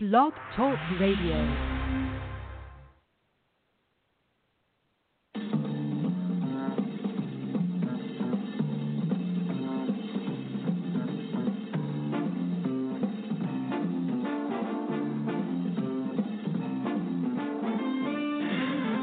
[0.00, 1.34] Blog Talk Radio.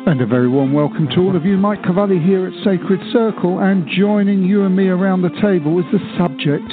[0.08, 1.58] And a very warm welcome to all of you.
[1.58, 5.86] Mike Cavalli here at Sacred Circle, and joining you and me around the table is
[5.92, 6.72] the subject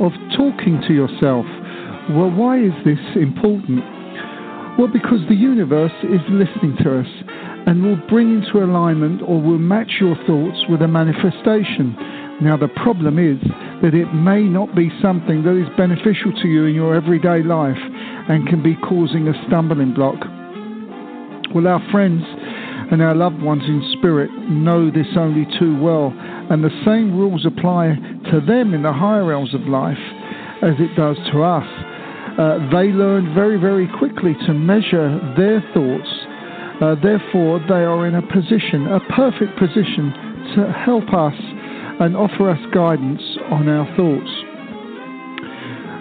[0.00, 1.44] of talking to yourself.
[2.10, 3.80] Well, why is this important?
[4.76, 7.06] Well, because the universe is listening to us
[7.66, 11.96] and will bring into alignment or will match your thoughts with a manifestation.
[12.42, 13.40] Now, the problem is
[13.80, 17.80] that it may not be something that is beneficial to you in your everyday life
[18.28, 20.20] and can be causing a stumbling block.
[21.54, 22.22] Well, our friends
[22.92, 26.12] and our loved ones in spirit know this only too well,
[26.50, 27.96] and the same rules apply
[28.30, 29.96] to them in the higher realms of life
[30.60, 31.93] as it does to us.
[32.38, 36.10] Uh, they learn very, very quickly to measure their thoughts.
[36.82, 40.12] Uh, therefore, they are in a position, a perfect position,
[40.56, 41.34] to help us
[42.00, 44.30] and offer us guidance on our thoughts.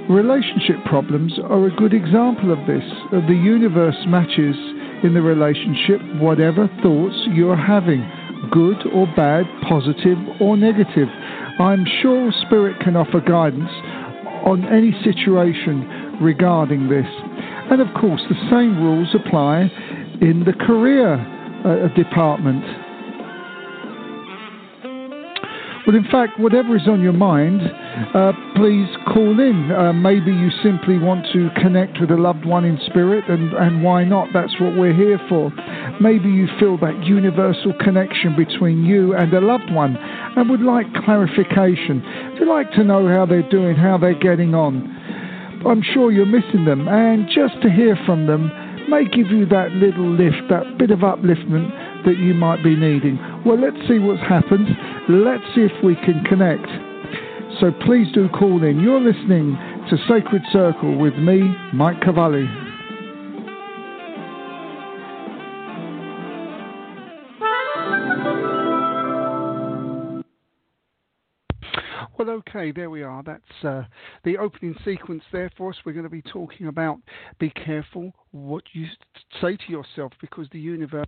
[0.09, 2.83] Relationship problems are a good example of this.
[3.13, 4.55] Uh, the universe matches
[5.03, 8.03] in the relationship whatever thoughts you are having,
[8.51, 11.07] good or bad, positive or negative.
[11.59, 13.69] I'm sure Spirit can offer guidance
[14.43, 17.05] on any situation regarding this.
[17.69, 19.69] And of course, the same rules apply
[20.21, 21.15] in the career
[21.65, 22.63] uh, department.
[25.85, 27.61] Well, in fact, whatever is on your mind,
[28.15, 29.69] uh, please call in.
[29.69, 33.83] Uh, maybe you simply want to connect with a loved one in spirit, and, and
[33.83, 34.29] why not?
[34.33, 35.51] That's what we're here for.
[35.99, 40.85] Maybe you feel that universal connection between you and a loved one and would like
[41.03, 42.01] clarification.
[42.39, 45.02] Would like to know how they're doing, how they're getting on?
[45.65, 48.51] I'm sure you're missing them, and just to hear from them
[48.89, 51.71] may give you that little lift, that bit of upliftment
[52.05, 53.17] that you might be needing.
[53.45, 54.67] Well, let's see what happens.
[55.07, 56.67] Let's see if we can connect.
[57.61, 58.81] So please do call in.
[58.81, 59.55] You're listening
[59.89, 62.62] to Sacred Circle with me, Mike Cavalli.
[72.17, 73.23] Well, okay, there we are.
[73.23, 73.83] That's uh,
[74.23, 75.77] the opening sequence there for us.
[75.83, 76.99] We're going to be talking about
[77.39, 78.85] be careful what you
[79.41, 81.07] say to yourself because the universe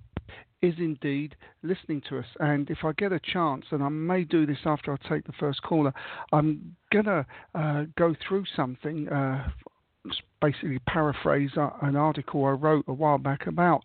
[0.63, 2.25] is indeed listening to us.
[2.39, 5.33] And if I get a chance, and I may do this after I take the
[5.39, 5.93] first caller,
[6.33, 9.47] I'm going to uh, go through something, uh,
[10.41, 13.83] basically paraphrase an article I wrote a while back about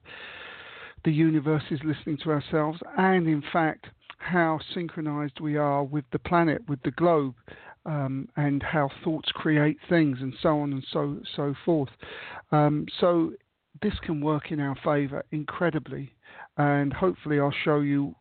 [1.04, 3.86] the universe is listening to ourselves, and in fact,
[4.20, 7.34] how synchronized we are with the planet, with the globe.
[7.86, 11.88] Um, and how thoughts create things, and so on and so so forth.
[12.53, 13.32] Um, so
[13.80, 16.12] this can work in our favour incredibly
[16.56, 18.14] and hopefully I'll show you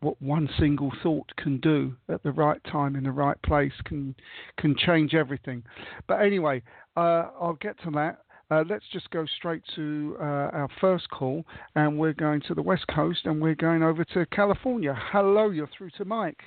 [0.00, 4.14] what one single thought can do at the right time in the right place can
[4.56, 5.64] can change everything.
[6.06, 6.62] But anyway,
[6.96, 8.18] uh, I'll get to that.
[8.50, 11.44] Uh, let's just go straight to uh, our first call,
[11.74, 14.96] and we're going to the West Coast, and we're going over to California.
[15.12, 16.40] Hello, you're through to Mike.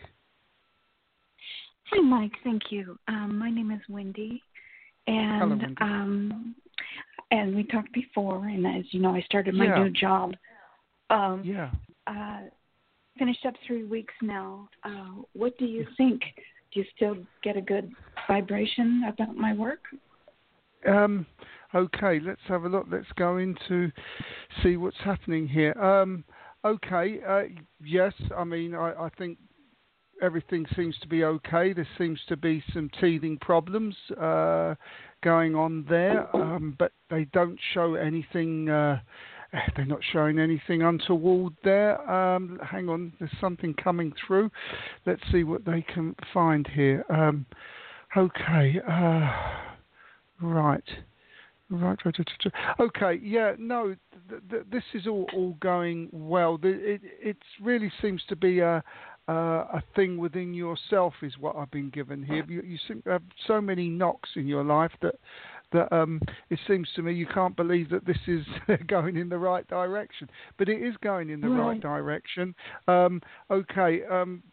[1.92, 2.32] Hi, Mike.
[2.44, 2.98] Thank you.
[3.08, 4.42] Um, my name is Wendy,
[5.06, 5.76] and Hello, Wendy.
[5.82, 6.56] um,
[7.30, 9.84] and we talked before, and as you know, I started my Yeah.
[9.84, 10.36] new job
[11.12, 11.70] um, Yeah.
[12.08, 12.42] uh,
[13.20, 14.70] finished up three weeks now.
[14.84, 16.22] Uh, what do you think?
[16.72, 17.92] Do you still get a good
[18.28, 19.84] vibration about my work?
[20.88, 21.28] Um,
[21.76, 22.88] okay, let's have a look.
[22.90, 23.92] Let's go into
[24.64, 25.74] see what's happening here.
[25.82, 26.24] Um,
[26.66, 27.44] okay, uh,
[27.84, 29.38] yes, I mean, I, I think
[30.22, 31.74] everything seems to be okay.
[31.74, 34.76] There seems to be some teething problems uh,
[35.24, 38.70] going on there, um, but they don't show anything.
[38.70, 39.00] Uh,
[39.76, 42.00] they're not showing anything untoward there.
[42.10, 44.50] Um, hang on, there's something coming through.
[45.06, 47.04] Let's see what they can find here.
[47.10, 47.46] Um,
[48.16, 48.80] okay.
[48.88, 49.68] Uh,
[50.42, 50.84] Right.
[51.72, 52.54] Right, right, right.
[52.80, 53.96] Okay, yeah, no,
[54.30, 56.60] th- th- this is all, all going well.
[56.64, 58.84] It it really seems to be a
[59.30, 62.44] uh, a thing within yourself, is what I've been given here.
[62.48, 65.16] You, you seem to have so many knocks in your life that
[65.72, 66.20] that um,
[66.50, 68.46] it seems to me you can't believe that this is
[68.88, 70.30] going in the right direction.
[70.58, 71.82] But it is going in the right, Right.
[71.82, 72.54] direction.
[72.90, 74.44] Um, okay, um,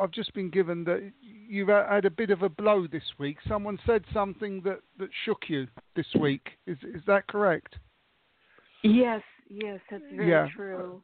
[0.00, 3.38] I've just been given that you've had a bit of a blow this week.
[3.46, 5.66] Someone said something that, that shook you
[5.96, 6.50] this week.
[6.66, 7.76] Is is that correct?
[8.82, 10.48] Yes, yes, that's very Yeah.
[10.54, 11.02] true.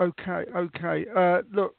[0.00, 1.06] Okay, okay.
[1.16, 1.74] Uh, look,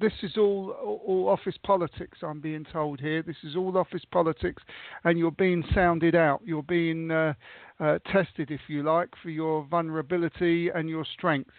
[0.00, 2.18] this is all, all all office politics.
[2.22, 3.22] I'm being told here.
[3.22, 4.62] This is all office politics,
[5.04, 6.40] and you're being sounded out.
[6.44, 7.34] You're being uh,
[7.78, 11.50] uh, tested, if you like, for your vulnerability and your strength.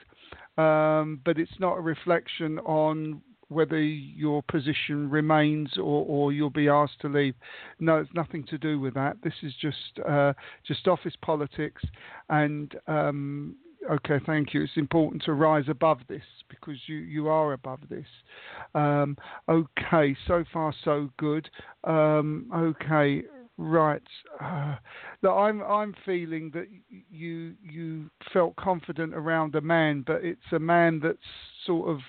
[0.57, 3.21] Um, but it's not a reflection on
[3.51, 7.35] whether your position remains or, or, you'll be asked to leave.
[7.79, 9.17] No, it's nothing to do with that.
[9.23, 10.33] This is just uh,
[10.65, 11.83] just office politics,
[12.29, 13.55] and um,
[13.89, 14.63] okay, thank you.
[14.63, 18.05] It's important to rise above this because you, you are above this.
[18.73, 19.17] Um,
[19.49, 21.49] okay, so far so good.
[21.83, 23.23] Um, okay,
[23.57, 24.01] right.
[24.41, 24.75] Uh,
[25.21, 26.67] look, I'm I'm feeling that
[27.11, 31.17] you you felt confident around a man, but it's a man that's
[31.65, 31.99] sort of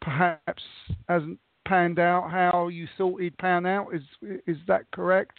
[0.00, 0.62] perhaps
[1.08, 3.94] hasn't panned out how you thought he'd pan out.
[3.94, 4.02] Is
[4.46, 5.38] is that correct?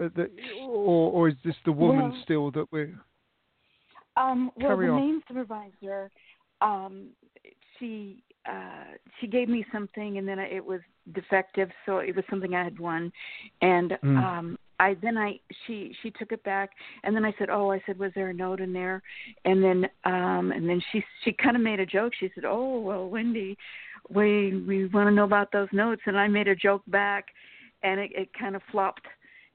[0.00, 0.30] Uh, that,
[0.60, 2.94] or or is this the woman well, still that we're
[4.16, 5.00] um, well, Carry the on.
[5.00, 6.10] main supervisor,
[6.60, 7.08] um,
[7.78, 10.80] she uh, she gave me something, and then it was
[11.14, 13.12] defective, so it was something I had won,
[13.60, 14.16] and Mm.
[14.18, 16.70] um, I then I she she took it back,
[17.04, 19.02] and then I said, oh, I said, was there a note in there?
[19.44, 22.12] And then um, and then she she kind of made a joke.
[22.18, 23.56] She said, oh, well, Wendy,
[24.10, 27.26] we we want to know about those notes, and I made a joke back,
[27.82, 29.06] and it, it kind of flopped.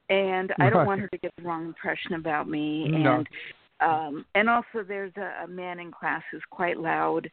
[0.10, 2.88] And I don't want her to get the wrong impression about me.
[2.88, 3.18] No.
[3.18, 3.28] And
[3.80, 7.30] um and also there's a, a man in class who's quite loud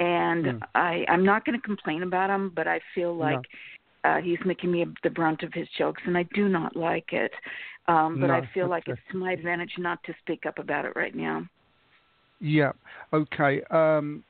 [0.00, 0.60] and Mm.
[0.74, 3.38] i i'm not going to complain about him but i feel like
[4.04, 7.32] uh he's making me the brunt of his jokes and i do not like it
[7.88, 8.92] um but No, i feel like okay.
[8.92, 11.46] it's to my advantage not to speak up about it right now
[12.40, 12.72] Yeah.
[13.12, 13.62] Okay.
[13.70, 14.22] Um,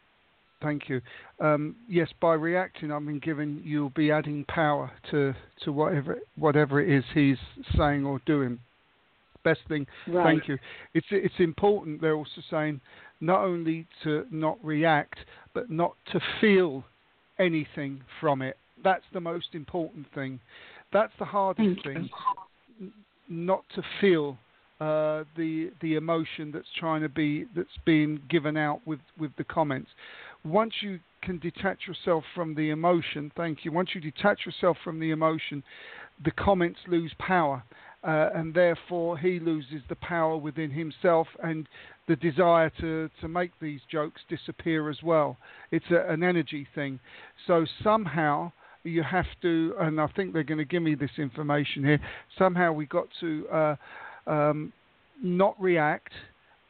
[0.63, 1.01] thank you.
[1.41, 5.35] Um, yes, by reacting, I mean given you'll be adding power to
[5.65, 7.39] to whatever whatever it is he's
[7.77, 8.59] saying or doing.
[9.43, 9.87] Best thing.
[10.07, 10.59] right Thank you.
[10.93, 12.01] It's it's important.
[12.01, 12.81] They're also saying
[13.21, 15.19] not only to not react,
[15.55, 16.85] but not to feel
[17.39, 18.57] anything from it.
[18.85, 20.39] That's the most important thing.
[20.93, 22.09] That's the hardest thing.
[23.29, 24.39] Not to feel
[24.81, 29.45] uh, the the emotion that's trying to be that's being given out with with the
[29.45, 29.91] comments.
[30.45, 33.73] Once you can detach yourself from the emotion, thank you.
[33.73, 35.63] Once you detach yourself from the emotion,
[36.23, 37.65] the comments lose power,
[38.03, 41.67] uh, and therefore he loses the power within himself and
[42.07, 45.39] the desire to to make these jokes disappear as well.
[45.71, 47.01] It's a, an energy thing.
[47.47, 48.53] So somehow
[48.85, 52.01] you have to, and I think they're going to give me this information here.
[52.39, 53.49] Somehow we got to.
[53.49, 53.77] Uh,
[54.27, 54.73] um,
[55.23, 56.13] not react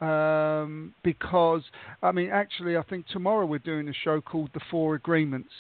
[0.01, 1.63] um, because
[2.03, 5.51] I mean actually I think tomorrow we're doing a show called the Four Agreements,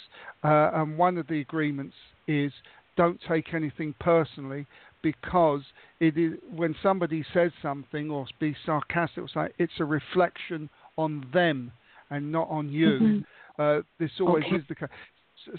[0.42, 1.94] uh, and one of the agreements
[2.26, 2.52] is
[2.96, 4.66] don't take anything personally
[5.02, 5.62] because
[6.00, 11.26] it is when somebody says something or be sarcastic or say it's a reflection on
[11.32, 11.72] them
[12.10, 12.88] and not on you.
[13.00, 13.24] Mhm.
[13.58, 14.56] Uh, this always Okay.
[14.56, 14.88] is the case.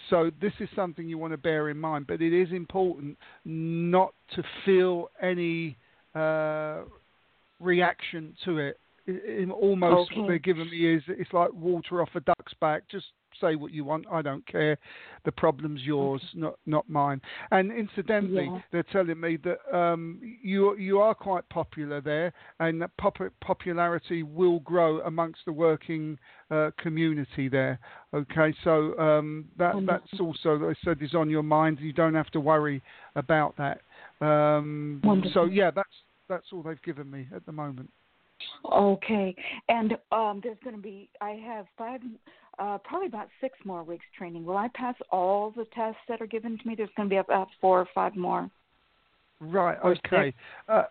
[0.10, 4.14] So this is something you want to bear in mind, but it is important not
[4.36, 5.78] to feel any
[6.16, 6.84] uh,
[7.60, 8.80] reaction to it.
[9.08, 10.28] I- I- almost what Okay.
[10.28, 12.88] they're giving me is it's like water off a duck's back.
[12.90, 13.06] Just
[13.42, 14.06] say what you want.
[14.12, 14.78] I don't care.
[15.24, 17.22] The problem's yours, not not mine.
[17.52, 18.62] And incidentally, Yeah.
[18.72, 24.24] they're telling me that um, you you are quite popular there, and that pop- popularity
[24.24, 26.18] will grow amongst the working
[26.52, 27.80] uh, community there.
[28.14, 31.80] Okay, so um, that that's also they said is on your mind.
[31.80, 32.82] You don't have to worry
[33.16, 33.82] about that.
[34.26, 35.02] Um,
[35.34, 35.90] so yeah, that's
[36.28, 37.90] that's all they've given me at the moment.
[38.72, 39.36] Okay,
[39.70, 41.10] and um, there's going to be.
[41.22, 42.02] I have five,
[42.60, 44.46] uh, probably about six more weeks training.
[44.46, 46.76] Will I pass all the tests that are given to me?
[46.76, 48.50] There's going to be about four or five more.
[49.40, 49.78] Right.
[49.84, 50.34] Or Okay.
[50.68, 50.84] Uh,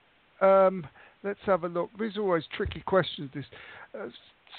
[0.45, 0.87] um,
[1.23, 1.91] let's have a look.
[1.99, 3.31] These are always tricky questions.
[3.35, 3.45] This.
[3.99, 4.09] Uh,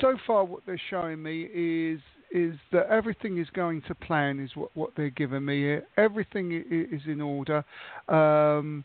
[0.01, 1.99] so far, what they're showing me is
[2.31, 4.39] is that everything is going to plan.
[4.39, 5.77] Is what what they're giving me.
[5.97, 7.63] Everything is in order.
[8.09, 8.83] Um,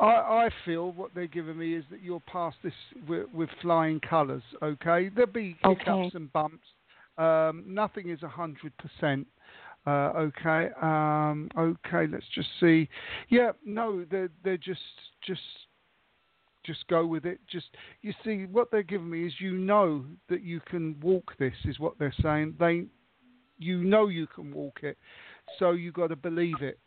[0.00, 0.06] I,
[0.46, 2.72] I feel what they're giving me is that you'll pass this
[3.08, 4.42] with, with flying colours.
[4.62, 6.10] Okay, there'll be hiccups Okay.
[6.14, 6.66] and bumps.
[7.16, 9.26] Um, nothing is a hundred percent.
[9.86, 10.70] Uh, okay.
[10.80, 12.06] Um, okay.
[12.10, 12.88] Let's just see.
[13.28, 13.52] Yeah.
[13.64, 14.04] No.
[14.10, 14.80] They're they're just
[15.26, 15.40] just
[16.64, 17.38] just go with it.
[17.50, 17.66] Just
[18.02, 21.78] you see what they're giving me is you know that you can walk this is
[21.78, 22.54] what they're saying.
[22.58, 22.86] They
[23.58, 24.96] you know you can walk it,
[25.58, 26.78] so you got to believe it.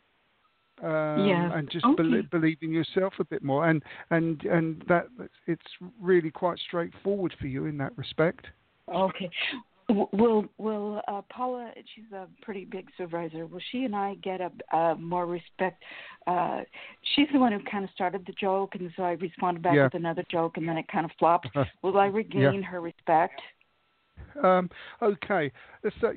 [0.82, 1.96] Um, Yeah, and just okay.
[1.96, 5.08] belie- believe in yourself a bit more, and and and that
[5.46, 5.66] it's
[6.00, 8.46] really quite straightforward for you in that respect.
[8.88, 9.30] Okay.
[9.88, 11.72] Will will uh, Paula?
[11.94, 13.46] She's a pretty big supervisor.
[13.46, 15.82] Will she and I get a, a more respect?
[16.26, 16.60] Uh,
[17.14, 19.84] she's the one who kind of started the joke, and so I responded back Yeah.
[19.84, 21.48] with another joke, and then it kind of flopped.
[21.82, 23.40] Will I regain her respect?
[24.42, 24.70] Um,
[25.02, 25.50] okay.
[26.00, 26.12] So,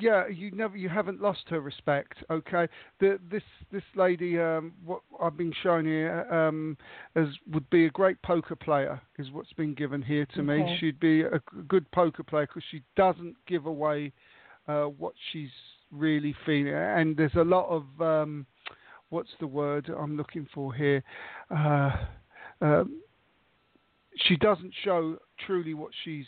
[0.00, 2.18] yeah, you never, you haven't lost her respect.
[2.30, 2.66] Okay.
[2.98, 6.76] The, this this lady, um, what I've been shown here, um,
[7.14, 10.64] as would be a great poker player, is what's been given here to Okay.
[10.64, 10.76] me.
[10.80, 14.12] She'd be a good poker player because she doesn't give away
[14.68, 15.50] uh, what she's
[15.90, 16.74] really feeling.
[16.74, 18.46] And there's a lot of um,
[19.10, 21.02] what's the word I'm looking for here.
[21.50, 21.90] Uh,
[22.60, 23.00] um,
[24.26, 25.16] she doesn't show
[25.46, 26.26] truly what she's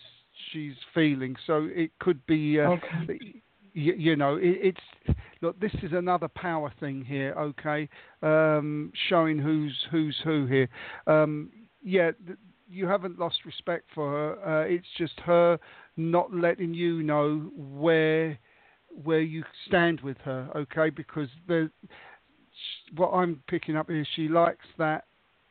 [0.53, 1.37] she's feeling.
[1.47, 3.43] So it could be, uh, Okay.
[3.75, 4.77] you, you know, it,
[5.09, 5.59] it's look.
[5.61, 7.35] This is another power thing here.
[7.39, 7.89] Okay,
[8.23, 10.69] um, showing who's who's who here.
[11.07, 11.51] Um,
[11.83, 14.63] yeah, th- you haven't lost respect for her.
[14.63, 15.59] Uh, it's just her
[15.97, 18.39] not letting you know where
[19.05, 20.49] where you stand with her.
[20.55, 21.71] Okay, because the
[22.97, 25.05] what I'm picking up is she likes that.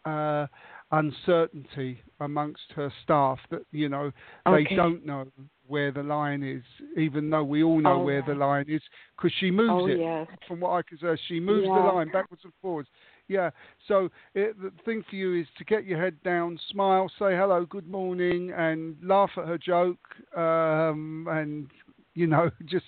[0.05, 0.47] Uh,
[0.91, 4.11] uncertainty amongst her staff that you know
[4.45, 5.25] they don't know
[5.67, 6.63] where the line is,
[6.97, 8.81] even though we all know Oh, where the line is
[9.15, 9.99] because she moves Oh it.
[9.99, 10.27] yes.
[10.47, 11.75] From what I can say, she moves Yeah.
[11.75, 12.89] the line backwards and forwards.
[13.29, 13.51] Yeah.
[13.87, 17.65] So it, the thing for you is to get your head down, smile, say hello,
[17.65, 19.99] good morning, and laugh at her joke,
[20.35, 21.69] um, and
[22.15, 22.83] you know just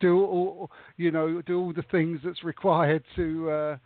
[0.00, 3.76] do all you know do all the things that's required to, uh,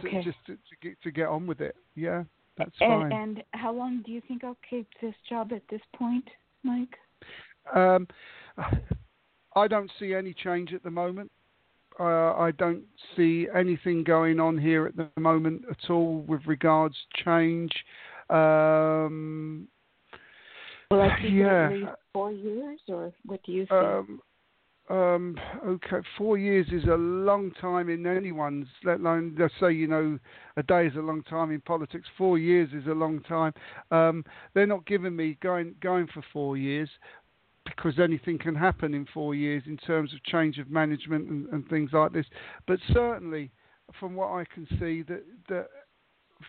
[0.00, 1.76] to- just to, to get to get on with it.
[1.94, 2.24] Yeah.
[2.58, 3.12] That's and, fine.
[3.12, 6.28] and how long do you think I'll keep this job at this point,
[6.62, 6.96] Mike?
[7.74, 8.06] Um,
[9.56, 11.30] I don't see any change at the moment.
[12.00, 12.84] Uh, I don't
[13.16, 17.72] see anything going on here at the moment at all with regards change.
[18.30, 19.68] Um,
[20.90, 21.66] Will I keep it yeah.
[21.66, 23.72] at least four years, or what do you think?
[23.72, 24.20] um,
[24.88, 25.36] um,
[25.66, 30.18] okay, four years is a long time in anyone's, let alone, let's say, you know,
[30.56, 32.06] a day is a long time in politics.
[32.18, 33.54] Four years is a long time.
[33.90, 34.24] Um,
[34.54, 36.88] they're not giving me going going for four years
[37.64, 41.68] because anything can happen in four years in terms of change of management and, and
[41.68, 42.26] things like this.
[42.66, 43.52] But certainly,
[44.00, 45.68] from what I can see, that that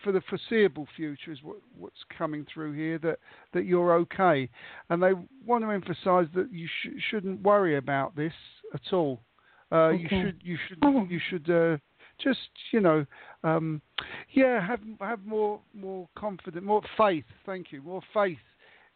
[0.02, 3.18] for the foreseeable future is what, what's coming through here that
[3.52, 4.48] that you're okay,
[4.90, 5.12] and they
[5.46, 8.32] want to emphasise that you sh- shouldn't worry about this
[8.72, 9.20] at all.
[9.72, 11.06] Uh, You should you should Oh.
[11.08, 11.76] you should uh,
[12.18, 13.06] just you know
[13.42, 13.80] um,
[14.30, 17.24] yeah have have more more confidence, more faith.
[17.46, 18.38] Thank you, more faith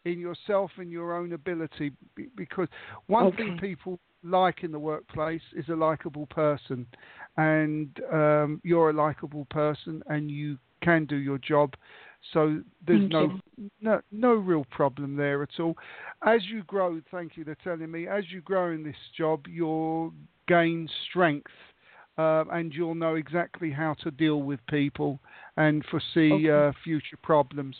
[0.05, 1.91] in yourself and your own ability
[2.35, 2.67] because
[3.07, 6.85] one thing people like in the workplace is a likable person
[7.37, 11.73] and um, you're a likable person and you can do your job
[12.33, 13.39] so there's Thank no,
[13.81, 15.75] no no real problem there at all
[16.25, 20.13] as you grow thank you they're telling me as you grow in this job you'll
[20.47, 21.51] gain strength
[22.17, 25.19] uh, and you'll know exactly how to deal with people
[25.55, 26.67] and foresee Okay.
[26.67, 27.75] uh, future problems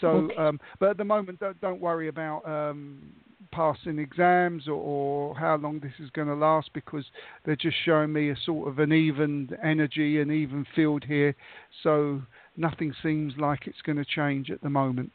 [0.00, 0.36] so, Okay.
[0.36, 3.12] um, but at the moment, don't, don't worry about um,
[3.52, 7.04] passing exams or, or how long this is going to last because
[7.44, 11.34] they're just showing me a sort of an even energy, an even field here.
[11.82, 12.22] So
[12.56, 15.10] nothing seems like it's going to change at the moment.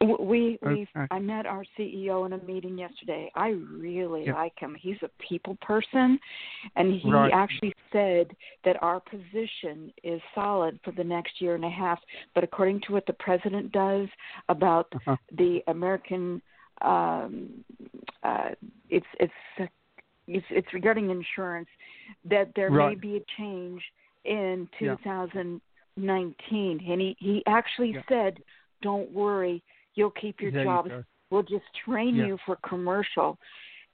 [0.00, 1.06] We we Okay.
[1.10, 3.30] I met our CEO in a meeting yesterday.
[3.34, 4.32] I really Yeah.
[4.32, 4.74] like him.
[4.74, 6.18] He's a people person,
[6.76, 7.32] and he Right.
[7.34, 8.34] actually said
[8.64, 12.00] that our position is solid for the next year and a half.
[12.34, 14.08] But according to what the president does
[14.48, 15.16] about Uh-huh.
[15.32, 16.40] the American,
[16.82, 17.64] um,
[18.22, 18.50] uh,
[18.88, 19.32] it's it's
[20.26, 21.68] it's it's regarding insurance
[22.24, 23.82] that there may be a change
[24.24, 24.96] in Yeah.
[24.96, 28.02] 2019, and he he actually Yeah.
[28.08, 28.42] said,
[28.82, 29.62] "Don't worry."
[29.94, 30.88] You'll keep your There you jobs.
[30.88, 31.04] go.
[31.30, 32.26] We'll just train Yeah.
[32.26, 33.38] you for commercial.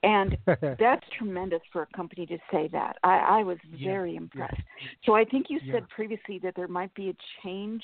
[0.03, 0.37] And
[0.79, 2.97] that's tremendous for a company to say that.
[3.03, 4.17] I, I was very yeah.
[4.17, 4.61] impressed.
[5.03, 5.73] So I think you Yeah.
[5.73, 7.83] said previously that there might be a change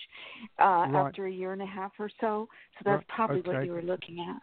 [0.59, 1.05] uh, Right.
[1.07, 2.47] after a year and a half or so.
[2.77, 4.41] So that's Right, probably what you were looking at.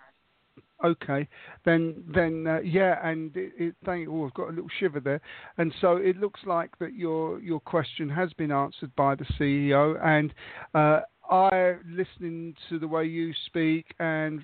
[0.84, 1.28] Okay,
[1.64, 5.20] then then uh, yeah, and it, it thank oh I've got a little shiver there,
[5.58, 10.02] and so it looks like that your your question has been answered by the CEO,
[10.02, 10.32] and
[10.74, 14.42] uh, I listening to the way you speak and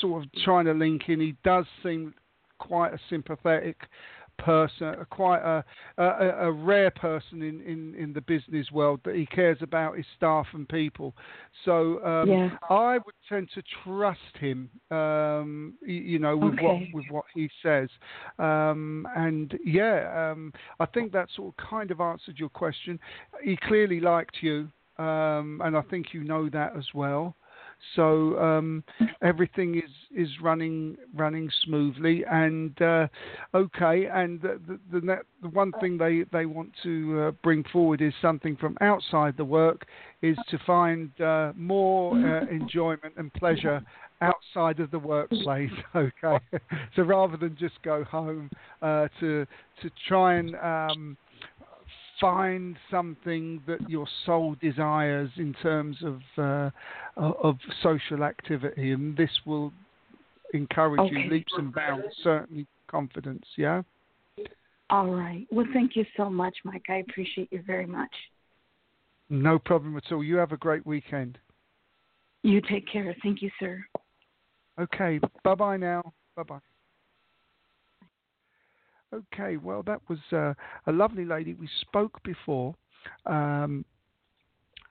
[0.00, 2.14] sort of trying to link in, he does seem
[2.58, 3.76] quite a sympathetic
[4.40, 5.64] person, quite a,
[5.98, 10.06] a, a rare person in, in, in the business world that he cares about his
[10.16, 11.14] staff and people.
[11.64, 12.50] So um, Yeah.
[12.68, 16.62] I would tend to trust him, um, you know, with Okay.
[16.64, 17.88] what with what he says.
[18.38, 22.98] Um, and yeah, um, I think that sort of kind of answered your question.
[23.42, 24.68] He clearly liked you,
[24.98, 27.36] um, and I think you know that as well.
[27.96, 28.84] So um,
[29.22, 33.08] everything is is running running smoothly and uh,
[33.54, 34.06] okay.
[34.06, 34.60] And the
[34.92, 39.36] the, the, one thing they they want to uh, bring forward is something from outside
[39.36, 39.86] the work
[40.22, 43.82] is to find uh, more uh, enjoyment and pleasure
[44.20, 45.70] outside of the workplace.
[45.94, 46.38] Okay,
[46.94, 48.48] so rather than just go home,
[48.82, 49.46] uh, to
[49.82, 51.16] to try and um,
[52.20, 56.70] find something that your soul desires in terms of uh,
[57.16, 59.72] of social activity, and this will
[60.52, 61.14] encourage okay.
[61.14, 62.04] you leaps and bounds.
[62.22, 63.44] Certainly, confidence.
[63.56, 63.82] Yeah.
[64.90, 65.46] All right.
[65.50, 66.86] Well, thank you so much, Mike.
[66.88, 68.10] I appreciate you very much.
[69.28, 70.24] No problem at all.
[70.24, 71.38] You have a great weekend.
[72.42, 73.14] You take care.
[73.22, 73.84] Thank you, sir.
[74.80, 75.20] Okay.
[75.44, 76.12] Bye bye now.
[76.36, 76.69] Bye bye.
[79.12, 80.54] Okay, well, that was uh,
[80.86, 81.54] a lovely lady.
[81.54, 82.74] We spoke before,
[83.26, 83.84] um,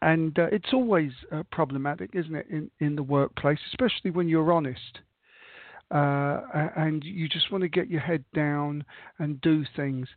[0.01, 4.51] and uh, it's always uh, problematic, isn't it, in, in the workplace, especially when you're
[4.51, 4.99] honest.
[5.91, 6.41] Uh,
[6.75, 8.83] and you just want to get your head down
[9.17, 10.07] and do things,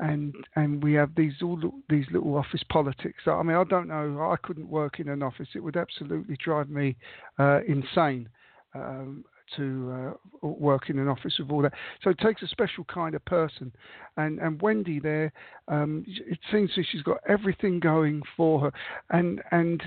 [0.00, 3.22] and and we have these all these little office politics.
[3.26, 4.28] I mean, I don't know.
[4.28, 6.96] I couldn't work in an office; it would absolutely drive me
[7.38, 8.28] uh, insane.
[8.74, 9.24] Um,
[9.56, 11.74] to uh, work in an office with all that.
[12.02, 13.72] So it takes a special kind of person.
[14.16, 15.32] And and Wendy there,
[15.68, 18.72] um, it seems that she's got everything going for her.
[19.10, 19.82] And and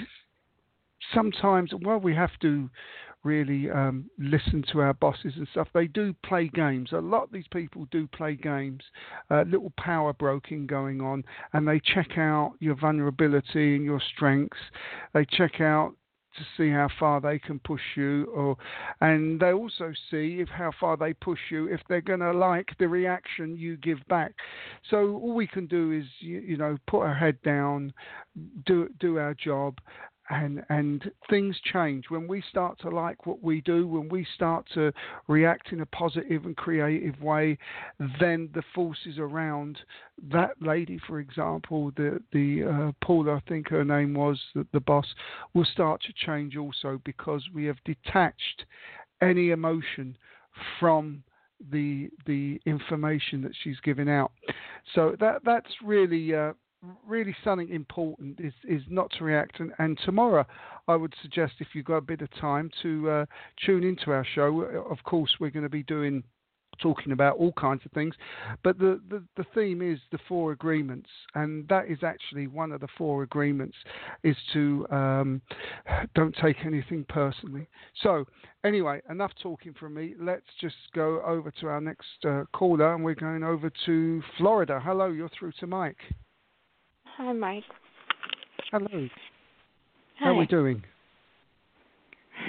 [1.14, 2.70] sometimes, well, we have to
[3.24, 5.68] really um, listen to our bosses and stuff.
[5.74, 6.90] They do play games.
[6.92, 8.84] A lot of these people do play games,
[9.32, 14.58] uh, little power broking going on, and they check out your vulnerability and your strengths.
[15.14, 15.94] They check out
[16.38, 18.58] to see how far they can push you, or
[19.02, 22.70] and they also see if how far they push you if they're going to like
[22.80, 24.34] the reaction you give back.
[24.90, 27.94] So all we can do is you, you know put our head down,
[28.66, 29.80] do do our job,
[30.30, 32.06] and and things change.
[32.10, 34.92] When we start to like what we do when we start to
[35.28, 37.58] react in a positive and creative way
[38.20, 39.80] then the forces around
[40.32, 44.80] that lady for example the the uh, paula i think her name was the, the
[44.80, 45.06] boss
[45.54, 48.66] will start to change also because we have detached
[49.22, 50.18] any emotion
[50.80, 51.24] from
[51.72, 54.32] the the information that she's giving out.
[54.96, 56.54] So that that's really uh,
[57.08, 59.60] really something important is, is not to react.
[59.60, 60.46] And, and tomorrow,
[60.88, 63.26] I would suggest if you've got a bit of time to uh,
[63.66, 64.62] tune into our show.
[64.90, 66.24] Of course, we're going to be doing
[66.82, 68.16] talking about all kinds of things,
[68.64, 72.82] but the, the, the theme is the four agreements, and that is actually one of
[72.82, 73.78] the four agreements
[74.24, 75.42] is to um,
[76.16, 77.68] don't take anything personally.
[78.02, 78.26] So
[78.66, 80.16] anyway, enough talking from me.
[80.20, 84.82] Let's just go over to our next uh, caller, and we're going over to Florida.
[84.84, 86.00] Hello, you're through to Mike.
[87.18, 87.64] Hi, Mike.
[88.72, 88.88] Hello.
[88.92, 89.10] Hi.
[90.16, 90.84] How are we doing?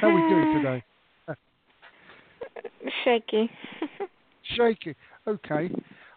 [0.00, 0.84] How are we doing today?
[3.04, 3.50] Shaky.
[4.56, 4.96] Shaky.
[5.26, 5.70] Okay.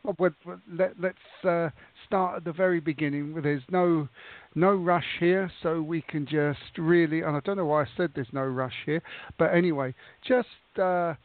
[0.05, 0.31] Oh, well,
[0.71, 1.69] let, us uh,
[2.05, 3.36] start at the very beginning.
[3.41, 4.07] There's no
[4.55, 7.21] no rush here, so we can just really.
[7.21, 9.01] And I don't know why I said there's no rush here,
[9.38, 9.93] but anyway,
[10.25, 10.47] just
[10.81, 11.15] uh,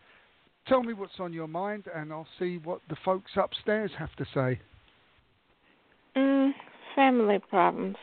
[0.67, 4.25] tell me what's on your mind, and I'll see what the folks upstairs have to
[4.35, 4.61] say.
[6.17, 6.51] Mm,
[6.95, 7.97] Family problems.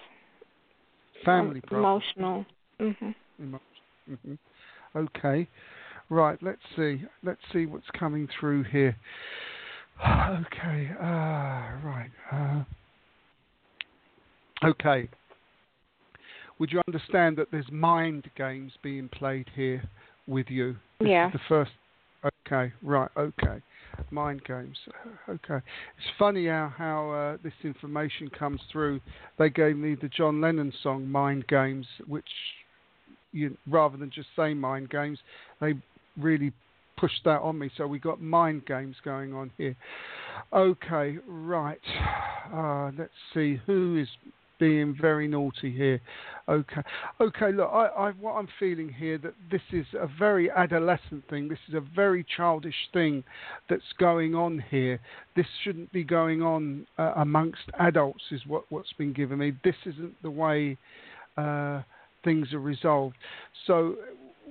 [1.26, 2.04] Family problems.
[2.18, 2.46] Emotional.
[2.80, 3.16] Mhm.
[4.10, 4.38] Mhm.
[4.96, 5.48] Okay.
[6.10, 6.42] Right.
[6.42, 7.06] Let's see.
[7.24, 8.96] Let's see what's coming through here.
[10.02, 10.92] Okay.
[10.98, 12.10] Uh, right.
[12.32, 12.64] Uh,
[14.64, 15.10] okay.
[16.58, 19.84] Would you understand that there's mind games being played here
[20.26, 20.78] with you?
[21.00, 21.30] This yeah.
[21.32, 21.72] the first.
[22.48, 22.72] Okay.
[22.82, 23.10] Right.
[23.18, 23.62] Okay.
[24.12, 24.78] Mind games.
[25.28, 25.58] Okay.
[25.98, 29.00] It's funny how how uh, this information comes through.
[29.38, 32.30] They gave me the John Lennon song "Mind Games," which
[33.32, 35.20] you, rather than just say "Mind Games,"
[35.62, 35.74] they
[36.18, 36.52] really
[37.00, 37.70] pushed that on me.
[37.78, 39.76] So we got mind games going on here.
[40.54, 41.80] Okay, right.
[42.52, 44.08] Uh, let's see who is
[44.60, 46.02] being very naughty here.
[46.48, 46.82] Okay,
[47.22, 47.52] okay.
[47.52, 51.48] Look, I, I, what I'm feeling here that this is a very adolescent thing.
[51.48, 53.24] This is a very childish thing
[53.70, 55.00] that's going on here.
[55.36, 58.24] This shouldn't be going on uh, amongst adults.
[58.32, 59.54] Is what what's been given me.
[59.64, 60.78] This isn't the way
[61.38, 61.82] uh,
[62.24, 63.16] things are resolved.
[63.66, 63.96] So.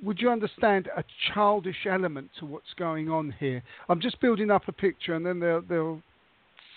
[0.00, 1.02] Would you understand a
[1.34, 3.64] childish element to what's going on here?
[3.88, 6.00] I'm just building up a picture, and then they'll, they'll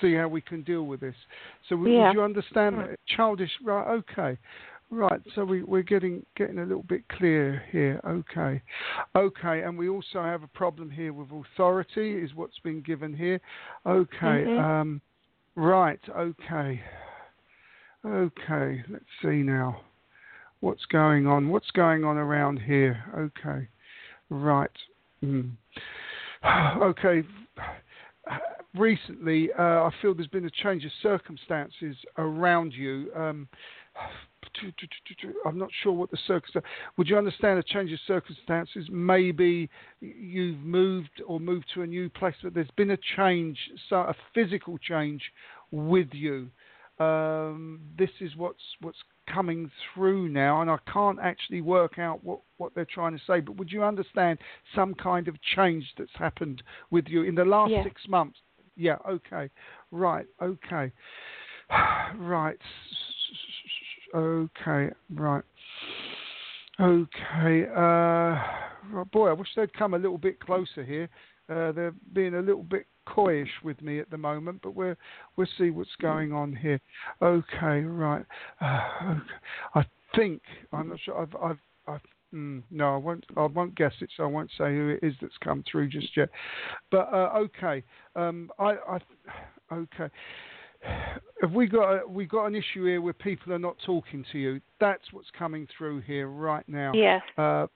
[0.01, 1.15] see how we can deal with this.
[1.69, 2.07] So yeah.
[2.07, 2.99] would you understand right.
[3.07, 3.51] childish?
[3.63, 3.87] Right.
[3.87, 4.37] Okay.
[4.89, 5.21] Right.
[5.35, 8.01] So we, we're getting getting a little bit clear here.
[8.05, 8.61] Okay.
[9.15, 9.61] Okay.
[9.61, 12.15] And we also have a problem here with authority.
[12.21, 13.39] Is what's been given here.
[13.85, 14.17] Okay.
[14.21, 14.59] Mm-hmm.
[14.59, 15.01] Um,
[15.55, 15.99] right.
[16.09, 16.81] Okay.
[18.05, 18.83] Okay.
[18.89, 19.81] Let's see now.
[20.61, 21.49] what's going on?
[21.49, 23.03] What's going on around here?
[23.17, 23.67] Okay,
[24.29, 24.71] right.
[25.23, 25.51] Mm.
[26.81, 27.23] Okay.
[28.77, 33.11] Recently, uh, I feel there's been a change of circumstances around you.
[33.15, 33.49] Um,
[35.45, 36.69] I'm not sure what the circumstances.
[36.97, 38.87] Would you understand a change of circumstances?
[38.89, 43.57] Maybe you've moved or moved to a new place, but there's been a change,
[43.89, 45.21] so a physical change
[45.71, 46.49] with you.
[46.99, 52.39] Um, this is what's what's coming through now, and I can't actually work out what,
[52.57, 53.39] what they're trying to say.
[53.39, 54.39] But would you understand
[54.75, 57.83] some kind of change that's happened with you in the last yeah.
[57.83, 58.37] six months?
[58.75, 58.97] Yeah.
[59.07, 59.49] Okay.
[59.91, 60.25] Right.
[60.41, 60.91] Okay.
[62.17, 62.57] Right.
[64.13, 64.89] Okay.
[65.15, 65.43] Right.
[66.79, 67.65] Okay.
[67.75, 71.07] Uh, boy, I wish they'd come a little bit closer here.
[71.49, 74.95] Uh, they're being a little bit coyish with me at the moment, but we'll
[75.35, 76.79] we'll see what's going on here.
[77.21, 78.25] Okay, right.
[78.59, 79.21] Uh, okay.
[79.75, 80.41] I think
[80.73, 81.21] I'm not sure.
[81.21, 82.01] I've I've, I've
[82.33, 83.25] mm, no, I won't.
[83.35, 86.15] I won't guess it, so I won't say who it is that's come through just
[86.15, 86.29] yet.
[86.89, 87.83] But uh, okay,
[88.15, 88.99] um, I, I
[89.73, 90.09] okay.
[91.41, 94.39] Have we got a, we got an issue here where people are not talking to
[94.39, 94.61] you?
[94.79, 96.91] That's what's coming through here right now.
[96.95, 97.21] Yes.
[97.37, 97.67] Uh,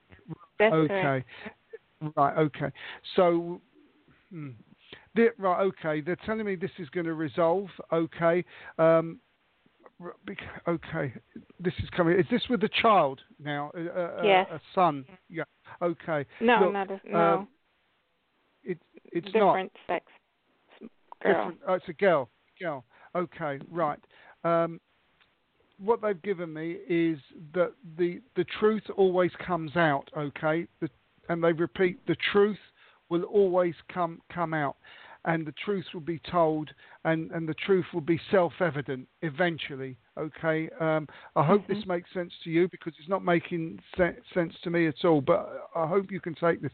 [0.57, 0.87] That's okay.
[0.87, 1.27] correct.
[2.15, 2.37] Right.
[2.37, 2.71] Okay.
[3.15, 3.61] So.
[4.31, 4.49] Hmm.
[5.15, 5.61] They're, right.
[5.61, 6.01] Okay.
[6.01, 7.69] They're telling me this is going to resolve.
[7.91, 8.43] Okay.
[8.77, 9.19] Um,
[10.67, 11.13] okay.
[11.59, 12.19] This is coming.
[12.19, 13.71] Is this with the child now?
[13.75, 14.47] A, a, a- Yes.
[14.51, 15.05] a son.
[15.29, 15.43] Yeah.
[15.81, 16.25] Okay.
[16.41, 17.19] No, Look, not a, no.
[17.19, 17.47] um,
[18.63, 18.77] It,
[19.11, 19.53] it's not.
[19.53, 20.05] different sex
[21.23, 21.33] girl.
[21.33, 21.59] Different.
[21.67, 22.29] Oh, it's a girl.
[22.59, 22.83] Girl.
[23.15, 23.59] Okay.
[23.71, 23.99] Right.
[24.43, 24.79] Um,
[25.77, 27.19] what they've given me is
[27.53, 30.09] that the the truth always comes out.
[30.17, 30.67] Okay.
[30.81, 30.89] The,
[31.29, 32.59] and they repeat the truth
[33.09, 34.77] will always come come out,
[35.25, 36.71] and the truth will be told,
[37.03, 39.97] and and the truth will be self evident eventually.
[40.17, 40.69] Okay.
[40.79, 44.69] Um, I hope this makes sense to you because it's not making se- sense to
[44.69, 45.21] me at all.
[45.21, 46.71] But I hope you can take this.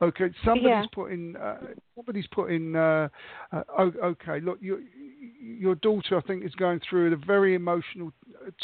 [0.00, 0.30] Okay.
[0.44, 0.84] Somebody's Yeah.
[0.92, 1.36] put in.
[1.36, 1.58] Uh,
[1.96, 2.76] somebody's put in.
[2.76, 3.08] Uh,
[3.52, 4.40] uh, okay.
[4.40, 4.78] Look, your
[5.40, 8.12] your daughter, I think, is going through a very emotional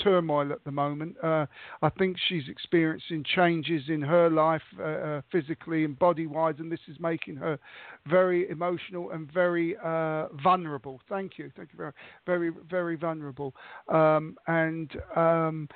[0.03, 1.17] turmoil at the moment.
[1.23, 1.47] Uh,
[1.83, 6.81] I think she's experiencing changes in her life, uh, uh, physically and body-wise, and this
[6.89, 7.59] is making her
[8.07, 11.01] very emotional and very uh, vulnerable.
[11.09, 11.93] Thank you, thank you very,
[12.27, 13.55] very, very vulnerable,
[13.89, 15.69] um, and um,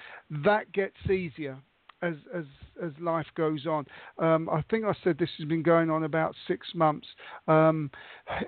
[0.45, 1.57] that gets easier
[2.03, 2.45] as as
[2.87, 3.87] as life goes on.
[4.19, 7.07] Um, I think I said this has been going on about six months.
[7.47, 7.91] Um,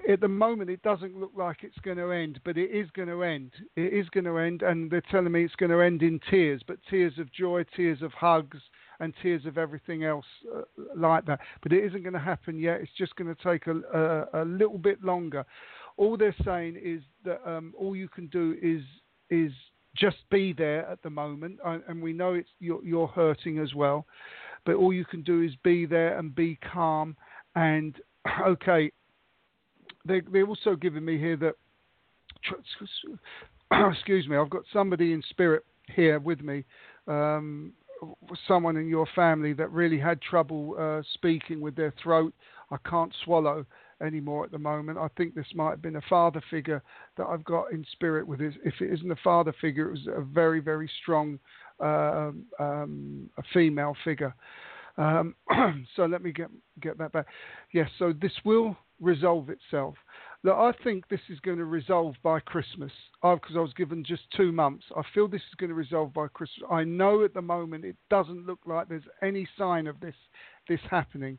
[0.08, 3.08] at the moment, it doesn't look like it's going to end, but it is going
[3.08, 3.52] to end.
[3.76, 6.62] It is going to end, and they're telling me it's going to end in tears,
[6.66, 8.58] but tears of joy, tears of hugs.
[8.98, 10.62] And tears of everything else uh,
[10.96, 12.80] like that, but it isn't going to happen yet.
[12.80, 13.76] It's just going to take a,
[14.32, 15.44] a, a little bit longer.
[15.98, 18.80] All they're saying is that um, all you can do is
[19.28, 19.52] is
[19.96, 24.06] just be there at the moment, and we know it's you're, you're hurting as well,
[24.64, 27.16] but all you can do is be there and be calm.
[27.54, 27.96] And
[28.46, 28.92] okay,
[30.06, 31.54] they they're also giving me here that
[33.92, 36.64] excuse me, I've got somebody in spirit here with me,
[37.06, 37.72] um,
[38.46, 42.34] someone in your family that really had trouble uh, speaking with their throat.
[42.70, 43.64] I can't swallow
[44.02, 44.98] anymore at the moment.
[44.98, 46.82] I think this might have been a father figure
[47.16, 48.54] that I've got in spirit with this.
[48.64, 51.38] If it isn't a father figure, it was a very, very strong
[51.80, 54.34] um, um, a female figure.
[54.96, 55.34] Um,
[55.96, 56.48] so let me get
[56.80, 57.26] get that back.
[57.72, 59.94] Yes, so this will resolve itself.
[60.42, 64.22] Look, I think this is going to resolve by Christmas because I was given just
[64.36, 64.84] two months.
[64.96, 66.68] I feel this is going to resolve by Christmas.
[66.70, 70.14] I know at the moment it doesn't look like there's any sign of this
[70.68, 71.38] this happening,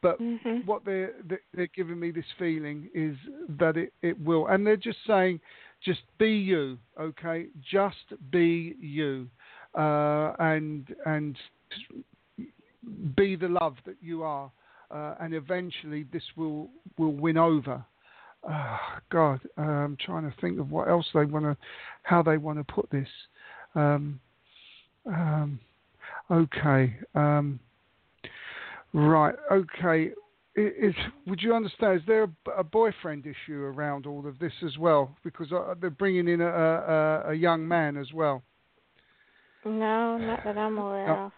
[0.00, 0.64] but Mhm.
[0.64, 3.16] what they're they- they're giving me this feeling is
[3.48, 5.40] that it, it will, and they're just saying,
[5.80, 7.48] just be you, okay?
[7.60, 9.28] Just be you,
[9.74, 11.38] uh, and and
[13.14, 14.50] be the love that you are,
[14.90, 17.84] uh, and eventually this will will win over.
[18.44, 18.78] Uh,
[19.10, 21.56] God, uh, I'm trying to think of what else they want to,
[22.02, 23.08] how they want to put this.
[23.74, 24.20] Um,
[25.06, 25.58] um,
[26.30, 26.96] okay.
[27.14, 27.58] Um,
[28.92, 29.34] Right.
[29.52, 30.12] Okay.
[30.56, 30.94] Is,
[31.26, 32.00] would you understand?
[32.00, 35.16] Is there a, a boyfriend issue around all of this as well?
[35.22, 38.42] Because uh, they're bringing in a, a, a young man as well.
[39.64, 41.14] No, not that I'm aware No.
[41.26, 41.32] of.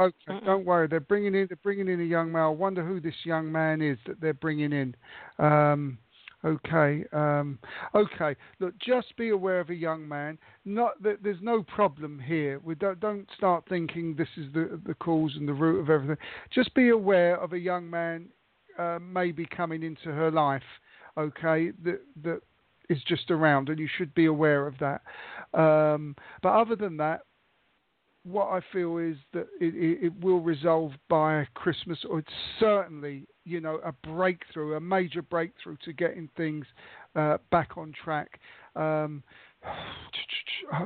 [0.00, 0.44] Okay, Mm-mm.
[0.44, 0.86] don't worry.
[0.86, 2.42] They're bringing in they're bringing in a young man.
[2.42, 4.94] I wonder who this young man is that they're bringing in.
[5.38, 5.98] Um,
[6.44, 7.58] okay, um,
[7.94, 8.36] okay.
[8.60, 10.38] Look, just be aware of a young man.
[10.64, 12.60] Not that there's no problem here.
[12.62, 16.16] We don't don't start thinking this is the the cause and the root of everything.
[16.50, 18.28] Just be aware of a young man
[18.78, 20.62] uh, maybe coming into her life.
[21.16, 22.40] Okay, that that
[22.88, 25.02] is just around, and you should be aware of that.
[25.58, 27.22] Um, but other than that,
[28.24, 33.60] what I feel is that it, it, will resolve by Christmas, or it's certainly, you
[33.60, 36.66] know, a breakthrough, a major breakthrough to getting things
[37.16, 38.40] uh, back on track.
[38.76, 39.22] Um,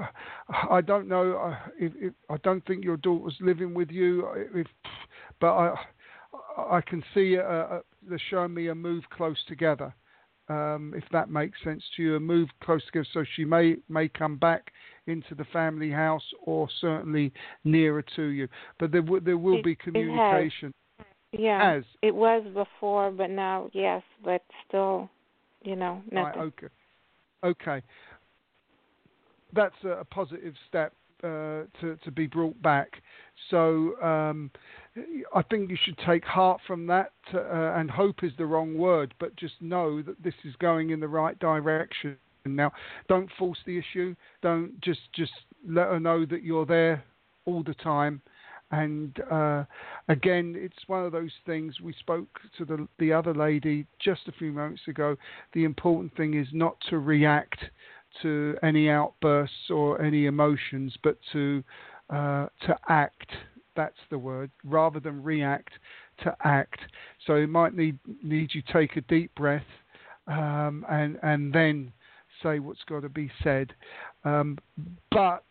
[0.70, 4.66] I don't know uh, if, if, I don't think your daughter's living with you, if,
[5.40, 5.74] but I
[6.56, 9.94] I can see uh, uh, they're showing me a move close together.
[10.48, 14.08] Um, if that makes sense to you, a move close together, so she may may
[14.08, 14.72] come back
[15.06, 17.32] into the family house or certainly
[17.64, 18.48] nearer to you.
[18.78, 20.72] But there w- there will it, be communication.
[21.32, 21.84] It yeah, has.
[22.02, 25.08] it was before, but now yes, but still,
[25.62, 26.40] you know, nothing.
[26.40, 26.66] Right, okay,
[27.44, 27.82] okay.
[29.54, 33.00] That's a, a positive step uh, to to be brought back.
[33.50, 34.50] So um,
[35.34, 39.14] I think you should take heart from that, uh, and hope is the wrong word,
[39.18, 42.16] but just know that this is going in the right direction.
[42.44, 42.72] Now,
[43.08, 44.14] don't force the issue.
[44.42, 45.32] Don't just just
[45.66, 47.04] let her know that you're there
[47.44, 48.20] all the time.
[48.70, 49.64] And uh,
[50.08, 51.80] again, it's one of those things.
[51.80, 55.16] We spoke to the the other lady just a few moments ago.
[55.52, 57.58] The important thing is not to react
[58.22, 61.62] to any outbursts or any emotions, but to
[62.10, 63.30] uh, to act
[63.74, 65.72] that's the word, rather than react
[66.22, 66.78] to act.
[67.26, 69.62] So it might need need you take a deep breath
[70.26, 71.92] um, and and then
[72.42, 73.72] say what's got to be said.
[74.24, 74.58] Um,
[75.10, 75.44] but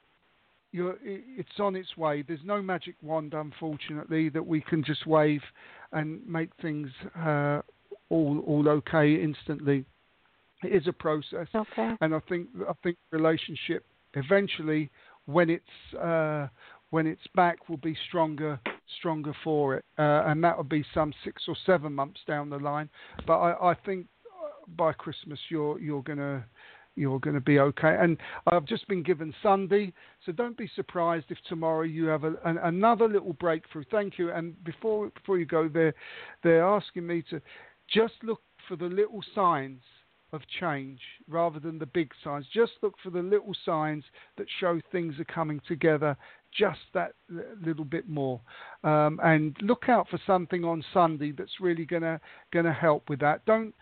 [0.74, 2.24] it's on its way.
[2.26, 5.42] There's no magic wand, unfortunately, that we can just wave
[5.92, 7.62] and make things uh,
[8.10, 9.86] all all okay instantly.
[10.64, 11.96] It is a process, okay.
[12.02, 14.90] and I think I think relationship eventually,
[15.26, 16.48] when it's uh,
[16.92, 18.60] when it's back will be stronger
[19.00, 22.58] stronger for it, uh, and that will be some six or seven months down the
[22.58, 22.90] line.
[23.26, 26.46] But I, I think uh, by Christmas you're you're gonna
[26.96, 27.98] you're going to be okay.
[28.00, 29.94] And I've just been given Sunday,
[30.26, 33.84] so don't be surprised if tomorrow you have a, an, another little breakthrough.
[33.90, 34.32] Thank you.
[34.32, 35.94] And before before you go there,
[36.44, 37.42] they're asking me to
[37.90, 39.82] just look for the little signs
[40.34, 42.46] of change rather than the big signs.
[42.54, 44.04] Just look for the little signs
[44.38, 46.16] that show things are coming together
[46.58, 47.14] just that
[47.62, 48.40] little bit more.
[48.84, 52.20] Um, and look out for something on Sunday that's really gonna
[52.54, 53.46] gonna help with that.
[53.46, 53.74] Don't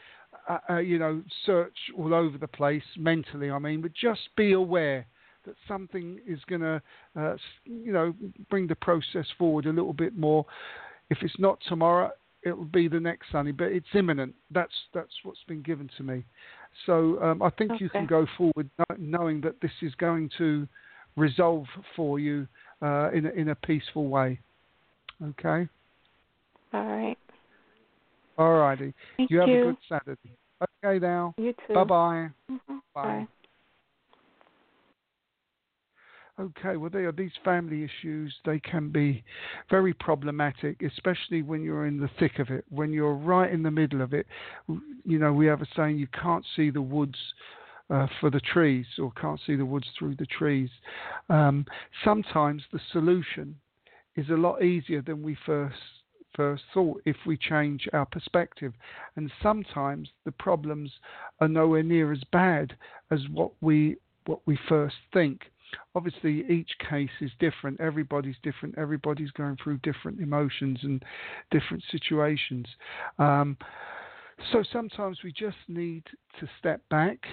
[0.48, 3.50] uh, uh, you know search all over the place mentally.
[3.52, 5.06] I mean, but just be aware
[5.46, 6.82] that something is gonna
[7.16, 8.14] uh, you know
[8.50, 10.46] bring the process forward a little bit more.
[11.10, 12.12] If it's not tomorrow,
[12.44, 14.36] it'll be the next Sunday, but it's imminent.
[14.52, 16.24] That's that's what's been given to me.
[16.86, 17.84] So um, I think okay.
[17.84, 20.68] you can go forward knowing that this is going to
[21.16, 22.48] resolve for you
[22.82, 24.40] uh, in a, in a peaceful way.
[25.24, 25.68] Okay.
[26.74, 27.18] All right.
[28.40, 28.94] All righty.
[29.18, 29.62] Thank you have you.
[29.62, 30.38] a good Saturday.
[30.84, 31.36] Okay, now.
[31.38, 31.74] You too.
[31.74, 32.30] Bye-bye.
[32.50, 32.78] Mm-hmm.
[32.96, 33.04] Bye.
[33.04, 33.28] Bye.
[36.40, 38.34] Okay, well, they are these family issues.
[38.46, 39.26] They can be
[39.70, 43.72] very problematic, especially when you're in the thick of it, when you're right in the
[43.72, 44.26] middle of it.
[45.04, 47.18] You know, we have a saying: you can't see the woods
[47.90, 50.70] uh, for the trees, or can't see the woods through the trees.
[51.30, 51.66] Um,
[52.06, 53.58] sometimes the solution
[54.16, 55.76] is a lot easier than we first
[56.36, 58.74] first thought if we change our perspective.
[59.16, 60.92] And sometimes the problems
[61.40, 62.76] are nowhere near as bad
[63.12, 65.42] as what we what we first think.
[65.96, 67.80] Obviously each case is different.
[67.80, 68.78] Everybody's different.
[68.78, 71.04] Everybody's going through different emotions and
[71.52, 72.68] different situations.
[73.18, 73.58] Um,
[74.52, 76.04] so sometimes we just need
[76.40, 77.26] to step back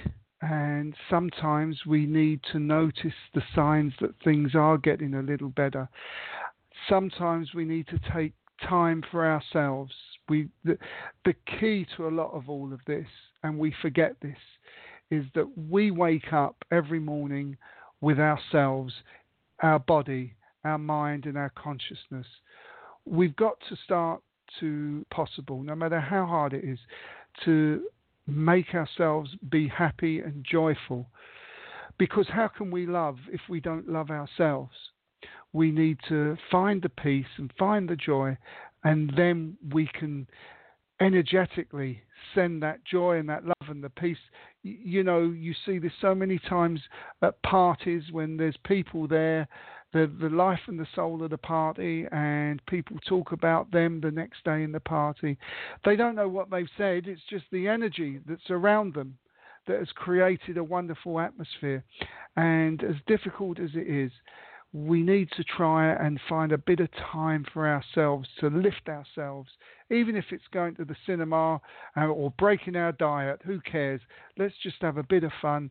[0.42, 5.88] and sometimes we need to notice the signs that things are getting a little better.
[6.88, 8.34] Sometimes we need to take
[8.68, 9.92] time for ourselves
[10.28, 10.78] we the,
[11.24, 13.06] the key to a lot of all of this
[13.42, 14.38] and we forget this
[15.10, 17.56] is that we wake up every morning
[18.00, 18.92] with ourselves,
[19.62, 22.26] our body, our mind, and our consciousness.
[23.04, 24.20] We've got to start
[24.60, 26.78] to possible, no matter how hard it is,
[27.44, 27.84] to
[28.26, 31.06] make ourselves be happy and joyful.
[31.98, 34.74] Because how can we love if we don't love ourselves?
[35.56, 38.36] We need to find the peace and find the joy,
[38.84, 40.26] and then we can
[41.00, 42.02] energetically
[42.34, 44.18] send that joy and that love and the peace.
[44.62, 46.82] You know, you see this so many times
[47.22, 49.48] at parties when there's people there,
[49.94, 54.10] the the life and the soul of the party, and people talk about them the
[54.10, 55.38] next day in the party.
[55.86, 57.06] They don't know what they've said.
[57.06, 59.16] It's just the energy that's around them
[59.66, 61.82] that has created a wonderful atmosphere.
[62.36, 64.12] And as difficult as it is,
[64.72, 69.48] we need to try and find a bit of time for ourselves to lift ourselves,
[69.90, 71.60] even if it's going to the cinema
[71.96, 73.40] uh, or breaking our diet.
[73.44, 74.00] Who cares?
[74.36, 75.70] Let's just have a bit of fun,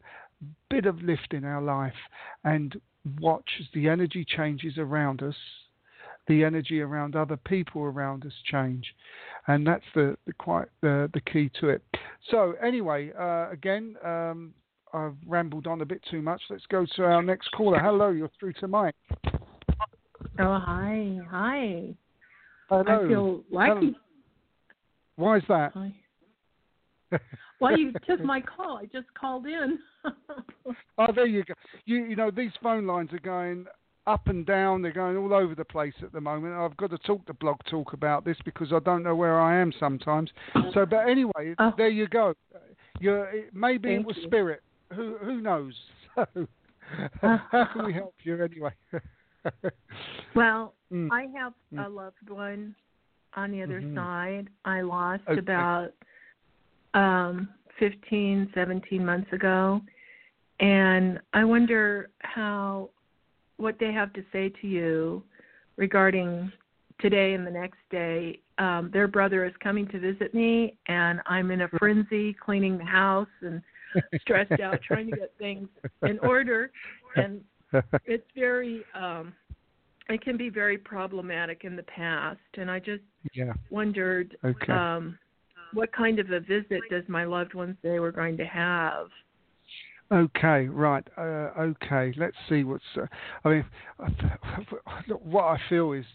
[0.69, 1.93] bit of lift in our life,
[2.43, 2.75] and
[3.19, 5.36] watch as the energy changes around us,
[6.27, 8.95] the energy around other people around us change,
[9.47, 11.84] and that's the, the quite the the key to it.
[12.31, 13.95] So anyway, uh, again.
[14.03, 14.53] Um,
[14.95, 16.41] I've rambled on a bit too much.
[16.49, 17.79] Let's go to our next caller.
[17.79, 18.95] Hello, you're through to Mike.
[20.39, 21.19] Oh, hi.
[21.29, 21.93] Hi.
[22.69, 22.84] Hello.
[22.88, 23.95] I feel lucky.
[25.17, 25.71] Why is that?
[25.73, 25.93] Hi.
[27.62, 28.77] well, you took my call.
[28.77, 29.79] I just called in.
[30.97, 31.53] oh, there you go.
[31.86, 33.65] You you know these phone lines are going
[34.08, 34.81] up and down.
[34.81, 36.55] They're going all over the place at the moment.
[36.55, 39.60] I've got to talk to Blog Talk about this because I don't know where I
[39.60, 40.31] am sometimes.
[40.73, 41.73] So, but anyway, Oh.
[41.77, 42.34] there you go.
[42.99, 44.23] You're, maybe it was you.
[44.23, 44.62] spirit.
[44.93, 45.74] Who who knows?
[47.19, 48.71] So, how can we help you anyway?
[50.36, 51.10] well, Mm.
[51.12, 51.84] I have Mm.
[51.84, 52.76] a loved one
[53.34, 53.95] on the other Mhm.
[53.95, 54.50] side.
[54.65, 55.39] I lost Okay.
[55.39, 55.93] about
[56.93, 59.82] um 15, 17 months ago.
[60.60, 62.91] And I wonder how
[63.58, 65.24] what they have to say to you
[65.78, 66.52] regarding
[67.00, 68.41] today and the next day.
[68.60, 72.86] Um, their brother is coming to visit me, and I'm in a frenzy cleaning the
[72.86, 73.62] house and
[74.21, 75.67] stressed out trying to get things
[76.03, 76.71] in order.
[77.15, 77.41] And
[78.05, 79.34] it's very um
[80.10, 83.03] it can be very problematic in the past and i just
[83.34, 83.53] yeah.
[83.69, 84.71] wondered Okay.
[84.71, 85.17] um
[85.73, 89.08] what kind of a visit does my loved one say we're going to have
[90.12, 91.03] Okay, right.
[91.17, 92.84] Uh, okay, let's see what's.
[92.95, 93.08] Uh,
[93.43, 93.65] I mean,
[95.23, 96.05] what I feel is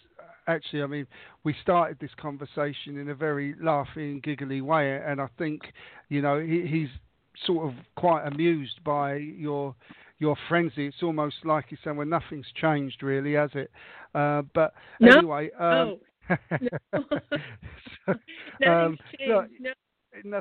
[0.46, 1.08] actually, I mean,
[1.42, 5.62] we started this conversation in a very laughing, giggly way, and I think,
[6.08, 6.88] you know, he, he's
[7.44, 9.74] sort of quite amused by your
[10.18, 10.86] your frenzy.
[10.86, 13.70] It's almost like he's saying, "Well, nothing's changed, really, has it?"
[14.14, 15.16] Uh, but No.
[15.16, 15.50] anyway.
[15.52, 15.98] Um,
[16.60, 16.68] no.
[18.62, 19.46] so, um, look.
[20.24, 20.40] No.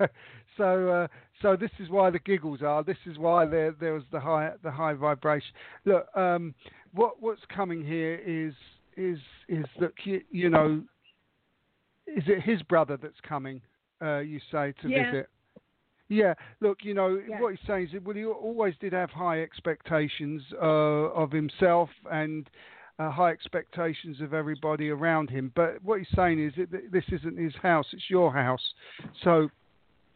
[0.56, 1.08] So uh,
[1.42, 2.84] so this is why the giggles are.
[2.84, 5.50] This is why there there was the high the high vibration.
[5.84, 6.54] Look, um,
[6.92, 8.54] what what's coming here is
[8.96, 10.82] is is that you, you know,
[12.06, 13.60] is it his brother that's coming?
[14.00, 15.10] Uh, you say to Yeah.
[15.10, 15.28] visit.
[16.14, 17.40] Yeah, look, you know Yeah.
[17.40, 22.48] what he's saying is, well, he always did have high expectations uh, of himself and
[22.98, 25.50] uh, high expectations of everybody around him.
[25.56, 28.74] But what he's saying is that this isn't his house; it's your house.
[29.22, 29.50] So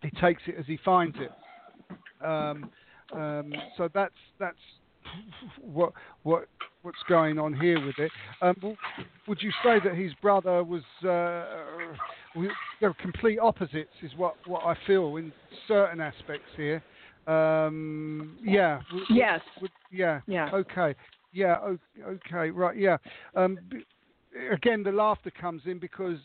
[0.03, 1.33] he takes it as he finds it.
[2.25, 2.71] Um,
[3.13, 4.59] um, so that's that's
[5.61, 6.47] what what
[6.83, 8.13] what's going on here with it.
[8.41, 8.77] Um,
[9.27, 11.97] would you say that his brother was uh,
[12.39, 13.93] we- they're complete opposites?
[14.03, 15.33] Is what what I feel in
[15.67, 16.83] certain aspects here.
[17.27, 18.81] Um, yeah.
[19.11, 19.41] Yes.
[19.91, 20.21] yeah.
[20.27, 20.51] Yeah.
[20.53, 20.95] Okay.
[21.33, 21.75] Yeah.
[22.03, 22.51] Okay.
[22.51, 22.77] Right.
[22.77, 22.97] Yeah.
[23.35, 23.59] Um,
[24.51, 26.19] again, the laughter comes in because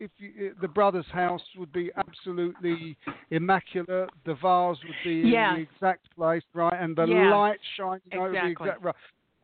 [0.00, 2.96] if you, the brother's house would be absolutely
[3.30, 5.50] immaculate, the vase would be Yes.
[5.50, 7.30] in the exact place, right, and the Yes.
[7.32, 8.94] light shining over the exact right.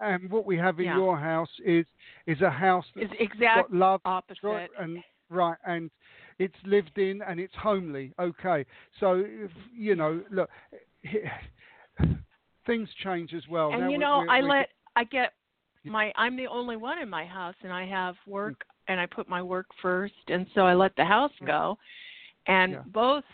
[0.00, 0.96] And what we have in Yeah.
[0.96, 1.86] your house is
[2.26, 4.42] is a house that's It's exact got love, opposite.
[4.42, 5.90] right, and right, and
[6.40, 8.12] it's lived in and it's homely.
[8.18, 8.64] Okay,
[8.98, 10.48] so if, you know, look,
[12.66, 13.70] things change as well.
[13.72, 15.34] and Now you know we- i we- let i get
[15.84, 19.28] my i'm the only one in my house and i have work and i put
[19.28, 21.78] my work first and so i let the house go
[22.46, 22.82] and Yeah.
[22.86, 23.24] both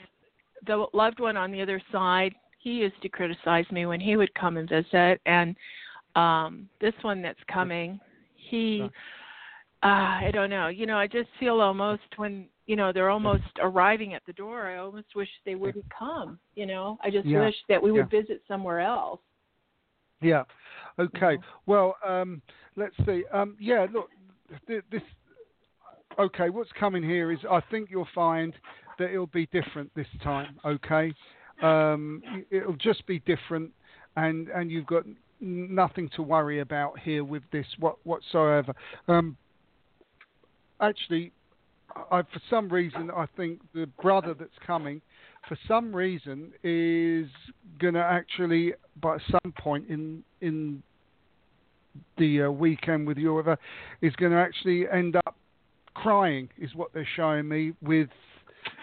[0.66, 4.32] the loved one on the other side he used to criticize me when he would
[4.34, 5.56] come and visit and
[6.14, 7.98] um this one that's coming
[8.34, 8.82] he
[9.82, 9.86] uh
[10.26, 14.14] i don't know you know i just feel almost when you know they're almost arriving
[14.14, 17.40] at the door i almost wish they wouldn't come you know i just Yeah.
[17.40, 18.20] wish that we would Yeah.
[18.20, 19.20] visit somewhere else
[20.22, 20.44] Yeah.
[20.98, 21.36] Okay.
[21.36, 21.42] know.
[21.66, 22.40] Well, um,
[22.76, 23.24] let's see.
[23.30, 23.86] Um, yeah.
[23.92, 24.10] Look,
[24.66, 25.02] th- this.
[26.18, 26.48] Okay.
[26.48, 28.54] What's coming here is I think you'll find
[28.98, 30.58] that it'll be different this time.
[30.64, 31.12] Okay.
[31.60, 33.70] Um, it'll just be different,
[34.16, 35.04] and and you've got
[35.38, 38.72] nothing to worry about here with this what whatsoever.
[39.08, 39.36] Um,
[40.80, 41.30] actually,
[42.10, 45.00] I, for some reason, I think the brother that's coming,
[45.48, 47.28] for some reason, is
[47.78, 50.82] going to actually, by some point in in
[52.18, 53.58] the uh, weekend with you, whatever,
[54.02, 55.36] is going to actually end up
[55.94, 56.48] crying.
[56.58, 58.08] Is what they're showing me with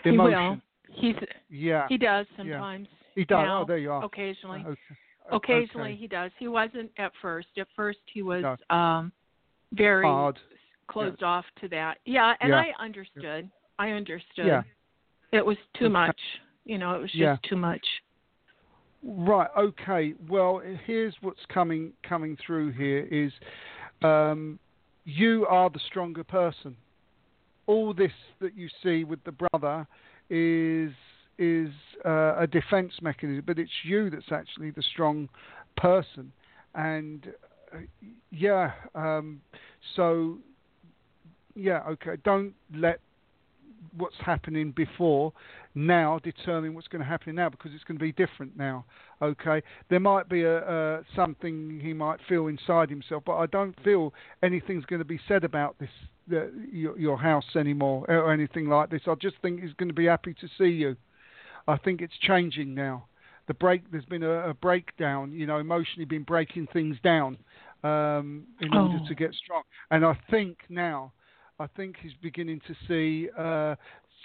[0.05, 0.61] emotion.
[0.89, 2.37] he will he's Yeah, He does Yeah.
[2.37, 2.87] sometimes.
[3.15, 3.45] he does.
[3.45, 4.03] now, oh, there you are.
[4.03, 4.63] Occasionally.
[4.65, 4.79] Okay.
[5.31, 5.95] Occasionally Okay.
[5.99, 6.31] he does.
[6.37, 7.47] He wasn't at first.
[7.57, 8.75] At first he was No.
[8.75, 9.11] um
[9.73, 10.39] very Hard.
[10.93, 11.97] Closed off to that.
[12.05, 12.59] Yeah, and Yeah.
[12.61, 13.49] I understood.
[13.79, 14.45] I understood.
[14.45, 14.63] Yeah.
[15.31, 16.19] It was too much.
[16.65, 17.37] You know, it was just Yeah.
[17.43, 17.85] too much.
[19.03, 19.49] Right.
[19.57, 20.13] Okay.
[20.29, 23.33] Well, here's what's coming coming through here is
[24.01, 24.59] um,
[25.03, 26.77] you are the stronger person.
[27.65, 29.87] All this that you see with the brother
[30.29, 30.93] is
[31.37, 31.71] is
[32.05, 35.27] uh, a defense mechanism, but it's you that's actually the strong
[35.75, 36.31] person.
[36.75, 37.33] and
[37.73, 37.77] uh,
[38.31, 39.41] yeah, um,
[39.95, 40.37] so
[41.55, 42.17] yeah, okay.
[42.23, 42.99] Don't let
[43.97, 45.33] what's happening before
[45.75, 48.85] now determine what's going to happen now because it's going to be different now.
[49.21, 53.75] Okay, there might be a, a something he might feel inside himself, but I don't
[53.83, 55.89] feel anything's going to be said about this
[56.27, 59.01] the, your, your house anymore or anything like this.
[59.07, 60.95] I just think he's going to be happy to see you.
[61.67, 63.05] I think it's changing now.
[63.47, 67.37] The break, there's been a, a breakdown, you know, emotionally been breaking things down
[67.83, 68.83] um, in Oh.
[68.83, 69.63] order to get strong.
[69.91, 71.11] And I think now,
[71.63, 73.75] I think he's beginning to see uh,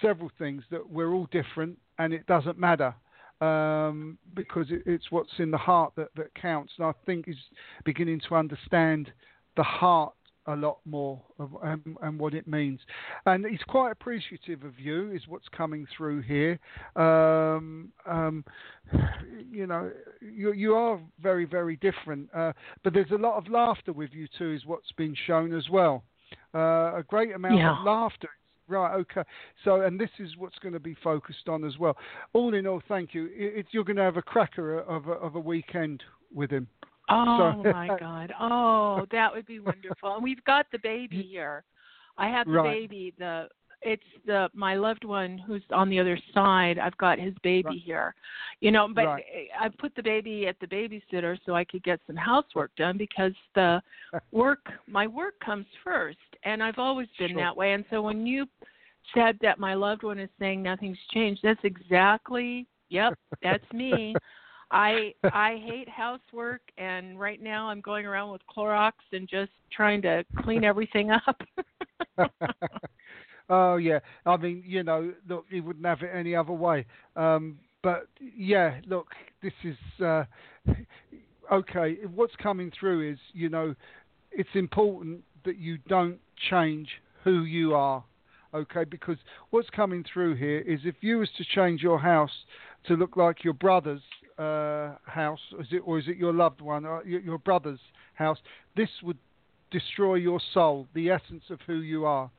[0.01, 2.93] several things that we're all different and it doesn't matter
[3.39, 6.73] um, because it, it's what's in the heart that, that counts.
[6.77, 7.37] And I think he's
[7.85, 9.13] beginning to understand
[9.55, 10.11] the heart
[10.47, 12.81] a lot more of, and, and what it means.
[13.25, 16.59] And he's quite appreciative of you, is what's coming through here.
[16.97, 18.43] Um, um,
[19.49, 22.27] you know, you, you are very, very different.
[22.35, 22.51] Uh,
[22.83, 26.03] but there's a lot of laughter with you too, is what's been shown as well.
[26.53, 27.77] Uh, a great amount Yeah.
[27.79, 28.29] of laughter.
[28.67, 28.93] Right.
[28.95, 29.23] Okay.
[29.63, 31.97] So, and this is what's going to be focused on as well.
[32.33, 33.25] All in all, thank you.
[33.35, 36.67] It, it, you're going to have a cracker of a, of a weekend with him.
[37.09, 38.31] Oh So- my God!
[38.39, 40.13] Oh, that would be wonderful.
[40.13, 41.63] And we've got the baby here.
[42.17, 42.79] I have the Right.
[42.81, 43.13] baby.
[43.17, 43.47] The
[43.81, 46.77] it's the my loved one who's on the other side.
[46.77, 47.79] I've got his baby Right.
[47.83, 48.15] here.
[48.59, 49.23] You know, but Right.
[49.59, 53.31] I put the baby at the babysitter so I could get some housework done because
[53.55, 53.81] the
[54.31, 57.41] work my work comes first, and I've always been Sure.
[57.41, 57.73] that way.
[57.73, 58.47] And so when you
[59.13, 64.15] said that my loved one is saying nothing's changed, that's exactly yep, that's me.
[64.71, 70.01] I I hate housework, and right now I'm going around with Clorox and just trying
[70.03, 71.41] to clean everything up.
[73.49, 76.85] oh yeah, I mean, you know, look, he wouldn't have it any other way.
[77.15, 79.07] Um, but yeah, look,
[79.41, 80.25] this is uh,
[81.51, 81.97] okay.
[82.13, 83.73] What's coming through is, you know,
[84.31, 86.19] it's important that you don't
[86.49, 86.87] change
[87.23, 88.03] who you are.
[88.53, 89.17] Okay, because
[89.51, 92.31] what's coming through here is if you was to change your house
[92.87, 94.01] to look like your brother's
[94.39, 97.79] uh, house, is it, or is it your loved one, or your, your brother's
[98.15, 98.39] house?
[98.75, 99.17] This would
[99.69, 102.31] destroy your soul, the essence of who you are.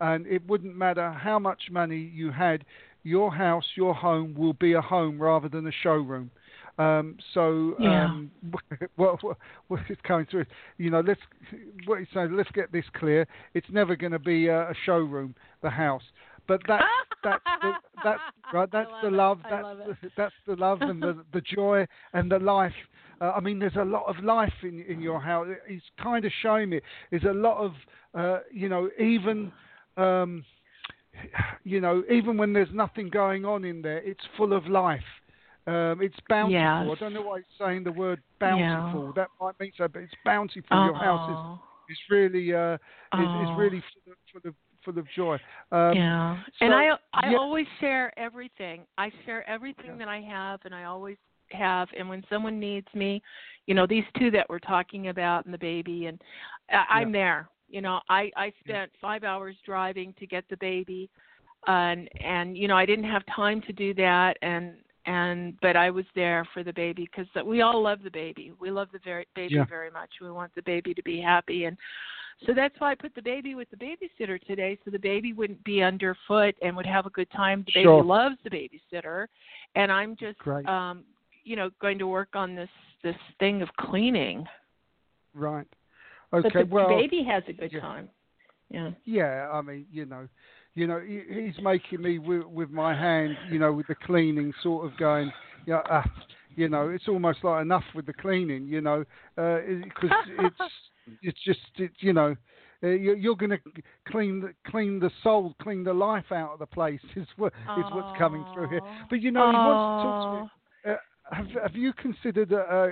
[0.00, 2.64] And it wouldn't matter how much money you had,
[3.02, 6.30] your house, your home will be a home rather than a showroom.
[6.78, 8.04] Um, so Yeah.
[8.04, 8.30] um,
[8.96, 9.36] what, what,
[9.68, 10.46] what is coming through?
[10.78, 11.20] You know, let's
[11.86, 12.26] what you say.
[12.28, 13.26] Let's get this clear.
[13.54, 16.02] It's never going to be a, a showroom, the house.
[16.46, 16.84] But that's
[17.22, 17.72] that's the,
[18.04, 18.20] that's
[18.54, 18.70] right.
[18.70, 19.40] That's the love.
[19.50, 19.66] That's
[20.02, 22.72] the, that's the love and the the joy and the life.
[23.20, 25.48] Uh, I mean, there's a lot of life in in your house.
[25.68, 26.80] He's kind of showing me.
[27.10, 27.72] There's a lot of
[28.14, 29.52] uh, you know even.
[29.96, 30.44] Um,
[31.64, 35.00] you know, even when there's nothing going on in there, it's full of life.
[35.68, 36.88] Um, it's bountiful.
[36.88, 36.96] Yes.
[36.96, 39.06] I don't know why it's saying the word bountiful.
[39.06, 39.12] Yeah.
[39.16, 40.84] That might mean so, but it's bountiful.
[40.84, 41.60] Your house Oh,
[41.90, 42.78] is, is really uh, is,
[43.20, 43.54] is Oh.
[43.56, 44.54] really full of, full of
[44.84, 45.34] full of joy.
[45.72, 46.38] Um, yeah.
[46.60, 47.36] and I I yeah.
[47.38, 48.86] always share everything.
[48.96, 49.98] I share everything Yeah.
[49.98, 51.18] that I have, and I always
[51.50, 51.88] have.
[51.98, 53.22] And when someone needs me,
[53.66, 56.20] you know, these two that we're talking about and the baby, and
[56.70, 57.48] I, I'm there.
[57.68, 61.10] You know, I I spent five hours driving to get the baby,
[61.66, 64.76] and and you know I didn't have time to do that, and
[65.06, 68.52] and but I was there for the baby because we all love the baby.
[68.60, 69.64] We love the very baby Yeah.
[69.64, 70.10] very much.
[70.20, 71.76] We want the baby to be happy, and
[72.46, 75.62] so that's why I put the baby with the babysitter today, so the baby wouldn't
[75.64, 77.64] be underfoot and would have a good time.
[77.66, 78.04] The baby Sure.
[78.04, 79.26] loves the babysitter,
[79.74, 80.68] and I'm just, Great.
[80.68, 81.04] um,
[81.44, 82.70] you know, going to work on this
[83.02, 84.46] this thing of cleaning.
[85.34, 85.66] right.
[86.30, 86.60] But Okay.
[86.60, 87.80] the well, baby has a good yeah.
[87.80, 88.08] time.
[88.70, 88.90] Yeah.
[89.04, 90.28] Yeah, I mean, you know,
[90.74, 94.52] you know, he, he's making me with, with my hand, you know, with the cleaning,
[94.62, 95.32] sort of going,
[95.66, 96.02] yeah, uh,
[96.56, 99.04] you know, it's almost like enough with the cleaning, you know,
[99.36, 100.56] because it's
[101.22, 102.36] it's just it, you know.
[102.80, 103.58] Uh, you're, you're going to
[104.06, 107.00] clean the, clean the soul, clean the life out of the place.
[107.16, 108.80] Is what is what's coming through here.
[109.10, 110.50] But you know, he wants to talk to me
[110.84, 110.94] uh,
[111.32, 112.88] have, have you considered uh, uh,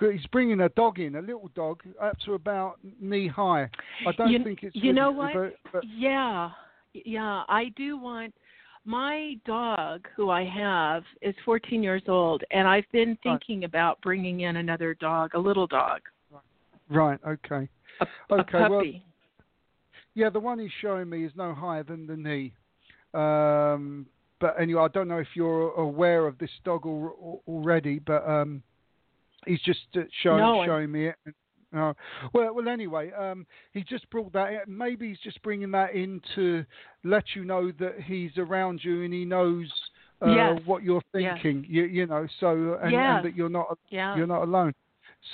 [0.00, 3.68] he's bringing a dog in, a little dog, up to about knee high.
[4.06, 4.76] I don't You- think it's.
[4.76, 5.34] you know what?
[5.34, 6.50] But, but Yeah,
[6.92, 8.34] yeah, I do want.
[8.84, 13.18] My dog, who I have, is 14 years old, and I've been Right.
[13.24, 16.02] thinking about bringing in another dog, a little dog,
[16.88, 17.68] right, okay,
[18.00, 18.84] a, Okay, a well-
[20.14, 20.30] yeah.
[20.30, 22.52] The one he's showing me is no higher than the knee.
[23.12, 24.06] Um,
[24.38, 28.62] but anyway, I don't know if you're aware of this dog al- already, but um,
[29.46, 31.16] he's just uh, showing No, showing me it.
[31.76, 31.92] Uh,
[32.32, 32.68] well, well.
[32.68, 34.50] Anyway, um, he just brought that.
[34.50, 34.60] In.
[34.78, 36.64] Maybe he's just bringing that in to
[37.04, 39.70] let you know that he's around you and he knows
[40.24, 40.60] uh, Yes.
[40.64, 41.38] what you're Yes.
[41.42, 41.66] thinking.
[41.68, 43.16] You, you know, so and, Yes.
[43.16, 44.16] and that you're not yeah.
[44.16, 44.74] you're not alone.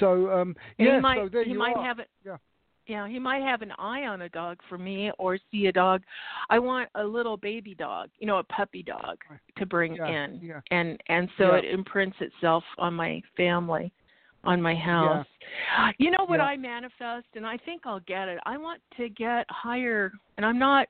[0.01, 2.09] So um, yeah, he might so there he you might have it.
[2.25, 2.39] Yeah.
[2.87, 6.03] Yeah, he might have an eye on a dog for me, or see a dog.
[6.51, 9.19] I want a little baby dog, you know, a puppy dog
[9.57, 10.61] to bring Yeah, in, yeah.
[10.73, 11.59] and and so Yeah.
[11.59, 13.93] it imprints itself on my family,
[14.43, 15.27] on my house.
[15.99, 16.41] You know what.
[16.41, 18.41] I manifest, and I think I'll get it.
[18.47, 20.89] I want to get higher, and I'm not.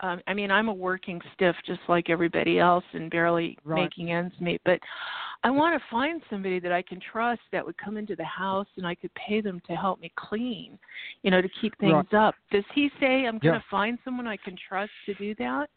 [0.00, 3.82] Um, I mean, I'm a working stiff just like everybody else, and barely Right.
[3.82, 4.60] making ends meet.
[4.64, 4.80] But
[5.44, 8.68] I want to find somebody that I can trust that would come into the house,
[8.76, 10.78] and I could pay them to help me clean,
[11.22, 12.14] you know, to keep things Right.
[12.14, 12.34] up.
[12.50, 13.58] Does he say I'm going Yeah.
[13.58, 15.70] to find someone I can trust to do that?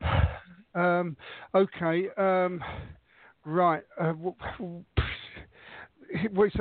[0.75, 1.17] Um,
[1.55, 2.09] okay.
[2.11, 2.63] Um,
[3.43, 3.83] right.
[3.97, 4.35] Uh, w-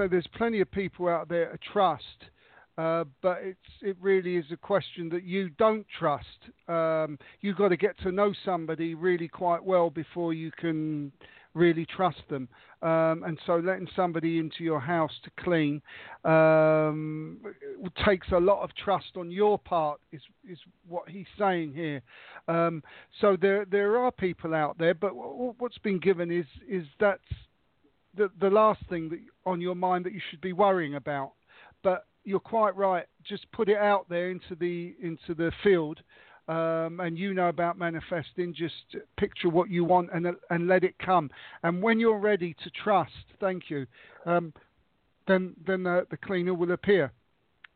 [0.09, 2.31] there's plenty of people out there to trust,
[2.79, 6.51] uh, but it's it really is a question that you don't trust.
[6.69, 11.13] Um, you've got to get to know somebody really quite well before you can
[11.55, 12.49] really trust them.
[12.83, 15.81] Um, and so letting somebody into your house to clean
[16.25, 17.39] um,
[18.05, 20.01] takes a lot of trust on your part.
[20.13, 22.03] Is is what he's saying here.
[22.47, 22.83] Um,
[23.21, 27.23] so there there are people out there, but w- what's been given is is that's
[28.17, 31.33] the the last thing that on your mind that you should be worrying about.
[31.83, 33.07] But you're quite right.
[33.27, 36.01] Just put it out there into the into the field,
[36.49, 38.55] um, and you know about manifesting.
[38.55, 41.31] Just picture what you want and and let it come.
[41.63, 43.87] And when you're ready to trust, thank you.
[44.27, 44.53] Um,
[45.27, 47.13] then then the, the cleaner will appear.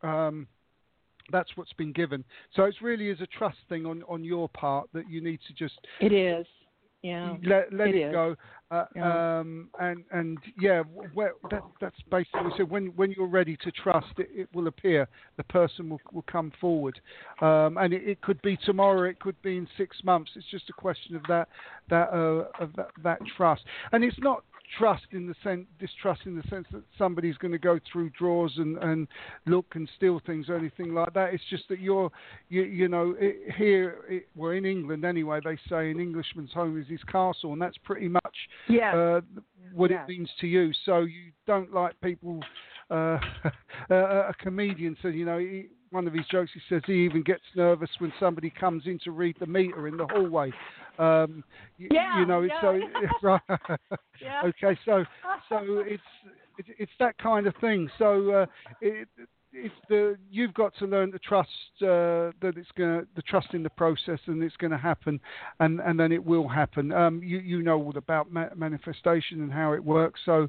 [0.03, 0.47] Um,
[1.31, 2.25] that's what's been given.
[2.55, 5.53] So it really is a trust thing on, on your part that you need to
[5.53, 6.47] just It is.
[7.03, 7.37] Yeah.
[7.45, 8.35] let let it it, go.
[8.71, 9.39] Uh, Yeah.
[9.39, 10.83] um, and and yeah,
[11.15, 12.65] where, that, that's basically so.
[12.65, 15.09] When when you're ready to trust, it, it will appear.
[15.37, 17.01] The person will will come forward,
[17.41, 19.09] um, and it, it could be tomorrow.
[19.09, 20.33] It could be in six months.
[20.37, 21.49] It's just a question of that
[21.89, 23.63] that uh, of that, that trust.
[23.93, 24.45] And it's not
[24.77, 28.53] trust in the sense distrust in the sense that somebody's going to go through drawers
[28.57, 29.09] and, and
[29.47, 31.33] look and steal things or anything like that.
[31.33, 32.11] It's just that you're
[32.49, 36.81] you, you know it, here it, well in England anyway they say an Englishman's home
[36.81, 38.37] is his castle and that's pretty much
[38.69, 38.95] Yeah.
[38.95, 39.21] uh,
[39.73, 40.03] what Yeah.
[40.05, 40.73] it means to you.
[40.85, 42.41] So you don't like people.
[42.91, 43.19] Uh,
[43.91, 43.95] a,
[44.31, 46.51] a comedian said, you know, he, one of his jokes.
[46.55, 49.97] He says he even gets nervous when somebody comes in to read the meter in
[49.97, 50.53] the hallway.
[50.99, 51.45] Um,
[51.79, 52.81] you, Yeah, you know, yeah, so
[53.23, 53.41] right.
[54.21, 54.43] Yeah.
[54.45, 55.05] Okay, so
[55.49, 56.03] so it's
[56.59, 57.89] it's, it's that kind of thing.
[57.99, 58.47] So uh,
[58.81, 59.09] it,
[59.53, 61.49] it's the you've got to learn to trust
[61.83, 65.21] uh, that it's going to the trust in the process and it's going to happen,
[65.61, 66.93] and and then it will happen.
[66.93, 70.21] Um, you you know all about ma- manifestation and how it works.
[70.25, 70.49] So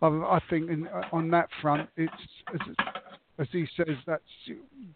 [0.00, 2.12] um, I think in, on that front, it's
[2.54, 2.60] as,
[3.38, 4.22] as he says, that's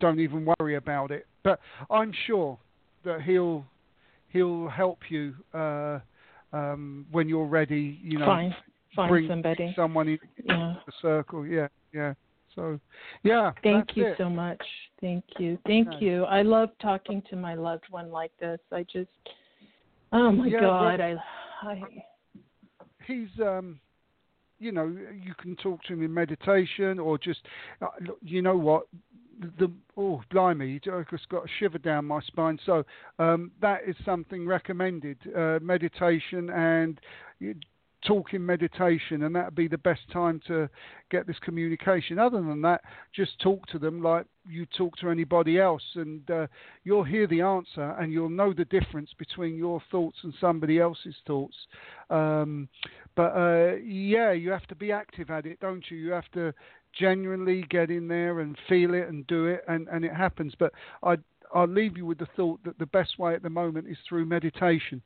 [0.01, 1.27] don't even worry about it.
[1.45, 2.59] But I'm sure
[3.05, 3.65] that he'll
[4.29, 6.01] he'll help you uh,
[6.53, 7.99] um, when you're ready.
[8.03, 8.55] You know, Find
[8.95, 9.73] find somebody.
[9.77, 10.75] someone in Yeah.
[10.87, 11.47] the circle.
[11.47, 12.15] Yeah, yeah.
[12.55, 12.79] So,
[13.23, 13.53] yeah.
[13.63, 14.19] Thank you it.
[14.19, 14.63] so much.
[15.01, 15.59] Thank you.
[15.67, 16.25] Thank you.
[16.25, 18.61] I love talking to my loved one like this.
[18.71, 19.09] I just
[20.13, 21.17] Oh my Yeah, god, I
[21.63, 21.83] I
[23.07, 23.81] He's, um,
[24.63, 27.41] you know, you can talk to him in meditation or just,
[27.83, 27.89] uh,
[28.23, 28.85] you know what.
[29.59, 32.61] The oh blimey, I just got a shiver down my spine.
[32.65, 32.85] So
[33.19, 37.01] um, that is something recommended: uh, meditation and
[38.03, 40.69] you- talking meditation, and that would be the best time to
[41.11, 42.19] get this communication.
[42.19, 42.83] Other than that,
[43.13, 46.47] just talk to them like you talk to anybody else, and uh,
[46.85, 51.17] you'll hear the answer, and you'll know the difference between your thoughts and somebody else's
[51.27, 51.57] thoughts.
[52.11, 52.69] Um,
[53.15, 55.97] but uh, yeah, you have to be active at it, don't you?
[55.97, 56.53] You have to
[56.93, 60.55] genuinely get in there and feel it and do it, and, and it happens.
[60.59, 60.73] But
[61.03, 61.17] I
[61.55, 64.25] I'll leave you with the thought that the best way at the moment is through
[64.25, 65.03] meditation,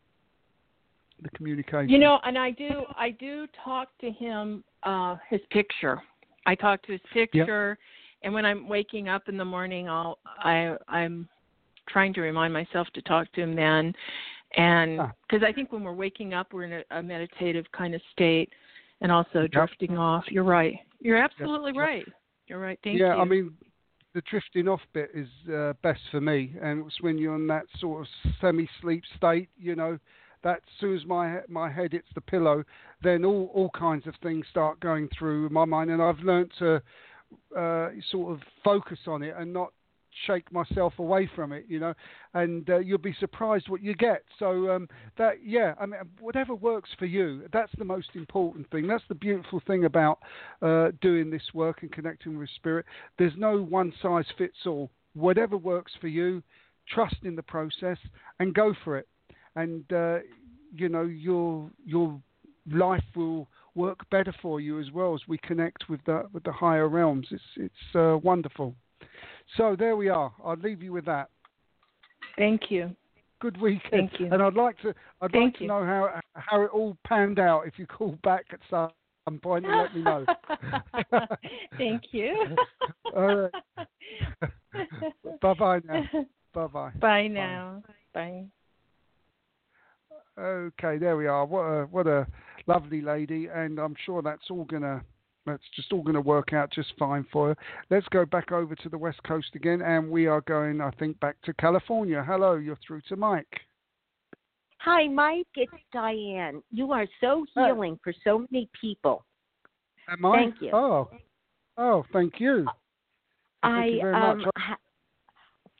[1.22, 1.88] the communication.
[1.88, 6.00] You know, and I do I do talk to him uh his picture.
[6.46, 7.78] I talk to his picture
[8.22, 11.28] and when I'm waking up in the morning I'll I I'm
[11.88, 13.94] trying to remind myself to talk to him then
[14.56, 15.12] and Ah.
[15.28, 18.52] because I think when we're waking up we're in a, a meditative kind of state
[19.00, 20.24] and also drifting off.
[20.30, 20.78] You're right.
[21.00, 21.80] You're absolutely Yep.
[21.80, 22.06] right.
[22.48, 22.78] You're right.
[22.82, 23.16] Thank yeah, you.
[23.16, 23.56] Yeah, I mean,
[24.14, 27.66] the drifting off bit is uh, best for me, and it's when you're in that
[27.78, 28.08] sort of
[28.40, 29.50] semi-sleep state.
[29.58, 29.98] You know,
[30.42, 32.64] that as my my head hits the pillow,
[33.02, 36.82] then all all kinds of things start going through my mind, and I've learned to
[37.56, 39.72] uh, sort of focus on it and not
[40.26, 41.64] shake myself away from it.
[41.68, 41.94] You know,
[42.34, 44.22] and uh, you'll be surprised what you get.
[44.38, 48.86] So um, that yeah, I mean, whatever works for you, that's the most important thing.
[48.86, 50.20] That's the beautiful thing about
[50.62, 52.86] uh, doing this work and connecting with spirit.
[53.18, 54.90] There's no one size fits all.
[55.14, 56.42] Whatever works for you,
[56.88, 57.98] trust in the process
[58.38, 59.08] and go for it.
[59.56, 60.18] And uh,
[60.74, 62.20] you know your your
[62.70, 66.52] life will work better for you as well as we connect with the with the
[66.52, 67.28] higher realms.
[67.30, 68.74] It's it's uh, wonderful.
[69.56, 70.32] So there we are.
[70.44, 71.30] I'll leave you with that.
[72.36, 72.94] Thank you.
[73.40, 74.10] Good weekend.
[74.10, 74.28] Thank you.
[74.32, 75.68] And I'd like to I'd Thank like to you.
[75.68, 77.66] know how how it all panned out.
[77.66, 78.90] If you call back at some
[79.26, 80.26] some point, and let me know.
[81.78, 82.58] Thank you.
[83.16, 83.52] all right.
[85.40, 86.08] Bye bye now.
[86.54, 86.92] Bye bye.
[87.00, 87.82] Bye now.
[88.14, 88.46] Bye.
[90.38, 91.46] Okay, there we are.
[91.46, 92.26] What a what a
[92.66, 95.02] lovely lady, and I'm sure that's all gonna
[95.46, 97.56] that's just all gonna work out just fine for her.
[97.88, 101.18] Let's go back over to the west coast again, and we are going, I think,
[101.20, 102.22] back to California.
[102.26, 103.60] Hello, you're through to Mike.
[104.78, 105.46] Hi, Mike.
[105.54, 106.62] It's Diane.
[106.70, 109.24] You are so healing for so many people.
[110.08, 110.36] Am I?
[110.36, 110.70] Thank you.
[110.72, 111.08] Oh,
[111.78, 112.66] oh, thank you.
[113.62, 114.78] Thank I you very um much.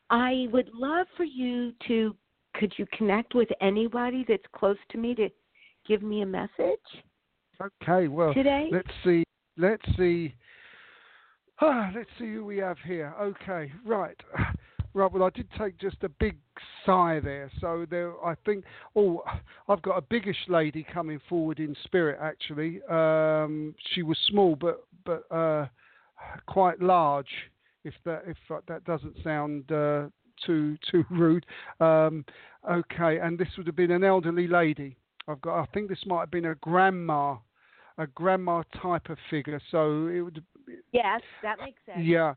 [0.09, 2.17] I would love for you to
[2.59, 5.29] could you connect with anybody that's close to me to
[5.87, 6.81] give me a message
[7.61, 8.69] Okay, well, today?
[8.71, 9.25] let's see.
[9.57, 10.35] Let's see.
[11.61, 13.15] Ah, let's see who we have here.
[13.21, 14.17] Okay, right.
[14.95, 16.39] Right, well, I did take just a big
[16.87, 17.51] sigh there.
[17.61, 18.65] So there, I think.
[18.95, 19.23] Oh,
[19.69, 22.19] I've got a biggish lady coming forward in spirit.
[22.19, 25.67] Actually, um, she was small, but but uh,
[26.47, 27.29] quite large.
[27.85, 28.39] If that if
[28.69, 30.07] that doesn't sound uh,
[30.45, 31.47] too too rude.
[31.81, 32.25] Um,
[32.71, 34.97] okay, and this would have been an elderly lady.
[35.29, 35.61] I've got.
[35.61, 37.37] I think this might have been a grandma,
[37.99, 39.61] a grandma type of figure.
[39.71, 40.45] So it would.
[40.93, 42.01] yes, that makes sense.
[42.03, 42.35] Yeah,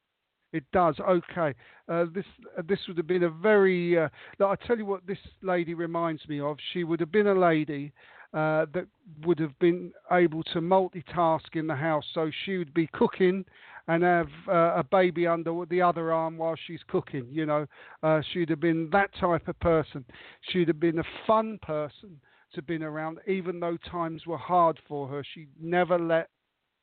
[0.54, 0.96] it does.
[1.00, 1.54] Okay.
[1.88, 2.26] Uh, this
[2.58, 3.98] uh, this would have been a very.
[3.98, 6.58] Uh, I tell you what, this lady reminds me of.
[6.74, 7.92] She would have been a lady
[8.34, 8.86] uh, that
[9.26, 12.06] would have been able to multitask in the house.
[12.14, 13.46] So she would be cooking
[13.90, 17.28] and have uh, a baby under the other arm while she's cooking.
[17.32, 17.66] You know,
[18.04, 20.06] uh, she'd have been that type of person.
[20.52, 22.22] She'd have been a fun person
[22.54, 25.24] to been around, even though times were hard for her.
[25.34, 26.30] She never let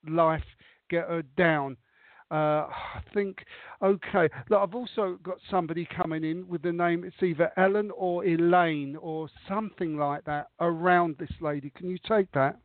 [0.09, 0.45] life
[0.91, 1.77] get her down.
[2.29, 2.35] Uh,
[2.67, 3.45] I think,
[3.81, 4.29] okay.
[4.51, 8.97] Look, I've also got somebody coming in with the name, it's either Ellen or Elaine
[9.01, 11.71] or something like that around this lady.
[11.77, 12.59] Can you take that?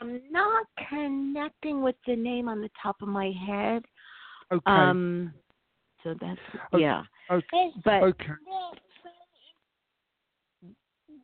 [0.00, 3.84] I'm not connecting with the name on the top of my head.
[4.52, 4.70] Okay.
[4.70, 5.32] Um
[6.02, 6.40] so that's
[6.72, 6.82] Okay.
[6.82, 7.02] yeah.
[7.30, 7.70] okay.
[7.84, 8.32] But okay.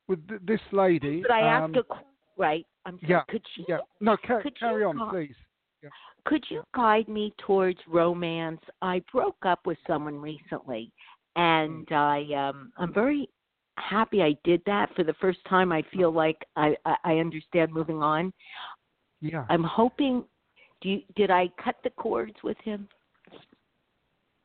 [0.08, 1.22] With th- this lady.
[1.22, 1.94] But I um, asked a
[2.36, 2.66] right.
[2.84, 3.10] I'm sorry.
[3.10, 3.78] yeah, Could you Yeah.
[4.00, 5.34] No, ca- carry on, please.
[6.24, 8.60] could you guide me towards romance?
[8.82, 10.92] I broke up with someone recently,
[11.36, 13.28] and I um I'm very
[13.76, 14.94] happy I did that.
[14.94, 18.32] For the first time, I feel like I I, I understand moving on.
[19.20, 19.44] Yeah.
[19.48, 20.24] I'm hoping.
[20.82, 22.86] Do you, did I cut the cords with him?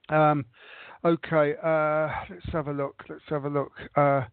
[0.09, 0.45] Um,
[1.03, 3.03] okay, uh, let's have a look.
[3.09, 3.71] Let's have a look.
[3.95, 4.23] Uh,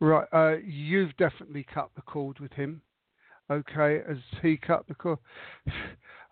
[0.00, 2.82] right, uh, you've definitely cut the cord with him.
[3.50, 5.18] Okay, has he cut the cord?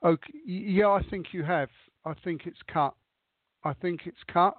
[0.04, 1.70] Okay, yeah, I think you have.
[2.04, 2.94] I think it's cut.
[3.64, 4.54] I think it's cut.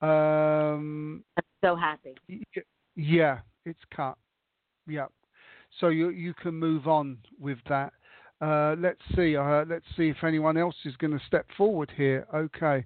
[0.00, 2.14] Um, I'm so happy.
[2.94, 4.16] yeah, it's cut.
[4.86, 5.06] Yeah,
[5.80, 7.92] so you you can move on with that.
[8.40, 9.36] Uh, let's see.
[9.36, 12.26] Uh, let's see if anyone else is going to step forward here.
[12.34, 12.84] Okay.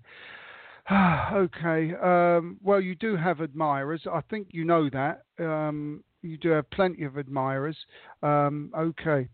[0.90, 1.94] okay.
[2.02, 4.02] Um, well, you do have admirers.
[4.10, 5.22] I think you know that.
[5.38, 7.76] Um, you do have plenty of admirers.
[8.22, 9.28] Um, okay.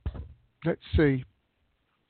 [0.64, 1.24] Let's see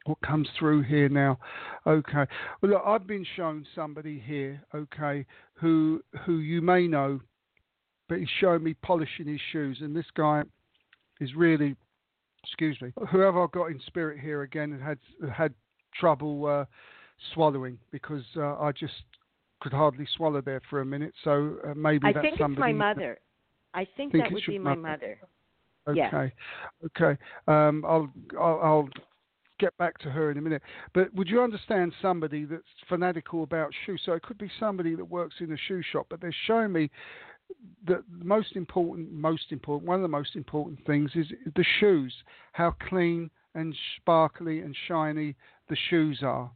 [0.08, 1.38] what comes through here now.
[1.86, 2.24] Okay.
[2.60, 4.62] Well, look, I've been shown somebody here.
[4.74, 7.20] Okay, who who you may know,
[8.08, 10.42] but he's showing me polishing his shoes, and this guy
[11.20, 11.76] is really
[12.44, 14.98] excuse me, whoever I've got in spirit here again had
[15.30, 15.54] had
[15.98, 16.64] trouble uh,
[17.34, 18.94] swallowing because uh, I just
[19.60, 21.12] could hardly swallow there for a minute.
[21.24, 22.06] So uh, maybe.
[22.06, 23.18] I that's think it's my mother.
[23.74, 25.18] I think, Think that would be my mother.
[25.86, 26.00] mother.
[26.06, 26.32] Okay,
[26.86, 27.20] okay.
[27.46, 28.88] Um, I'll, I'll I'll
[29.58, 30.62] get back to her in a minute.
[30.94, 34.02] But would you understand somebody that's fanatical about shoes?
[34.04, 36.90] So it could be somebody that works in a shoe shop, but they're showing me
[37.86, 42.14] that the most important, most important, one of the most important things is the shoes.
[42.52, 45.34] How clean and sparkly and shiny
[45.68, 46.50] the shoes are.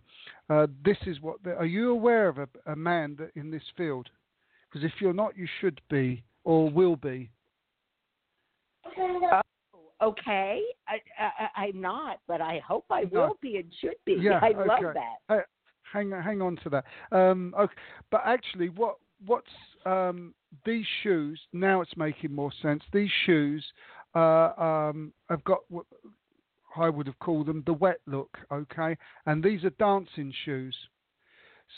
[0.48, 1.36] Uh, this is what.
[1.46, 4.08] Are you aware of a, a man that in this field?
[4.70, 7.30] Because if you're not, you should be or will be.
[10.02, 13.20] Okay, I, I, I'm not, but I hope I No.
[13.20, 14.18] will be and should be.
[14.20, 15.16] Yeah, I love that.
[15.28, 15.42] Uh,
[15.92, 16.84] hang hang on to that.
[17.12, 17.74] Um, okay,
[18.10, 18.96] but actually, what
[19.26, 19.50] what's
[19.86, 20.34] um,
[20.64, 21.40] these shoes?
[21.52, 22.82] Now it's making more sense.
[22.92, 23.64] These shoes
[24.16, 25.86] uh, um, have got what
[26.76, 28.36] I would have called them the wet look.
[28.50, 28.96] Okay,
[29.26, 30.74] and these are dancing shoes.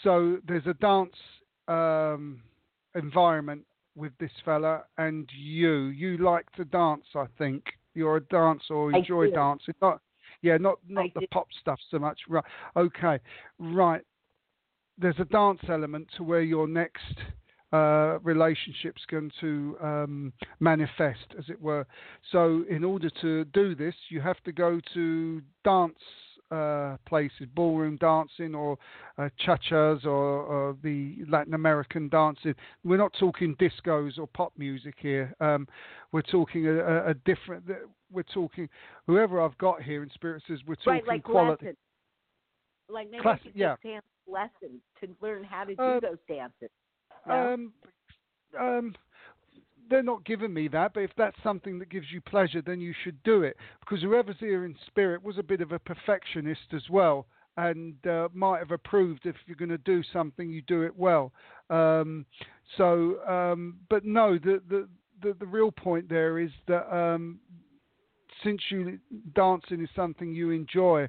[0.03, 1.15] So there's a dance
[1.69, 2.43] um,
[2.95, 3.65] environment
[3.97, 5.87] with this fella and you.
[5.87, 7.65] You like to dance, I think.
[7.95, 9.75] You're a dancer or enjoy dancing.
[9.81, 10.01] Not,
[10.43, 11.27] yeah, not not I the do.
[11.31, 12.21] pop stuff so much.
[12.29, 12.45] Right.
[12.77, 13.19] Okay.
[13.59, 14.03] Right.
[14.99, 17.19] There's a dance element to where your next
[17.73, 21.85] uh, relationship's going to um, manifest, as it were.
[22.31, 25.99] So, in order to do this, you have to go to dance
[26.51, 28.77] uh, places, ballroom dancing, or
[29.19, 32.55] uh, chachas, or, or the Latin American dancing.
[32.85, 35.35] We're not talking discos or pop music here.
[35.41, 35.67] Um,
[36.13, 37.65] we're talking a, a, a different.
[38.13, 38.69] We're talking
[39.07, 41.67] whoever I've got here in Spirit says we're talking right, like quality.
[41.67, 41.79] lessons.
[42.89, 43.77] Like maybe Class- yeah.
[43.83, 46.71] dance lessons to learn how to do Uh, those dances.
[47.29, 47.73] Um,
[48.61, 48.95] um,
[49.89, 52.95] they're not giving me that, but if that's something that gives you pleasure, then you
[53.03, 53.57] should do it.
[53.81, 57.27] Because whoever's here in spirit was a bit of a perfectionist as well,
[57.57, 61.33] and uh, might have approved if you're going to do something, you do it well.
[61.71, 62.27] Um,
[62.77, 64.89] so, um, but no, the, the
[65.23, 67.39] the the real point there is that um,
[68.43, 68.99] since you
[69.35, 71.09] dancing is something you enjoy,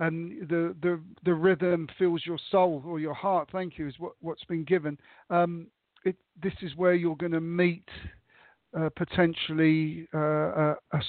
[0.00, 3.48] and the the the rhythm fills your soul or your heart.
[3.52, 4.98] Thank you is what what's been given.
[5.30, 5.66] Um,
[6.04, 7.88] it, this is where you're going to meet
[8.78, 11.02] uh, potentially uh, a, a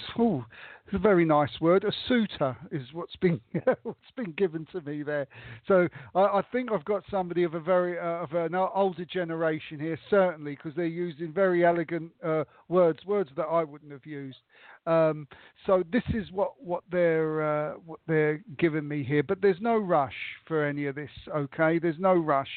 [0.85, 1.85] it's a very nice word.
[1.85, 3.39] A suitor is what's been
[3.83, 5.27] what's been given to me there.
[5.67, 9.79] So I, I think I've got somebody of a very uh, of an older generation
[9.79, 14.39] here, certainly, because they're using very elegant uh, words, words that I wouldn't have used.
[14.85, 15.27] Um,
[15.65, 19.77] so this is what what they're uh, what they're giving me here, but there's no
[19.77, 20.13] rush
[20.45, 21.11] for any of this.
[21.33, 22.51] Okay, there's no rush.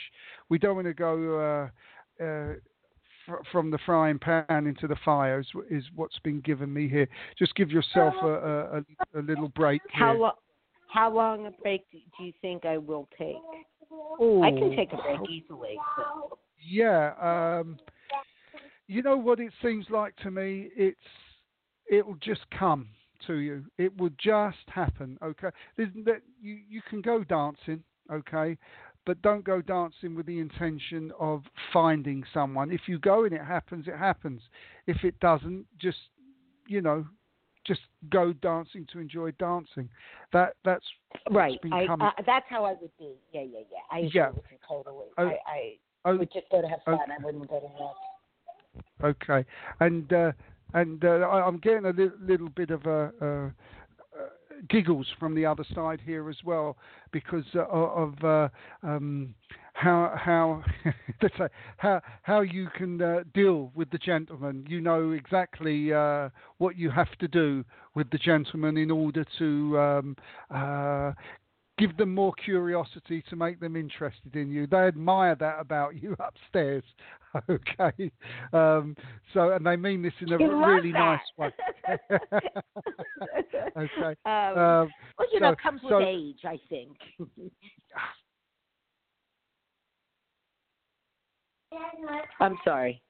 [0.49, 1.71] We don't want to go.
[2.21, 2.55] Uh,
[3.27, 7.09] fr- from the frying pan into the fire is, is what's been given me here.
[7.39, 8.27] Just give yourself a,
[9.15, 9.83] a, a, little break.
[9.93, 10.33] How long?
[10.89, 13.37] How long a break do you think I will take?
[14.19, 15.77] Oh, I can take a break easily.
[15.97, 17.13] but- Yeah.
[17.21, 17.79] Um,
[18.87, 20.71] you know what it seems like to me?
[20.77, 20.99] It's
[21.91, 22.89] it'll just come
[23.27, 23.65] to you.
[23.79, 25.19] It will just happen.
[25.23, 25.49] Okay.
[25.77, 27.83] There's, that you you can go dancing.
[28.13, 28.57] Okay.
[29.07, 31.43] But don't go dancing with the intention of
[31.73, 32.71] finding someone.
[32.73, 34.43] If you go and it happens, it happens.
[34.87, 35.99] If it doesn't, just
[36.67, 37.07] you know,
[37.65, 37.81] just
[38.11, 39.89] go dancing to enjoy dancing.
[40.33, 40.85] That that's
[41.31, 41.59] Right.
[41.73, 43.15] I, uh, that's how I would be.
[43.33, 43.79] Yeah, yeah, yeah.
[43.91, 44.31] I agree Yeah.
[44.31, 45.07] with you totally.
[45.19, 46.97] Oh, I, I oh, would just go to have oh.
[46.97, 47.11] fun.
[47.11, 47.97] I wouldn't go to work.
[49.03, 49.45] Okay,
[49.81, 50.33] and uh,
[50.75, 53.51] and uh, I, I'm getting a li- little bit of a, uh
[54.69, 56.77] giggles from the other side here as well
[57.13, 58.49] because uh, of uh,
[58.83, 59.35] um,
[59.75, 60.63] how how
[61.77, 64.65] how how you can uh, deal with the gentleman.
[64.69, 69.79] You know exactly uh, what you have to do with the gentleman in order to.
[69.79, 70.17] Um,
[70.51, 71.13] uh,
[71.79, 74.67] Give them more curiosity to make them interested in you.
[74.67, 76.85] They admire that about you upstairs.
[77.51, 78.11] Okay,
[78.55, 78.97] um,
[79.35, 81.51] so and they mean this in a You love really nice way.
[83.77, 84.17] okay.
[84.25, 86.97] Um, Um, well, you know, it comes with age, I think.
[92.41, 93.03] I'm sorry.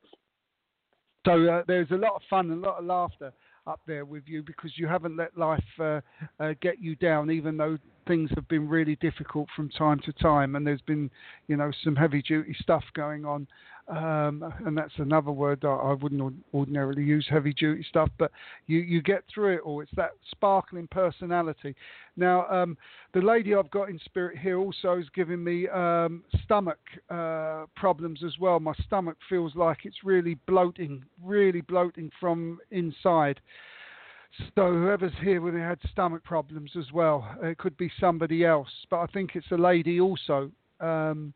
[1.24, 3.32] So uh, there's a lot of fun and a lot of laughter
[3.66, 6.00] up there with you because you haven't let life uh,
[6.38, 10.56] uh, get you down, even though things have been really difficult from time to time,
[10.56, 11.10] and there's been,
[11.48, 13.46] you know, some heavy duty stuff going on.
[13.88, 18.10] Um, and that's another word that I wouldn't ordinarily use, heavy duty stuff.
[18.18, 18.32] But
[18.66, 19.80] you, you get through it all.
[19.80, 21.76] It's that sparkling personality.
[22.16, 22.76] Now, um,
[23.14, 26.80] the lady I've got in spirit here also is giving me um, stomach
[27.10, 28.58] uh, problems as well.
[28.58, 33.40] My stomach feels like it's really bloating, really bloating from inside.
[34.54, 38.68] So whoever's here when they had stomach problems as well, it could be somebody else,
[38.90, 40.50] but I think it's a lady also.
[40.80, 41.32] Um,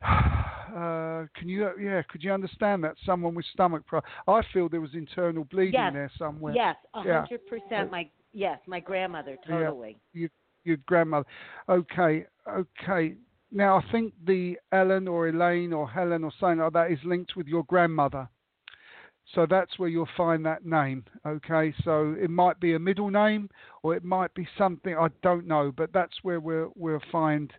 [0.06, 4.12] uh, can you, yeah, could you understand that someone with stomach problems?
[4.28, 5.92] I feel there was internal bleeding Yes.
[5.92, 6.54] there somewhere.
[6.54, 7.20] Yes, a Yeah.
[7.20, 7.90] hundred percent.
[7.90, 9.58] My yes, my grandmother Yeah.
[9.70, 9.98] totally.
[10.64, 11.26] your grandmother.
[11.68, 13.16] Okay, okay.
[13.52, 17.36] Now I think the Ellen or Elaine or Helen or something like that is linked
[17.36, 18.28] with your grandmother.
[19.34, 21.04] So that's where you'll find that name.
[21.26, 23.50] Okay, so it might be a middle name
[23.82, 27.52] or it might be something I don't know, but that's where we'll we'll find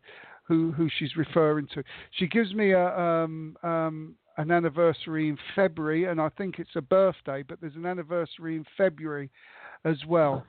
[0.43, 1.83] who who she's referring to.
[2.11, 6.81] She gives me a um um an anniversary in February, and I think it's a
[6.81, 9.31] birthday, but there's an anniversary in February
[9.83, 10.45] as well,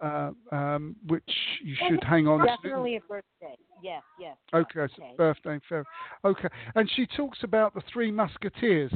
[0.00, 1.22] uh, um, which
[1.62, 2.46] you should hang on to.
[2.46, 3.56] Definitely a birthday.
[3.80, 4.36] Yes, yes.
[4.52, 5.14] Okay, so Okay.
[5.16, 5.86] birthday in February.
[6.24, 8.92] Okay, and she talks about the three musketeers.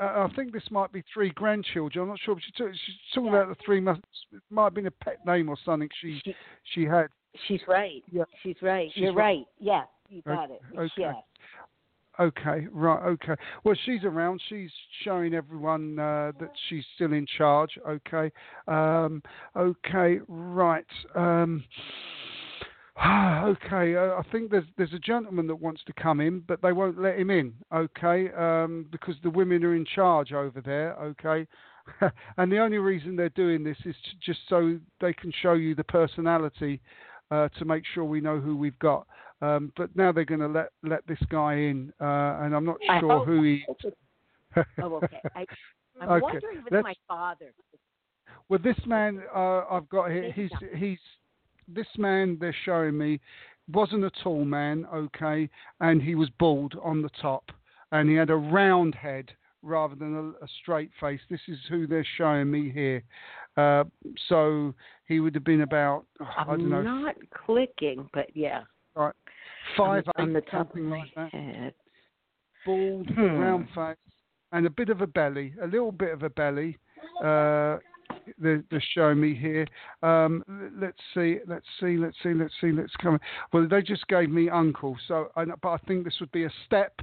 [0.00, 2.02] Uh, I think this might be three grandchildren.
[2.02, 3.42] I'm not sure, but she talk, she's talking Yeah.
[3.42, 3.98] about the three mus.
[4.32, 6.34] It might have been a pet name or something she She,
[6.74, 7.06] she had.
[7.46, 8.02] she's right.
[8.10, 8.24] Yeah.
[8.42, 8.90] She's right.
[8.92, 9.38] She's You're right.
[9.38, 9.46] right.
[9.60, 10.60] Yes, you got it.
[10.76, 10.90] okay.
[10.96, 11.14] Yes.
[12.18, 13.34] Okay, right, okay.
[13.62, 14.40] Well, she's around.
[14.48, 14.70] She's
[15.04, 17.78] showing everyone uh, that she's still in charge.
[17.86, 18.32] Okay,
[18.68, 19.22] um,
[19.54, 20.86] okay, right.
[21.14, 21.62] Um,
[23.06, 26.72] okay, uh, I think there's there's a gentleman that wants to come in, but they
[26.72, 27.54] won't let him in.
[27.74, 30.94] Okay, um, because the women are in charge over there.
[30.96, 31.46] Okay,
[32.38, 35.74] and the only reason they're doing this is to, just so they can show you
[35.74, 36.80] the personality
[37.30, 39.06] uh, to make sure we know who we've got.
[39.42, 42.76] Um, but now they're going to let let this guy in, uh, and I'm not
[42.88, 43.64] I sure who he.
[43.84, 43.92] Is.
[44.82, 45.20] oh, okay.
[45.34, 45.44] I,
[46.00, 47.52] I'm Okay, wondering if it's let's- my father.
[48.48, 50.98] Well, this man uh, I've got here, he's he's
[51.68, 53.20] this man they're showing me
[53.72, 55.48] wasn't a tall man, okay,
[55.80, 57.50] and he was bald on the top,
[57.92, 61.20] and he had a round head rather than a, a straight face.
[61.28, 63.02] This is who they're showing me here.
[63.56, 63.84] Uh,
[64.28, 64.74] so
[65.06, 68.62] he would have been about oh, I don't know not clicking, but yeah.
[69.76, 71.32] five on, on the top something of my like that.
[71.32, 71.74] head.
[72.64, 73.20] bald, Hmm.
[73.20, 73.96] round face,
[74.52, 76.78] and a bit of a belly, a little bit of a belly.
[77.22, 77.78] Uh,
[78.38, 79.66] they're, they're me here.
[80.02, 80.44] Um,
[80.78, 83.18] let's see, let's see, let's see, let's see, let's come.
[83.52, 87.00] Well, they just gave me uncle, so but I think this would be a step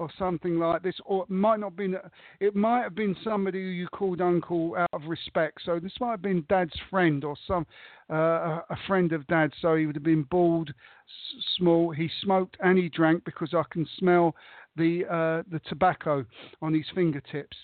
[0.00, 1.94] or something like this, or it might not been.
[2.40, 5.60] It might have been somebody who you called uncle out of respect.
[5.64, 7.66] So this might have been dad's friend or some
[8.10, 9.52] uh, a a friend of dad's.
[9.60, 11.90] So he would have been bald, s- small.
[11.90, 14.34] He smoked and he drank because I can smell
[14.76, 16.24] the uh, the tobacco
[16.62, 17.56] on his fingertips,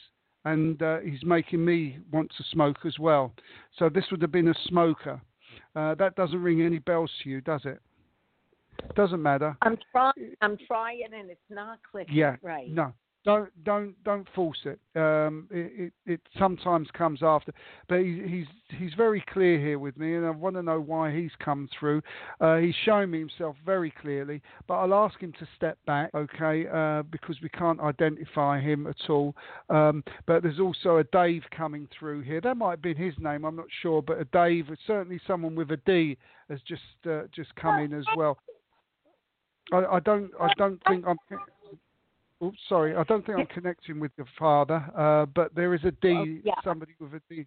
[0.46, 3.32] and uh, he's making me want to smoke as well.
[3.78, 5.20] So this would have been a smoker.
[5.74, 7.80] Uh, that doesn't ring any bells to you, does it?
[8.94, 9.56] Doesn't matter.
[9.62, 10.34] I'm trying.
[10.40, 12.14] I'm trying, and it's not clicking.
[12.14, 12.70] Yeah, Right.
[12.70, 12.92] No,
[13.26, 14.78] don't don't don't force it.
[14.94, 17.52] Um, it, it it sometimes comes after,
[17.88, 21.12] but he, he's he's very clear here with me, and I want to know why
[21.12, 22.02] he's come through.
[22.40, 26.66] Uh, he's showing me himself very clearly, but I'll ask him to step back, okay?
[26.72, 29.34] Uh, because we can't identify him at all.
[29.68, 32.40] Um, but there's also a Dave coming through here.
[32.40, 33.44] That might have been his name.
[33.44, 36.16] I'm not sure, but a Dave, certainly someone with a D,
[36.48, 38.38] has just uh, just come in as well.
[39.72, 41.16] I, I don't I don't think I'm.
[42.44, 42.94] Oops, sorry.
[42.94, 46.24] I don't think I'm connecting with your father, uh, but there is a D, Oh,
[46.44, 46.54] yeah.
[46.62, 47.46] somebody with a D.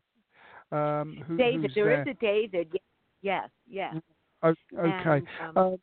[0.72, 2.02] Um, who, David, there there?
[2.02, 2.74] is a David.
[3.22, 3.96] Yes, yes.
[4.44, 5.22] O- okay.
[5.56, 5.78] And, um,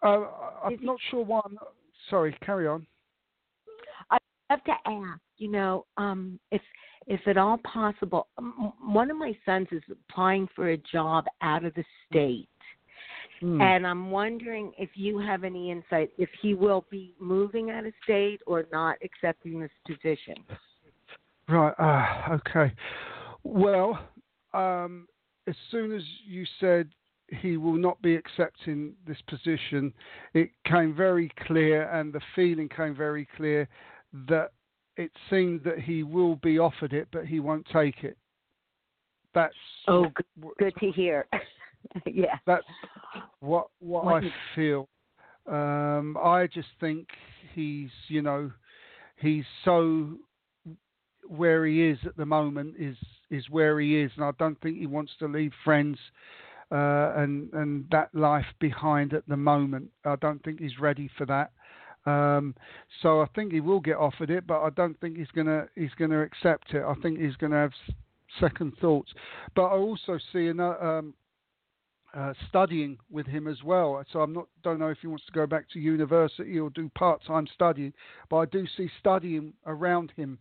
[0.00, 1.40] Uh, uh, I'm Is he- not sure why.
[1.44, 1.72] I'm not,
[2.08, 2.32] sorry.
[2.42, 2.86] Carry on.
[4.10, 4.18] I
[4.48, 6.62] have to ask, you know, um, if
[7.06, 8.28] if at all possible,
[8.80, 12.48] one of my sons is applying for a job out of the state,
[13.40, 13.60] Hmm.
[13.60, 17.92] and I'm wondering if you have any insight if he will be moving out of
[18.02, 20.36] state or not accepting this position.
[21.50, 21.72] Right.
[21.78, 22.74] Ah, okay.
[23.42, 23.98] Well,
[24.52, 25.08] um,
[25.46, 26.90] as soon as you said
[27.28, 29.94] he will not be accepting this position,
[30.34, 33.66] it came very clear, and the feeling came very clear
[34.28, 34.52] that
[34.98, 38.18] it seemed that he will be offered it, but he won't take it.
[39.34, 39.54] That's
[39.86, 41.26] Oh, good, what- good to hear.
[42.04, 42.38] yeah.
[42.46, 42.66] that's
[43.40, 44.88] what what I feel.
[45.46, 47.08] Um, I just think
[47.54, 48.50] he's, you know,
[49.16, 50.10] he's so
[51.26, 52.96] where he is at the moment is
[53.30, 55.98] is where he is, and I don't think he wants to leave friends
[56.70, 59.90] uh, and and that life behind at the moment.
[60.04, 61.52] I don't think he's ready for that.
[62.06, 62.54] Um,
[63.02, 65.94] so I think he will get offered it, but I don't think he's gonna he's
[65.98, 66.82] gonna accept it.
[66.82, 67.72] I think he's gonna have
[68.40, 69.12] second thoughts.
[69.54, 70.82] But I also see another.
[70.82, 71.14] Um,
[72.14, 74.02] uh, studying with him as well.
[74.12, 76.90] So I'm not don't know if he wants to go back to university or do
[76.96, 77.92] part time studying,
[78.30, 80.38] but I do see studying around him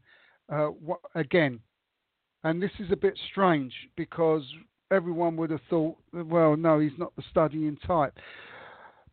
[0.51, 0.69] uh,
[1.15, 1.59] again.
[2.43, 4.43] And this is a bit strange because
[4.91, 8.17] everyone would have thought, well, no, he's not the studying type.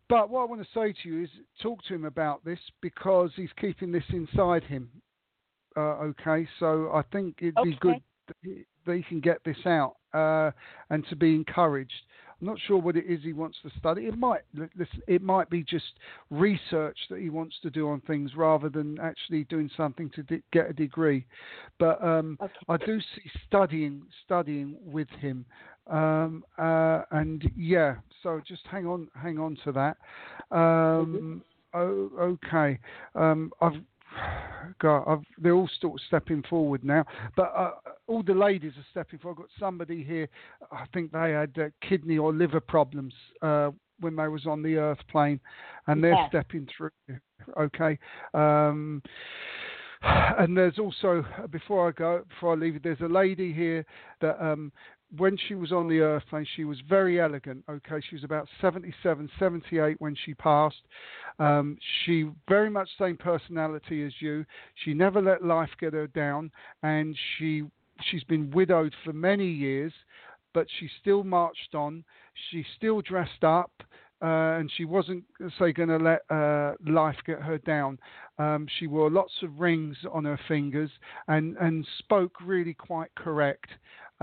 [0.08, 1.30] But what I want to say to you is
[1.62, 4.90] talk to him about this because he's keeping this inside him.
[5.76, 7.96] Uh, okay, so I think it'd be good
[8.28, 10.52] that he, that he can get this out uh,
[10.90, 11.92] and to be encouraged.
[12.44, 14.02] I'm not sure what it is he wants to study.
[14.02, 15.94] It might listen, it might be just
[16.30, 20.42] research that he wants to do on things rather than actually doing something to de-
[20.52, 21.24] get a degree.
[21.78, 22.52] But um, Okay.
[22.68, 25.46] I do see studying studying with him,
[25.86, 27.94] um, uh, and yeah.
[28.22, 29.96] So just hang on, hang on to that.
[30.54, 31.42] Um,
[31.72, 32.78] oh, okay.
[33.14, 33.80] Um, I've
[34.80, 37.04] God, I've, they're all sort of stepping forward now,
[37.36, 37.72] but uh,
[38.06, 39.36] all the ladies are stepping forward.
[39.38, 40.28] I've got somebody here.
[40.72, 44.76] I think they had uh, kidney or liver problems uh, when they was on the
[44.76, 45.40] Earth plane,
[45.86, 46.28] and they're Yes.
[46.28, 46.90] stepping through.
[47.58, 47.98] Okay.
[48.32, 49.02] Um,
[50.02, 53.84] and there's also before I go, before I leave, there's a lady here
[54.20, 54.72] that um,
[55.16, 57.64] when she was on the earth plane, she was very elegant.
[57.68, 60.82] Okay, she was about 77, 78 when she passed.
[61.38, 64.44] Um, she very much same personality as you.
[64.84, 66.50] She never let life get her down,
[66.82, 67.64] and she
[68.10, 69.92] she's been widowed for many years,
[70.52, 72.04] but she still marched on.
[72.50, 73.70] She still dressed up.
[74.22, 75.22] Uh, and she wasn't,
[75.58, 77.98] say, going to let uh, life get her down.
[78.38, 80.88] Um, she wore lots of rings on her fingers
[81.28, 83.68] and, and spoke really quite correct.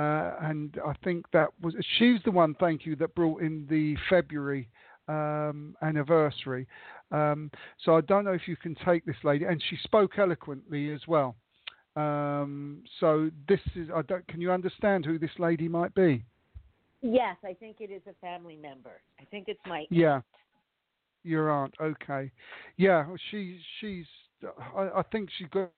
[0.01, 3.95] Uh, and I think that was she's the one, thank you, that brought in the
[4.09, 4.67] February
[5.07, 6.65] um, anniversary.
[7.11, 7.51] Um,
[7.83, 11.01] so I don't know if you can take this lady, and she spoke eloquently as
[11.07, 11.35] well.
[11.95, 14.25] Um, so this is I don't.
[14.27, 16.23] Can you understand who this lady might be?
[17.01, 19.01] Yes, I think it is a family member.
[19.19, 20.25] I think it's my Yeah, aunt.
[21.23, 21.75] your aunt.
[21.79, 22.31] Okay,
[22.77, 24.05] yeah, she she's.
[24.75, 25.69] I, I think she got.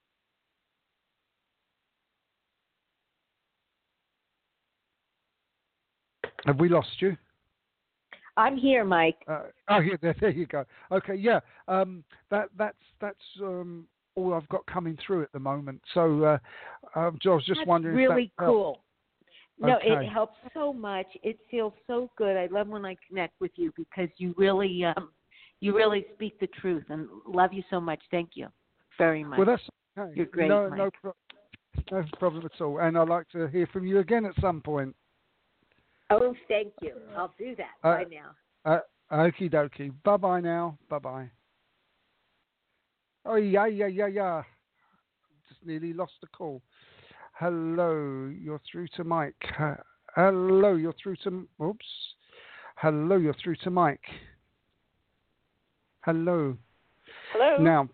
[6.46, 7.16] Have we lost you?
[8.36, 9.18] I'm here, Mike.
[9.28, 10.66] Uh, oh, yeah, there, there you go.
[10.92, 15.82] Okay, yeah, um, that that's that's um, all I've got coming through at the moment.
[15.94, 16.38] So uh,
[17.00, 17.96] um, I was just That's wondering.
[17.96, 18.58] really if that helped.
[18.58, 18.84] cool.
[19.60, 20.06] No, Okay.
[20.06, 21.06] it helps so much.
[21.22, 22.36] It feels so good.
[22.36, 25.10] I love when I connect with you because you really, um,
[25.60, 28.02] you really speak the truth, and love you so much.
[28.10, 28.48] Thank you
[28.98, 29.38] very much.
[29.38, 29.62] Well, that's
[29.98, 30.12] okay.
[30.16, 30.80] You're great, No, Mike.
[30.80, 31.14] no, pro-
[31.92, 32.80] no problem at all.
[32.80, 34.96] And I'd like to hear from you again at some point.
[36.10, 36.96] Oh, thank you.
[37.16, 38.36] I'll do that Uh, right now.
[38.66, 38.80] Uh,
[39.12, 39.94] okie dokie.
[40.04, 40.78] Bye bye now.
[40.90, 41.30] Bye bye.
[43.26, 44.44] Oh yeah yeah yeah yeah.
[45.48, 46.62] Just nearly lost the call.
[47.34, 49.36] Hello, you're through to Mike.
[49.60, 49.76] Uh,
[50.16, 51.48] hello, you're through to.
[51.64, 51.86] Oops.
[52.76, 54.04] Hello, you're through to Mike.
[56.02, 56.58] Hello.
[57.32, 57.58] Hello.
[57.58, 57.90] Now,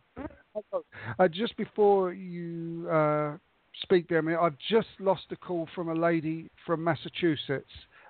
[1.19, 3.37] uh, just before you uh,
[3.83, 7.69] speak there, a minute, I've just lost a call from a lady from Massachusetts.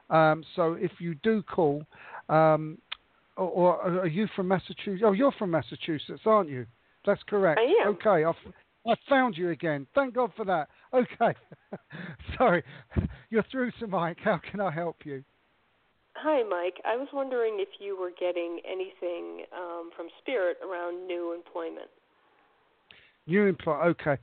[0.10, 1.84] Um, so if you do call,
[2.30, 2.78] um,
[3.38, 5.04] or, or are you from Massachusetts?
[5.06, 6.66] Oh, you're from Massachusetts, aren't you?
[7.06, 7.60] That's correct.
[7.60, 7.96] I am.
[7.96, 8.36] Okay, I've,
[8.88, 9.88] I found you again.
[9.96, 10.68] Thank God for that.
[10.94, 11.38] Okay.
[12.38, 12.64] Sorry.
[13.30, 14.18] You're through to Mike.
[14.24, 15.24] How can I help you?
[16.16, 16.82] Hi, Mike.
[16.86, 21.90] I was wondering if you were getting anything um, from Spirit around new employment.
[23.26, 23.90] New employee.
[23.90, 24.18] Okay,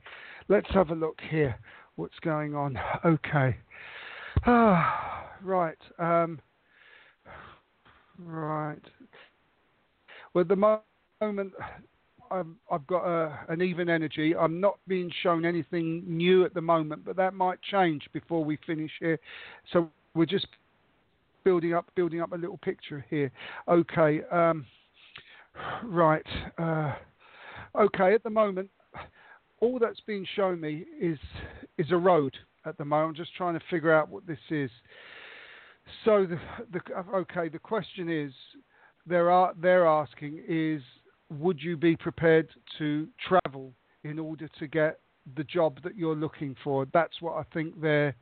[0.47, 1.57] let's have a look here.
[1.95, 2.77] What's going on?
[3.05, 3.57] Okay.
[4.45, 5.77] Ah, right.
[5.99, 6.39] Um,
[8.19, 8.81] right.
[10.33, 11.53] Well, at the moment,
[12.31, 14.35] I've, I've got a, an even energy.
[14.35, 18.57] I'm not being shown anything new at the moment, but that might change before we
[18.65, 19.19] finish here.
[19.71, 20.47] So we're just
[21.43, 23.31] building up, building up a little picture here.
[23.67, 24.21] Okay.
[24.31, 24.65] Um,
[25.83, 26.25] right.
[26.57, 26.93] Uh,
[27.79, 28.13] okay.
[28.13, 28.69] At the moment,
[29.59, 31.17] all that's being shown me is
[31.77, 32.35] is a road
[32.65, 33.17] at the moment.
[33.17, 34.69] I'm just trying to figure out what this is.
[36.05, 36.39] So the,
[36.71, 36.81] the
[37.15, 38.31] okay, the question is,
[39.05, 40.81] they're they're asking is,
[41.29, 43.73] would you be prepared to travel
[44.03, 44.99] in order to get
[45.35, 46.85] the job that you're looking for?
[46.93, 48.15] That's what I think they're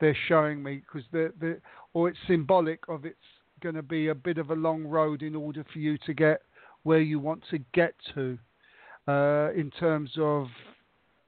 [0.00, 1.60] they're showing me because they're, they're
[1.92, 3.18] or it's symbolic of it's
[3.62, 6.42] going to be a bit of a long road in order for you to get
[6.82, 8.38] where you want to get to
[9.06, 10.46] uh, in terms of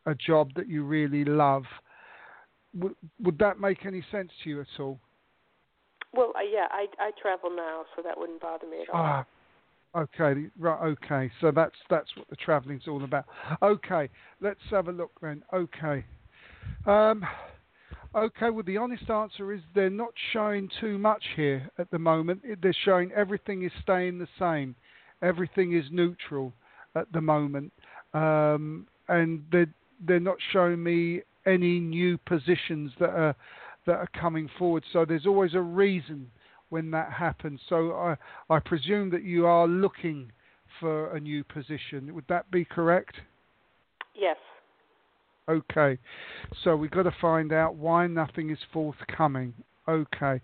[0.07, 1.65] a job that you really love.
[2.75, 4.99] Would, would that make any sense to you at all?
[6.15, 9.01] Well, uh, yeah, I I travel now, so that wouldn't bother me at all.
[9.01, 9.27] Ah,
[9.97, 11.31] okay, right, okay.
[11.41, 13.25] So that's that's what the travelling's all about.
[13.63, 14.09] Okay,
[14.41, 15.43] let's have a look then.
[15.53, 16.05] Okay,
[16.87, 17.25] um,
[18.15, 18.51] okay.
[18.51, 22.43] Well, the honest answer is they're not showing too much here at the moment.
[22.61, 24.75] They're showing everything is staying the same.
[25.23, 26.53] Everything is neutral
[26.95, 27.73] at the moment,
[28.13, 29.73] um, and they're
[30.07, 33.35] they're not showing me any new positions that are
[33.87, 34.85] that are coming forward.
[34.93, 36.31] So there's always a reason
[36.71, 37.61] when that happens.
[37.69, 38.17] So I,
[38.55, 40.33] I presume that you are looking
[40.81, 42.15] for a new position.
[42.15, 43.15] Would that be correct?
[44.15, 44.37] Yes.
[45.49, 45.99] Okay.
[46.65, 49.55] So we've got to find out why nothing is forthcoming.
[49.89, 50.41] Okay.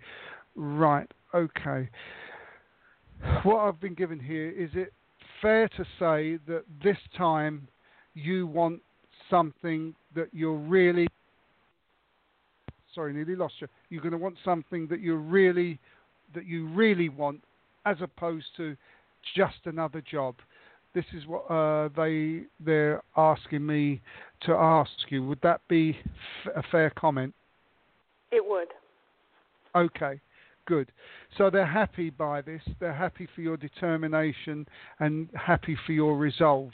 [0.56, 1.10] Right.
[1.34, 1.88] Okay.
[3.42, 4.92] What I've been given here, is it
[5.40, 7.68] fair to say that this time
[8.14, 8.80] you want
[9.30, 11.08] something that you're really
[12.94, 13.68] sorry, nearly lost you.
[13.90, 15.78] You're going to want something that you really
[16.34, 17.40] that you really want,
[17.86, 18.76] as opposed to
[19.34, 20.34] just another job.
[20.94, 24.00] This is what uh, they they're asking me
[24.42, 25.24] to ask you.
[25.24, 25.96] Would that be
[26.44, 27.34] f- a fair comment?
[28.30, 28.68] It would.
[29.74, 30.20] Okay,
[30.66, 30.90] good.
[31.36, 32.62] So they're happy by this.
[32.80, 34.66] They're happy for your determination
[34.98, 36.70] and happy for your resolve.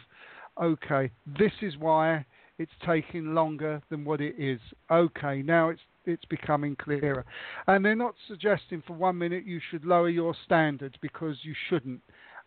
[0.60, 2.24] Okay, this is why
[2.58, 4.60] it's taking longer than what it is.
[4.90, 7.24] Okay, now it's it's becoming clearer.
[7.66, 12.00] And they're not suggesting for one minute you should lower your standards because you shouldn't,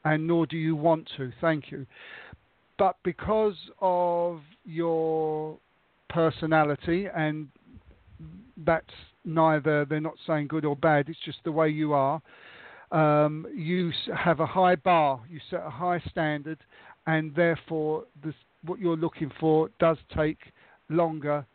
[0.06, 1.32] and nor do you want to.
[1.42, 1.86] Thank you.
[2.78, 5.58] But because of your
[6.10, 7.48] personality, and
[8.66, 8.86] that's
[9.26, 12.22] neither, they're not saying good or bad, it's just the way you are.
[12.92, 16.60] Um, you have a high bar, you set a high standard,
[17.06, 18.36] and therefore this,
[18.66, 20.38] what you're looking for does take
[20.90, 21.46] longer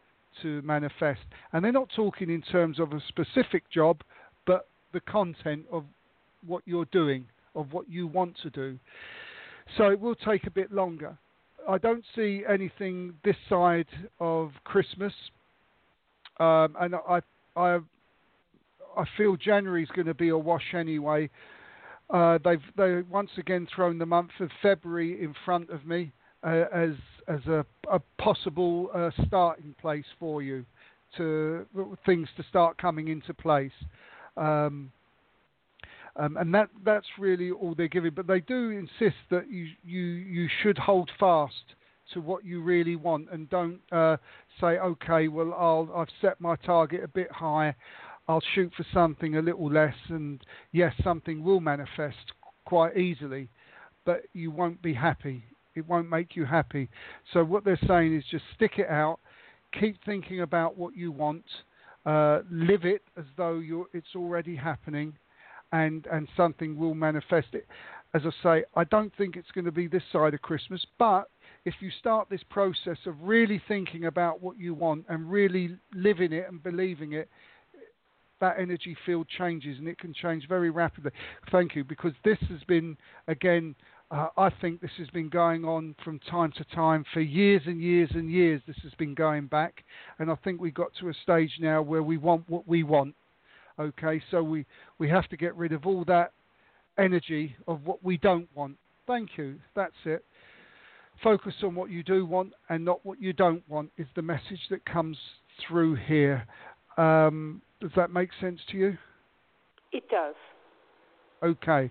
[0.42, 1.20] to manifest.
[1.52, 4.02] And they're not talking in terms of a specific job,
[4.46, 5.84] but the content of
[6.46, 8.78] what you're doing, of what you want to do.
[9.76, 11.16] So it will take a bit longer.
[11.68, 13.86] I don't see anything this side
[14.18, 15.12] of Christmas,
[16.40, 17.20] um, and I,
[17.56, 17.78] I,
[18.96, 21.30] I feel January is going to be a wash anyway.
[22.10, 26.12] Uh, they've they once again thrown the month of February in front of me
[26.42, 26.90] uh, as
[27.28, 30.64] as a, a possible uh, starting place for you
[31.16, 31.66] to
[32.06, 33.72] things to start coming into place.
[34.36, 34.90] Um,
[36.16, 38.12] um, and that that's really all they're giving.
[38.14, 41.74] But they do insist that you you you should hold fast
[42.12, 44.16] to what you really want and don't uh,
[44.60, 47.74] say, okay, well I'll I've set my target a bit high.
[48.28, 52.32] I'll shoot for something a little less, and yes, something will manifest
[52.64, 53.48] quite easily,
[54.04, 55.44] but you won't be happy
[55.74, 56.88] it won't make you happy.
[57.32, 59.18] So what they're saying is just stick it out,
[59.78, 61.44] keep thinking about what you want,
[62.04, 63.62] uh, live it as though
[63.92, 65.14] it's already happening,
[65.72, 67.66] and and something will manifest it.
[68.14, 71.30] As I say, I don't think it's going to be this side of Christmas, but
[71.64, 76.32] if you start this process of really thinking about what you want and really living
[76.32, 77.30] it and believing it,
[78.40, 81.12] that energy field changes and it can change very rapidly.
[81.50, 82.98] Thank you, because this has been
[83.28, 83.74] again
[84.12, 87.80] uh, I think this has been going on from time to time for years and
[87.80, 88.60] years and years.
[88.66, 89.84] This has been going back,
[90.18, 93.14] and I think we got to a stage now where we want what we want.
[93.78, 94.66] Okay, so we
[94.98, 96.32] we have to get rid of all that
[96.98, 98.76] energy of what we don't want.
[99.06, 99.58] Thank you.
[99.74, 100.22] That's it.
[101.22, 104.60] Focus on what you do want and not what you don't want is the message
[104.70, 105.16] that comes
[105.66, 106.46] through here.
[106.98, 108.98] Um, does that make sense to you?
[109.90, 110.34] It does.
[111.42, 111.90] Okay,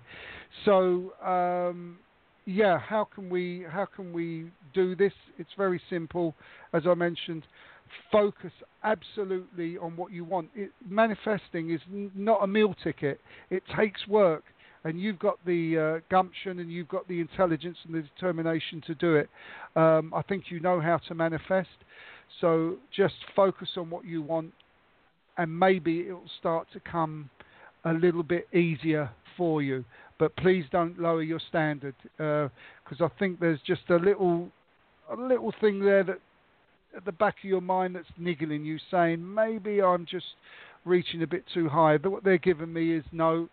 [0.65, 1.97] so um,
[2.45, 5.13] yeah, how can we how can we do this?
[5.37, 6.35] It's very simple,
[6.73, 7.43] as I mentioned.
[8.11, 8.51] Focus
[8.83, 10.49] absolutely on what you want.
[10.55, 11.81] It, manifesting is
[12.15, 13.19] not a meal ticket.
[13.49, 14.43] It takes work,
[14.83, 18.95] and you've got the uh, gumption and you've got the intelligence and the determination to
[18.95, 19.29] do it.
[19.75, 21.69] Um, I think you know how to manifest.
[22.39, 24.53] So just focus on what you want,
[25.37, 27.29] and maybe it will start to come
[27.83, 29.83] a little bit easier for you
[30.21, 34.49] but please don't lower your standard because uh, I think there's just a little
[35.11, 36.19] a little thing there that
[36.95, 40.27] at the back of your mind that's niggling you, saying maybe I'm just
[40.85, 41.97] reaching a bit too high.
[41.97, 43.49] But what they're giving me is no,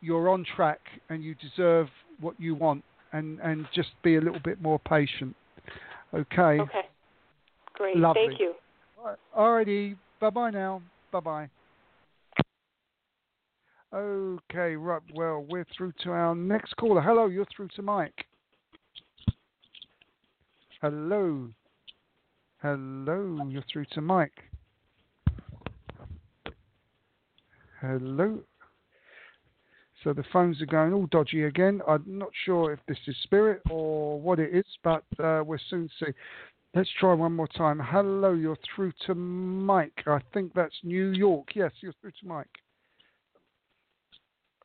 [0.00, 1.86] you're on track and you deserve
[2.20, 5.36] what you want, and and just be a little bit more patient.
[6.12, 6.60] Okay.
[6.60, 6.88] Okay.
[7.74, 7.96] Great.
[7.96, 8.26] Lovely.
[8.26, 8.54] Thank you.
[9.32, 9.94] All righty.
[10.20, 10.82] Bye bye now.
[11.12, 11.48] Bye bye.
[13.94, 15.00] Okay, right.
[15.14, 17.00] Well, we're through to our next caller.
[17.00, 18.26] Hello, you're through to Mike.
[20.82, 21.48] Hello.
[22.60, 24.32] Hello, you're through to Mike.
[27.80, 28.40] Hello.
[30.04, 31.80] So the phones are going all dodgy again.
[31.88, 35.88] I'm not sure if this is spirit or what it is, but uh, we'll soon
[35.98, 36.12] see.
[36.74, 37.80] Let's try one more time.
[37.82, 40.02] Hello, you're through to Mike.
[40.06, 41.48] I think that's New York.
[41.54, 42.58] Yes, you're through to Mike.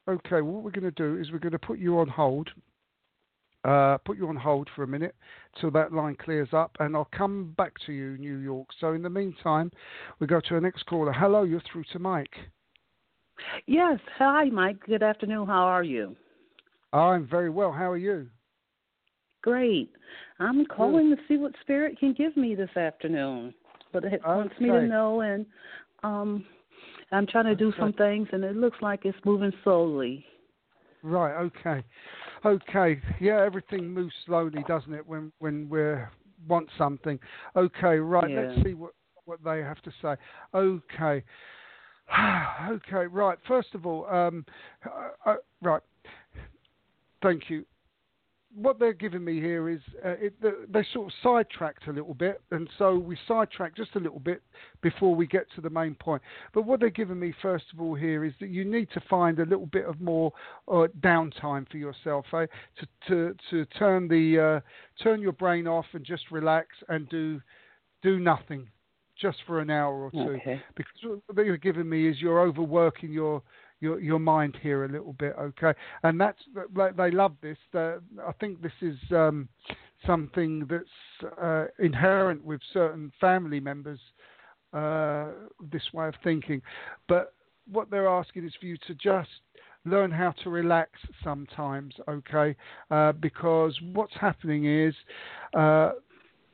[0.08, 2.50] Okay, what we're going to do is we're going to put you on hold.
[3.64, 5.16] Uh, put you on hold for a minute
[5.62, 8.68] till that line clears up, and I'll come back to you, New York.
[8.82, 9.72] So in the meantime,
[10.20, 11.14] we go to our next caller.
[11.14, 12.36] Hello, you're through to Mike.
[13.66, 14.82] Yes, hi, Mike.
[14.86, 15.48] Good afternoon.
[15.48, 16.16] How are you?
[16.92, 17.72] I'm very well.
[17.72, 18.28] How are you?
[19.42, 19.92] Great.
[20.40, 21.16] I'm calling Good.
[21.18, 23.54] to see what spirit can give me this afternoon.
[23.94, 24.24] But it okay.
[24.26, 25.46] wants me to know, and
[26.04, 26.46] um,
[27.14, 30.26] I'm trying to do some things, and it looks like it's moving slowly.
[31.04, 31.36] Right.
[31.36, 31.84] Okay.
[32.46, 33.02] Okay.
[33.20, 33.44] Yeah.
[33.44, 35.06] Everything moves slowly, doesn't it?
[35.06, 35.80] When when we
[36.48, 37.20] want something.
[37.56, 37.98] Okay.
[37.98, 38.30] Right.
[38.30, 38.42] Yeah.
[38.42, 38.94] Let's see what
[39.26, 40.16] what they have to say.
[40.54, 41.24] Okay.
[42.70, 43.08] okay.
[43.08, 43.38] Right.
[43.48, 44.46] First of all, um,
[44.86, 45.82] uh, uh, right.
[47.22, 47.66] Thank you.
[48.56, 52.42] What they're giving me here is uh, it, they sort of sidetracked a little bit,
[52.52, 54.42] and so we sidetracked just a little bit
[54.82, 56.22] before we get to the main point.
[56.54, 59.40] But what they're giving me first of all here is that you need to find
[59.40, 60.32] a little bit of more
[60.68, 62.46] uh, downtime for yourself, eh?
[62.80, 67.42] to to to turn the uh, turn your brain off and just relax and do
[68.02, 68.68] do nothing
[69.20, 70.34] just for an hour or two.
[70.42, 70.62] Okay.
[70.76, 70.94] Because
[71.26, 73.42] what they're giving me is you're overworking your
[73.84, 75.74] your your mind here a little bit, okay?
[76.04, 76.40] And that's
[76.98, 77.58] they love this.
[77.76, 78.00] I
[78.40, 79.50] think this is um,
[80.08, 84.00] something that's uh, inherent with certain family members.
[84.74, 85.28] Uh,
[85.72, 86.60] this way of thinking,
[87.08, 87.36] but
[87.72, 89.30] what they're asking is for you to just
[89.86, 90.90] learn how to relax
[91.24, 92.56] sometimes, okay?
[92.90, 94.96] Uh, because what's happening is
[95.54, 95.92] uh,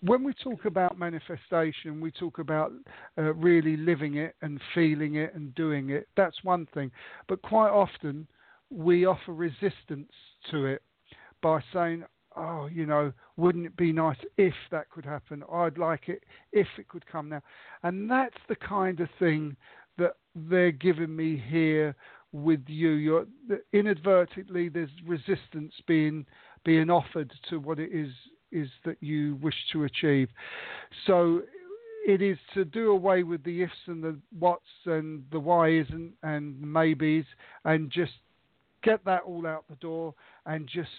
[0.01, 2.71] when we talk about manifestation, we talk about
[3.17, 6.07] uh, really living it and feeling it and doing it.
[6.15, 6.91] That's one thing.
[7.27, 8.27] But quite often,
[8.69, 10.11] we offer resistance
[10.51, 10.81] to it
[11.41, 12.05] by saying,
[12.35, 15.43] oh, you know, wouldn't it be nice if that could happen?
[15.51, 17.41] I'd like it if it could come now.
[17.84, 19.55] And that's the kind of thing
[19.97, 21.95] that they're giving me here
[22.31, 22.91] with you.
[22.91, 23.26] You're,
[23.73, 26.26] inadvertently, there's resistance being
[26.65, 28.09] being offered to what it is
[28.51, 30.30] is that you wish to achieve.
[31.05, 31.41] So
[32.07, 36.13] it is to do away with the ifs and the whats and the whys and,
[36.23, 37.26] and maybes
[37.65, 38.13] and just
[38.84, 40.13] get that all out the door
[40.45, 40.89] and just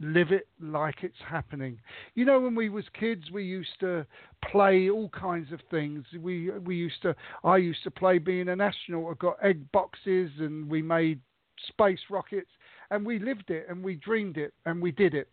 [0.00, 1.78] live it like it's happening.
[2.14, 4.06] You know, when we was kids, we used to
[4.50, 6.04] play all kinds of things.
[6.20, 7.14] We we used to.
[7.42, 9.12] I used to play being an astronaut.
[9.12, 11.20] I got egg boxes, and we made
[11.68, 12.50] space rockets,
[12.90, 15.28] and we lived it, and we dreamed it, and we did it.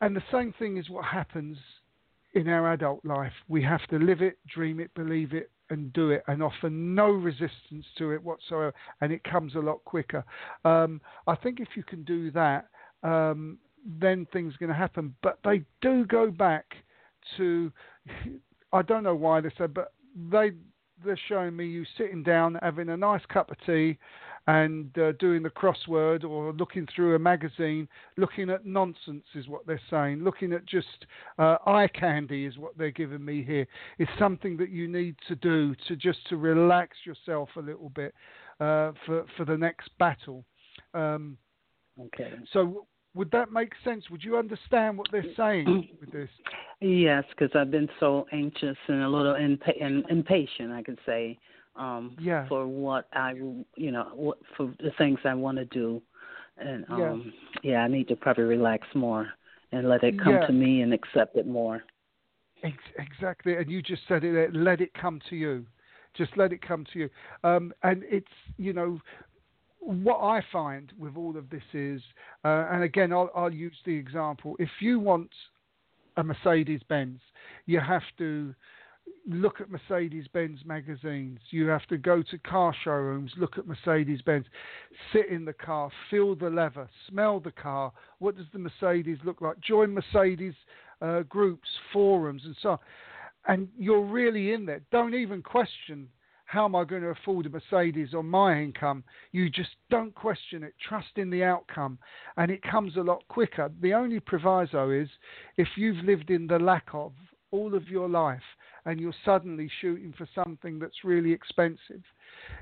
[0.00, 1.58] And the same thing is what happens
[2.34, 3.32] in our adult life.
[3.48, 7.08] We have to live it, dream it, believe it, and do it, and offer no
[7.10, 10.24] resistance to it whatsoever, and it comes a lot quicker.
[10.64, 12.68] Um, I think if you can do that,
[13.02, 13.58] um,
[14.00, 15.14] then things are going to happen.
[15.22, 16.74] But they do go back
[17.36, 17.72] to,
[18.72, 19.92] I don't know why they said, but
[20.30, 20.52] they
[21.04, 23.96] they're showing me you sitting down having a nice cup of tea
[24.48, 29.66] and uh, doing the crossword or looking through a magazine, looking at nonsense is what
[29.66, 30.24] they're saying.
[30.24, 31.04] Looking at just
[31.38, 33.66] uh, eye candy is what they're giving me here.
[33.98, 38.14] It's something that you need to do to just to relax yourself a little bit
[38.58, 40.46] uh, for for the next battle.
[40.94, 41.36] Um,
[42.00, 42.32] okay.
[42.54, 44.08] So would that make sense?
[44.08, 46.30] Would you understand what they're saying with this?
[46.80, 51.38] Yes, because I've been so anxious and a little impa- impatient, I could say
[51.78, 52.46] um yeah.
[52.48, 56.02] for what I you know what for the things I want to do
[56.58, 57.32] and um
[57.62, 57.72] yeah.
[57.72, 59.28] yeah I need to probably relax more
[59.72, 60.46] and let it come yeah.
[60.46, 61.82] to me and accept it more
[62.98, 65.64] exactly and you just said it let it come to you
[66.16, 67.10] just let it come to you
[67.44, 68.26] um and it's
[68.56, 68.98] you know
[69.80, 72.02] what I find with all of this is,
[72.44, 74.54] uh, and again, I'll, I'll use the example.
[74.58, 75.30] If you want
[76.18, 77.20] a Mercedes Benz,
[77.64, 78.54] you have to
[79.26, 81.38] look at Mercedes Benz magazines.
[81.50, 84.46] You have to go to car showrooms, look at Mercedes Benz,
[85.12, 87.92] sit in the car, feel the leather, smell the car.
[88.18, 89.60] What does the Mercedes look like?
[89.60, 90.54] Join Mercedes
[91.02, 92.78] uh, groups, forums, and so on.
[93.46, 94.80] And you're really in there.
[94.90, 96.08] Don't even question
[96.48, 99.04] how am I going to afford a Mercedes on my income?
[99.32, 100.72] You just don't question it.
[100.88, 101.98] Trust in the outcome,
[102.38, 103.70] and it comes a lot quicker.
[103.82, 105.10] The only proviso is
[105.58, 107.12] if you've lived in the lack of
[107.50, 108.42] all of your life
[108.88, 112.02] and you're suddenly shooting for something that's really expensive,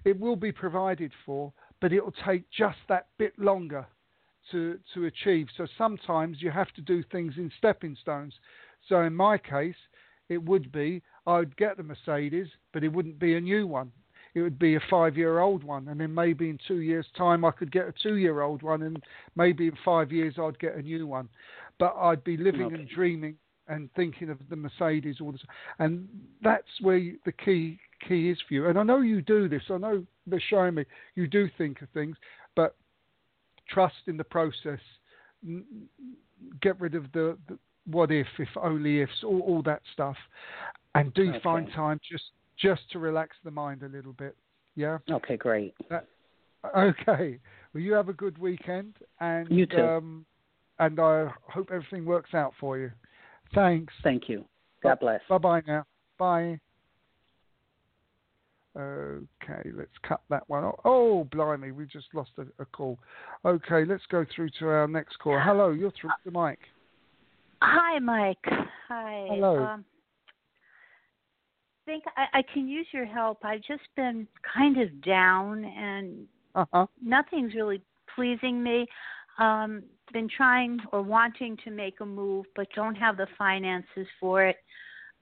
[0.04, 3.86] it will be provided for, but it will take just that bit longer
[4.50, 5.46] to, to achieve.
[5.56, 8.34] So sometimes you have to do things in stepping stones.
[8.88, 9.76] So in my case,
[10.28, 13.92] it would be I'd get the Mercedes, but it wouldn't be a new one.
[14.34, 17.44] It would be a five year old one, and then maybe in two years' time
[17.44, 19.00] I could get a two year old one, and
[19.36, 21.28] maybe in five years I'd get a new one.
[21.78, 22.74] But I'd be living okay.
[22.74, 23.36] and dreaming
[23.68, 25.48] and thinking of the Mercedes all the time.
[25.78, 26.08] And
[26.42, 28.68] that's where you, the key key is for you.
[28.68, 29.62] And I know you do this.
[29.70, 30.84] I know they're showing me
[31.14, 32.16] you do think of things,
[32.54, 32.76] but
[33.68, 34.80] trust in the process.
[36.60, 37.58] Get rid of the, the
[37.90, 40.16] what if, if only ifs, all, all that stuff,
[40.94, 41.40] and do okay.
[41.42, 42.24] find time just
[42.58, 44.36] just to relax the mind a little bit.
[44.74, 44.98] Yeah.
[45.10, 45.74] Okay, great.
[45.90, 46.06] That,
[46.76, 47.38] okay.
[47.72, 49.80] Well, you have a good weekend, and you too.
[49.80, 50.26] Um,
[50.78, 52.90] and I hope everything works out for you.
[53.54, 53.92] Thanks.
[54.02, 54.44] Thank you.
[54.82, 55.20] God bless.
[55.28, 55.84] Bye bye now.
[56.18, 56.60] Bye.
[58.76, 60.80] Okay, let's cut that one off.
[60.84, 62.98] Oh, blimey, we just lost a, a, call.
[63.42, 65.40] Okay, let's go through to our next call.
[65.42, 66.58] Hello, you're through the Mike.
[67.62, 68.36] Hi, Mike.
[68.88, 69.28] Hi.
[69.30, 69.64] Hello.
[69.64, 69.84] Um,
[71.86, 73.38] think I, I can use your help.
[73.44, 76.86] I've just been kind of down, and uh-huh.
[77.02, 77.80] nothing's really
[78.14, 78.86] pleasing me.
[79.38, 84.44] Um, been trying or wanting to make a move, but don't have the finances for
[84.44, 84.56] it.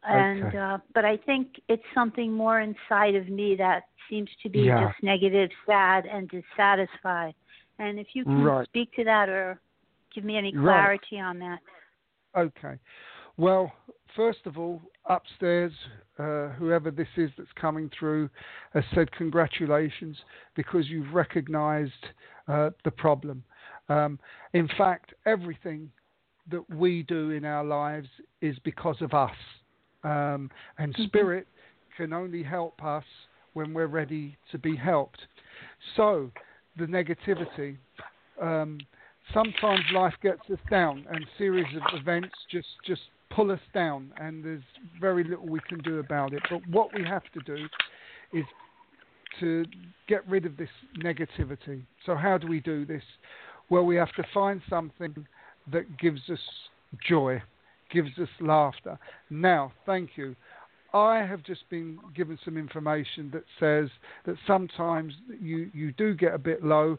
[0.05, 0.59] And Okay.
[0.59, 4.89] uh, but I think it's something more inside of me that seems to be Yeah.
[4.89, 7.35] just negative, sad, and dissatisfied.
[7.78, 8.69] And if you can Right.
[8.69, 9.61] speak to that or
[10.15, 10.65] give me any Right.
[10.65, 11.59] clarity on that.
[12.36, 12.78] Okay.
[13.36, 13.73] Well,
[14.15, 15.73] first of all, upstairs,
[16.19, 18.28] uh, whoever this is that's coming through
[18.73, 20.16] has said congratulations
[20.55, 21.93] because you've recognised
[22.47, 23.43] uh, the problem.
[23.89, 24.19] Um,
[24.52, 25.90] in fact, everything
[26.51, 28.09] that we do in our lives
[28.40, 29.36] is because of us.
[30.02, 31.47] Um, and spirit
[31.97, 33.05] can only help us
[33.55, 35.20] when we're ready to be helped.
[35.97, 36.31] So,
[36.77, 37.77] the negativity.
[38.40, 38.78] Um,
[39.32, 44.44] sometimes life gets us down, and series of events just just pull us down, and
[44.44, 44.62] there's
[45.01, 46.43] very little we can do about it.
[46.51, 47.66] But what we have to do
[48.32, 48.44] is
[49.40, 49.65] to
[50.09, 51.82] get rid of this negativity.
[52.06, 53.02] So how do we do this?
[53.70, 55.27] Well, we have to find something
[55.73, 56.39] that gives us
[57.07, 57.43] joy,
[57.91, 58.99] gives us laughter.
[59.31, 60.36] Now, thank you.
[60.93, 63.89] I have just been given some information that says
[64.27, 66.99] that sometimes you, you do get a bit low,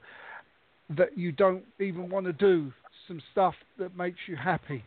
[0.97, 2.73] that you don't even want to do
[3.07, 4.83] some stuff that makes you happy,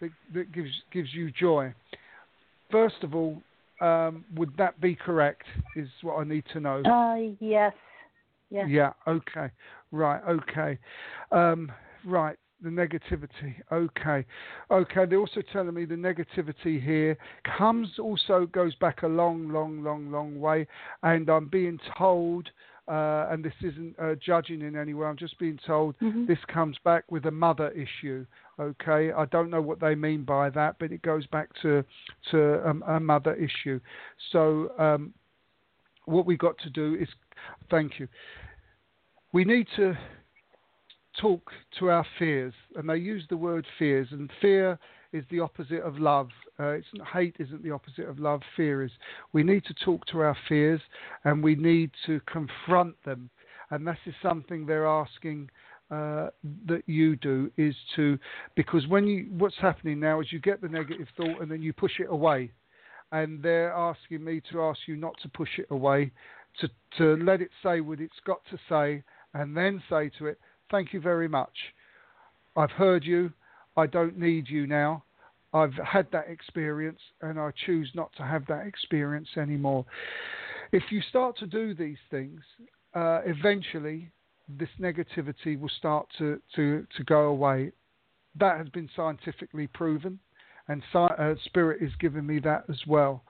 [0.00, 1.72] that, that gives gives you joy.
[2.70, 3.40] First of all,
[3.80, 5.44] um, would that be correct?
[5.74, 6.82] Is what I need to know.
[6.82, 7.72] Uh, yes.
[8.50, 8.66] Yes.
[8.68, 8.92] Yeah.
[9.06, 9.50] Okay.
[9.92, 10.20] Right.
[10.28, 10.78] Okay.
[11.32, 11.70] Um,
[12.04, 12.36] right.
[12.62, 13.54] The negativity.
[13.72, 14.26] Okay.
[14.70, 15.06] Okay.
[15.06, 17.16] They're also telling me the negativity here
[17.56, 20.66] comes also goes back a long, long, long, long way,
[21.02, 22.50] and I'm being told.
[22.88, 25.06] Uh, and this isn't uh, judging in any way.
[25.06, 26.26] I'm just being told Mhm.
[26.26, 28.26] this comes back with a mother issue.
[28.58, 31.84] Okay, I don't know what they mean by that, but it goes back to
[32.32, 33.78] to um, a mother issue.
[34.32, 35.14] So um,
[36.06, 37.08] what we got to do is,
[37.70, 38.08] thank you.
[39.32, 39.96] We need to
[41.20, 44.78] talk to our fears, and they use the word fears, and fear
[45.12, 46.28] is the opposite of love.
[46.58, 46.76] Uh,
[47.12, 48.40] hate isn't the opposite of love.
[48.56, 48.92] Fear is.
[49.32, 50.80] We need to talk to our fears,
[51.24, 53.30] and we need to confront them,
[53.70, 55.50] and this is something they're asking.
[55.90, 56.30] Uh,
[56.68, 58.16] that you do is to
[58.54, 61.72] because when you what's happening now is you get the negative thought and then you
[61.72, 62.48] push it away
[63.10, 66.12] and they're asking me to ask you not to push it away
[66.58, 66.68] to
[66.98, 69.02] to let it say what it's got to say
[69.34, 70.38] and then say to it
[70.70, 71.52] thank you very much
[72.56, 73.32] i've heard you
[73.76, 75.02] i don't need you now
[75.52, 79.84] i've had that experience and i choose not to have that experience anymore
[80.72, 82.40] if you start to do these things
[82.94, 84.10] uh, eventually
[84.58, 87.72] this negativity will start to, to, to go away.
[88.38, 90.18] That has been scientifically proven,
[90.68, 93.24] and uh, Spirit is giving me that as well.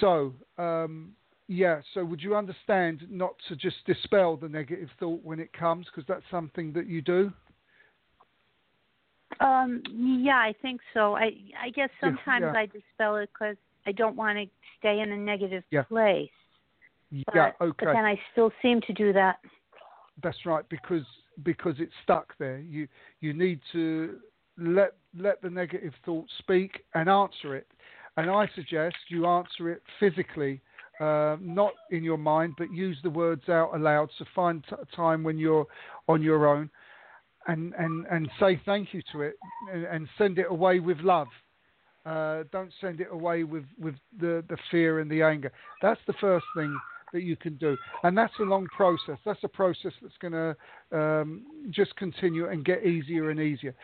[0.00, 1.12] So, um,
[1.48, 5.86] yeah, so would you understand not to just dispel the negative thought when it comes,
[5.86, 7.32] because that's something that you do?
[9.40, 11.14] Um, yeah, I think so.
[11.14, 12.60] I I guess Yeah, sometimes yeah.
[12.60, 13.56] I dispel it because
[13.86, 14.46] I don't want to
[14.78, 15.82] stay in a negative Yeah.
[15.82, 16.30] place.
[17.26, 17.86] But, yeah, okay.
[17.86, 19.38] But then I still seem to do that.
[20.22, 21.06] That's right, because
[21.44, 22.58] because it's stuck there.
[22.58, 22.88] You
[23.20, 24.18] you need to
[24.58, 27.68] let let the negative thought speak and answer it.
[28.16, 30.60] And I suggest you answer it physically,
[31.00, 34.10] uh, not in your mind, but use the words out aloud.
[34.18, 34.64] So find
[34.94, 35.66] time when you're
[36.08, 36.70] on your own,
[37.46, 39.34] and and and say thank you to it,
[39.72, 41.28] and, and send it away with love.
[42.06, 45.52] Uh, don't send it away with with the the fear and the anger.
[45.82, 46.76] That's the first thing
[47.12, 47.76] that you can do.
[48.02, 49.18] And that's a long process.
[49.24, 50.56] That's a process that's going to
[50.92, 53.74] um, just continue and get easier and easier.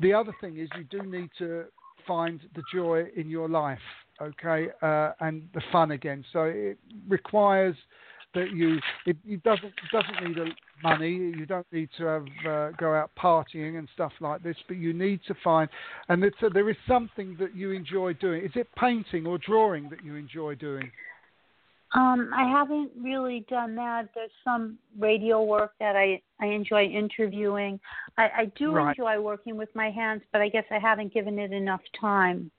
[0.00, 1.64] The other thing is you do need to
[2.06, 3.78] find the joy in your life,
[4.20, 6.24] okay, uh, and the fun again.
[6.32, 6.78] So it
[7.08, 7.76] requires
[8.34, 8.78] that you.
[9.06, 10.46] It, it doesn't it doesn't need a,
[10.82, 11.10] money.
[11.10, 14.92] You don't need to have uh, go out partying and stuff like this, but you
[14.92, 15.68] need to find.
[16.08, 18.44] And it's, uh, there is something that you enjoy doing.
[18.44, 20.90] Is it painting or drawing that you enjoy doing?
[21.94, 24.08] Um, I haven't really done that.
[24.14, 27.80] There's some radio work that I I enjoy interviewing.
[28.18, 28.90] I, I do Right.
[28.90, 32.50] enjoy working with my hands, but I guess I haven't given it enough time.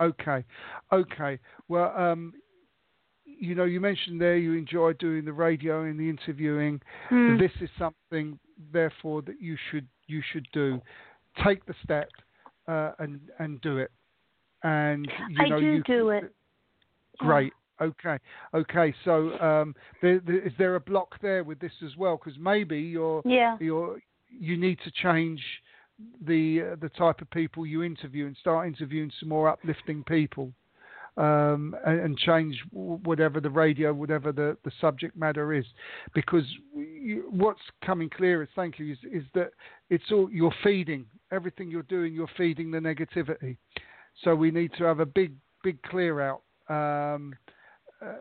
[0.00, 0.44] Okay,
[0.92, 1.38] okay.
[1.68, 2.32] Well, um,
[3.24, 6.80] you know, you mentioned there you enjoy doing the radio and the interviewing.
[7.08, 7.38] Hmm.
[7.38, 8.38] This is something,
[8.72, 10.80] therefore, that you should you should do.
[11.44, 12.08] Take the step
[12.66, 13.90] uh, and and do it.
[14.62, 16.32] And you I know, do you do it.
[17.18, 17.52] Great.
[17.80, 18.18] Okay.
[18.54, 18.94] Okay.
[19.04, 22.16] So, um, there, there, is there a block there with this as well?
[22.22, 23.56] Because maybe you're Yeah.
[23.60, 25.40] you're you need to change
[26.26, 30.52] the uh, the type of people you interview and start interviewing some more uplifting people.
[31.18, 35.64] um, and, and, change whatever the radio, whatever the, the subject matter is,
[36.14, 36.44] because
[36.76, 39.50] you, what's coming clear is thank you is, is that
[39.90, 42.14] it's all you're feeding everything you're doing.
[42.14, 43.56] You're feeding the negativity,
[44.22, 45.32] so we need to have a big
[45.64, 46.42] big clear out.
[46.68, 47.34] Um,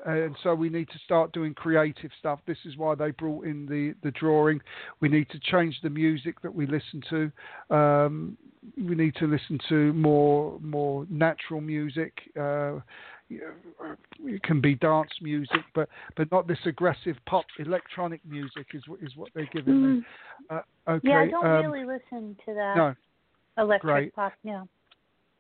[0.06, 2.40] and so we need to start doing creative stuff.
[2.48, 4.60] This is why they brought in the, the drawing.
[5.02, 7.76] We need to change the music that we listen to.
[7.76, 8.38] Um,
[8.76, 12.14] we need to listen to more more natural music.
[12.40, 12.80] Uh,
[13.30, 19.16] it can be dance music, but but not this aggressive pop electronic music is is
[19.16, 19.96] what they're giving mm.
[19.98, 20.06] me.
[20.50, 21.08] Uh, okay.
[21.10, 22.78] Yeah, I don't um, really listen to that.
[22.78, 22.96] No.
[23.58, 24.16] Electric Great.
[24.16, 24.34] pop.
[24.44, 24.64] Yeah.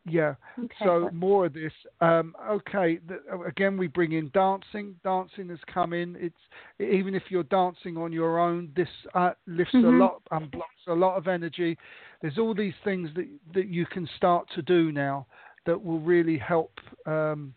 [0.09, 0.35] Yeah.
[0.57, 0.73] Okay.
[0.83, 1.71] So more of this.
[2.01, 2.99] Um, okay.
[3.07, 4.95] The, again, we bring in dancing.
[5.03, 6.15] Dancing has come in.
[6.19, 6.35] It's
[6.79, 10.01] even if you're dancing on your own, this uh, lifts mm-hmm.
[10.01, 11.77] a lot and blocks a lot of energy.
[12.21, 15.27] There's all these things that that you can start to do now
[15.65, 16.71] that will really help.
[17.05, 17.53] Um,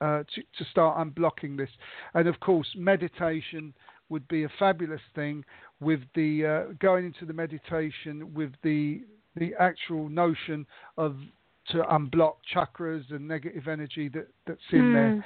[0.00, 1.70] uh, to, to start unblocking this,
[2.14, 3.72] and of course, meditation
[4.10, 5.44] would be a fabulous thing
[5.80, 9.02] with the uh, going into the meditation with the
[9.36, 10.66] the actual notion
[10.96, 11.16] of
[11.70, 14.92] to unblock chakras and negative energy that, that's in mm.
[14.92, 15.14] there.
[15.14, 15.20] Hmm.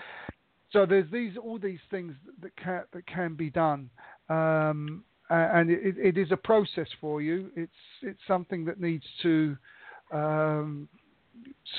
[0.70, 3.88] So there's these all these things that can that can be done,
[4.28, 7.50] um, and it, it is a process for you.
[7.56, 9.56] It's it's something that needs to
[10.12, 10.86] um,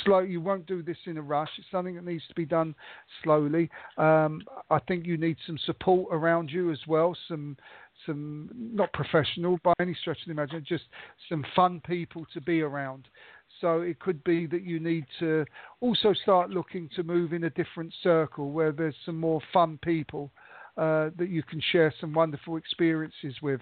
[0.03, 0.19] slow.
[0.19, 1.49] You won't do this in a rush.
[1.59, 2.73] It's something that needs to be done
[3.23, 3.69] slowly.
[3.99, 4.41] Um,
[4.71, 7.15] I think you need some support around you as well.
[7.27, 7.57] Some
[8.05, 10.85] some not professional by any stretch of the imagination, just
[11.27, 13.07] some fun people to be around.
[13.61, 15.45] So it could be that you need to
[15.81, 20.31] also start looking to move in a different circle where there's some more fun people
[20.77, 23.59] uh, that you can share some wonderful experiences with,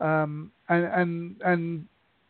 [0.00, 1.86] um, and and and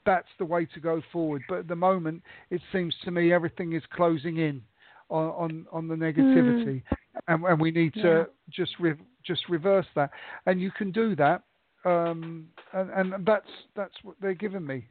[0.06, 1.42] that's the way to go forward.
[1.48, 4.62] But at the moment, it seems to me everything is closing in
[5.10, 6.82] on on, on the negativity, mm.
[7.26, 8.02] and, and we need yeah.
[8.02, 10.10] to just re- just reverse that.
[10.46, 11.42] And you can do that,
[11.84, 14.86] um, and, and that's that's what they're giving me.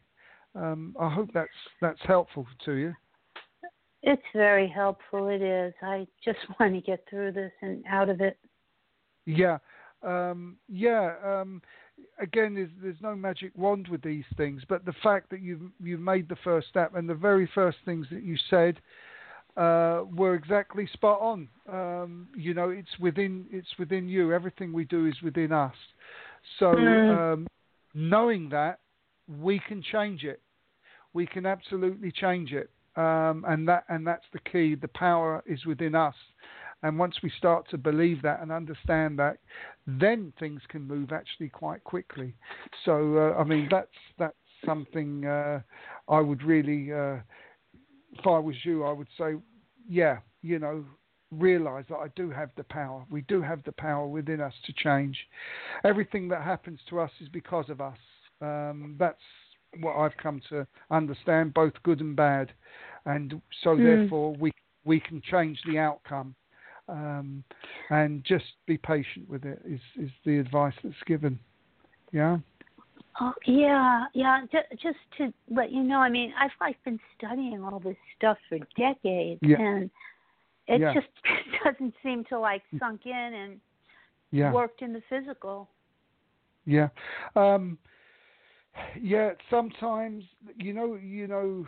[0.57, 1.49] Um, I hope that's
[1.81, 2.95] that's helpful to you.
[4.03, 5.27] It's very helpful.
[5.27, 5.73] It is.
[5.81, 8.37] I just want to get through this and out of it.
[9.25, 9.57] Yeah,
[10.03, 11.15] um, yeah.
[11.23, 11.61] Um,
[12.19, 15.99] again, there's, there's no magic wand with these things, but the fact that you've you've
[15.99, 18.79] made the first step and the very first things that you said
[19.57, 21.47] uh, were exactly spot on.
[21.71, 24.33] Um, you know, it's within it's within you.
[24.33, 25.75] Everything we do is within us.
[26.59, 27.33] So mm.
[27.33, 27.47] um,
[27.93, 28.79] knowing that,
[29.27, 30.41] we can change it
[31.17, 32.69] we can absolutely change it.
[32.95, 34.75] Um, and that and that's the key.
[34.75, 36.13] The power is within us.
[36.83, 39.37] And once we start to believe that and understand that,
[39.87, 42.35] then things can move actually quite quickly.
[42.85, 45.61] So uh, I mean that's that's something uh,
[46.07, 47.17] I would really, uh,
[48.19, 49.29] if I was you, I would say,
[49.89, 50.85] yeah, you know,
[51.31, 53.05] realize that I do have the power.
[53.09, 55.17] We do have the power within us to change.
[55.83, 57.97] Everything that happens to us is because of us.
[58.39, 59.27] Um, that's
[59.81, 62.51] what I've come to understand, both good and bad,
[63.05, 63.83] and so mm.
[63.83, 64.51] therefore we
[64.85, 66.35] we can change the outcome.
[66.89, 67.43] Um,
[67.89, 71.37] and just be patient with it is is the advice that's given.
[72.13, 72.37] Yeah.
[73.19, 74.41] Oh yeah, yeah.
[74.51, 78.37] Just, just to let you know, I mean, I've like been studying all this stuff
[78.47, 79.59] for decades, yeah.
[79.59, 79.89] and
[80.67, 80.93] it yeah.
[80.93, 81.07] just
[81.63, 83.59] doesn't seem to like sunk in and
[84.31, 84.51] yeah.
[84.51, 85.67] worked in the physical.
[86.65, 86.89] Yeah.
[87.35, 87.77] Um,
[89.01, 90.23] yeah, sometimes
[90.55, 91.67] you know, you know,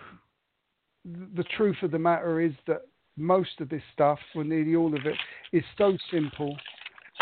[1.36, 2.82] the truth of the matter is that
[3.18, 5.16] most of this stuff, or nearly all of it,
[5.52, 6.56] is so simple,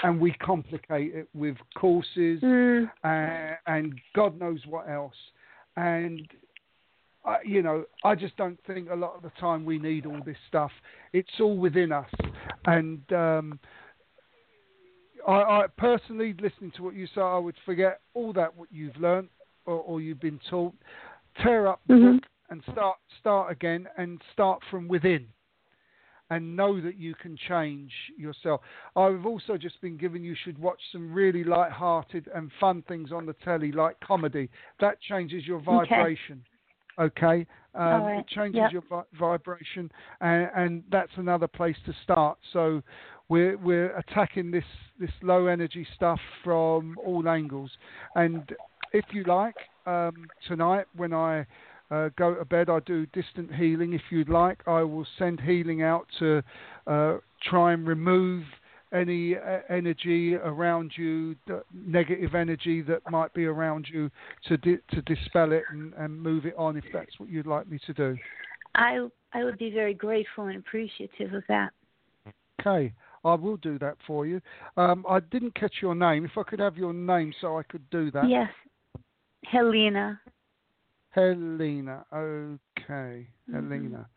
[0.03, 2.89] and we complicate it with courses mm.
[3.03, 5.15] and, and God knows what else.
[5.76, 6.27] And
[7.26, 10.22] I, you know, I just don't think a lot of the time we need all
[10.26, 10.72] this stuff.
[11.14, 12.09] It's all within us,
[12.65, 13.59] and um,
[15.27, 18.95] I, I personally, listening to what you say, I would forget all that what you've
[18.97, 19.30] learned
[19.68, 20.73] or, or you've been taught,
[21.44, 22.14] tear up the mm-hmm.
[22.15, 25.27] book and start start again and start from within
[26.30, 28.61] and know that you can change yourself.
[28.95, 33.26] I've also just been given you should watch some really light-hearted and fun things on
[33.26, 34.49] the telly, like comedy.
[34.80, 36.44] That changes your vibration.
[36.99, 37.45] Okay,
[37.76, 38.19] um, right.
[38.19, 38.72] it changes yep.
[38.72, 42.39] your vi- vibration, and, and, that's another place to start.
[42.52, 42.81] So
[43.30, 44.64] we're we're attacking this
[44.99, 47.69] this low energy stuff from all angles,
[48.15, 48.52] and
[48.93, 49.55] if you like,
[49.85, 51.45] um, tonight when I
[51.89, 53.93] uh, go to bed, I do distant healing.
[53.93, 56.43] If you'd like, I will send healing out to
[56.85, 58.43] uh, try and remove
[58.93, 61.35] any uh, energy around you,
[61.73, 64.09] negative energy that might be around you,
[64.47, 66.77] to di- to dispel it and, and move it on.
[66.77, 68.18] If that's what you'd like me to do.
[68.76, 71.72] I I would be very grateful and appreciative of that.
[72.59, 72.93] Okay,
[73.23, 74.41] I will do that for you.
[74.77, 76.26] Um, I didn't catch your name.
[76.26, 78.30] If I could have your name so I could do that.
[78.30, 78.49] Yes,
[79.52, 80.19] Helena.
[81.10, 82.06] Helena.
[82.14, 83.53] Okay, mm-hmm.
[83.53, 84.07] Helena.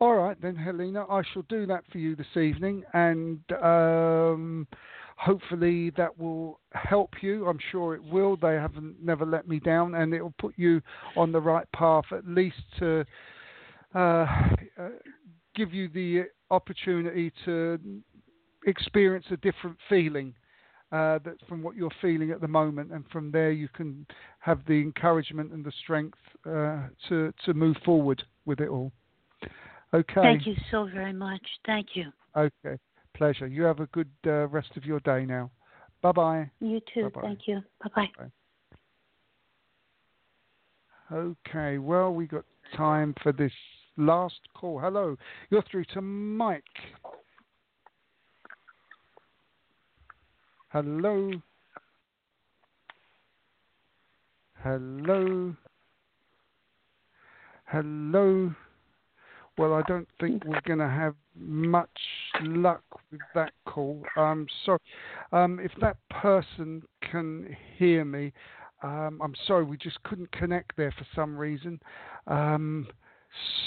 [0.00, 1.04] All right then, Helena.
[1.08, 4.66] I shall do that for you this evening, and um,
[5.16, 7.46] hopefully that will help you.
[7.46, 8.36] I'm sure it will.
[8.36, 10.82] They haven't never let me down, and it will put you
[11.16, 13.04] on the right path, at least to
[13.94, 14.88] uh, uh,
[15.54, 17.78] give you the opportunity to
[18.66, 20.34] experience a different feeling
[20.92, 24.06] uh, that from what you're feeling at the moment, and from there you can
[24.38, 28.92] have the encouragement and the strength uh, to to move forward with it all.
[29.94, 30.14] Okay.
[30.14, 31.42] Thank you so very much.
[31.64, 32.12] Thank you.
[32.36, 32.78] Okay.
[33.14, 33.46] Pleasure.
[33.46, 35.50] You have a good uh, rest of your day now.
[36.02, 36.50] Bye bye.
[36.60, 37.04] You too.
[37.10, 37.20] Bye-bye.
[37.22, 37.62] Thank you.
[37.94, 38.30] Bye bye.
[41.12, 41.78] Okay.
[41.78, 42.44] Well, we got
[42.76, 43.52] time for this
[43.96, 44.78] last call.
[44.78, 45.16] Hello.
[45.50, 46.64] You're through to Mike.
[50.70, 51.30] Hello.
[54.64, 55.54] Hello.
[57.66, 58.54] Hello.
[59.56, 61.88] Well, I don't think we're going to have much
[62.42, 62.82] luck
[63.12, 64.02] with that call.
[64.16, 64.80] I'm sorry.
[65.32, 68.32] Um, if that person can hear me,
[68.82, 71.80] um, I'm sorry, we just couldn't connect there for some reason.
[72.26, 72.88] Um,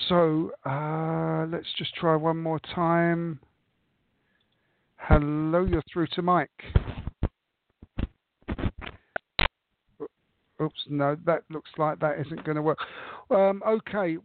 [0.09, 3.39] so uh, let's just try one more time.
[5.01, 6.51] Hello, you're through to Mike.
[10.61, 12.79] Oops, no, that looks like that isn't going to work.
[13.31, 14.17] Um, okay,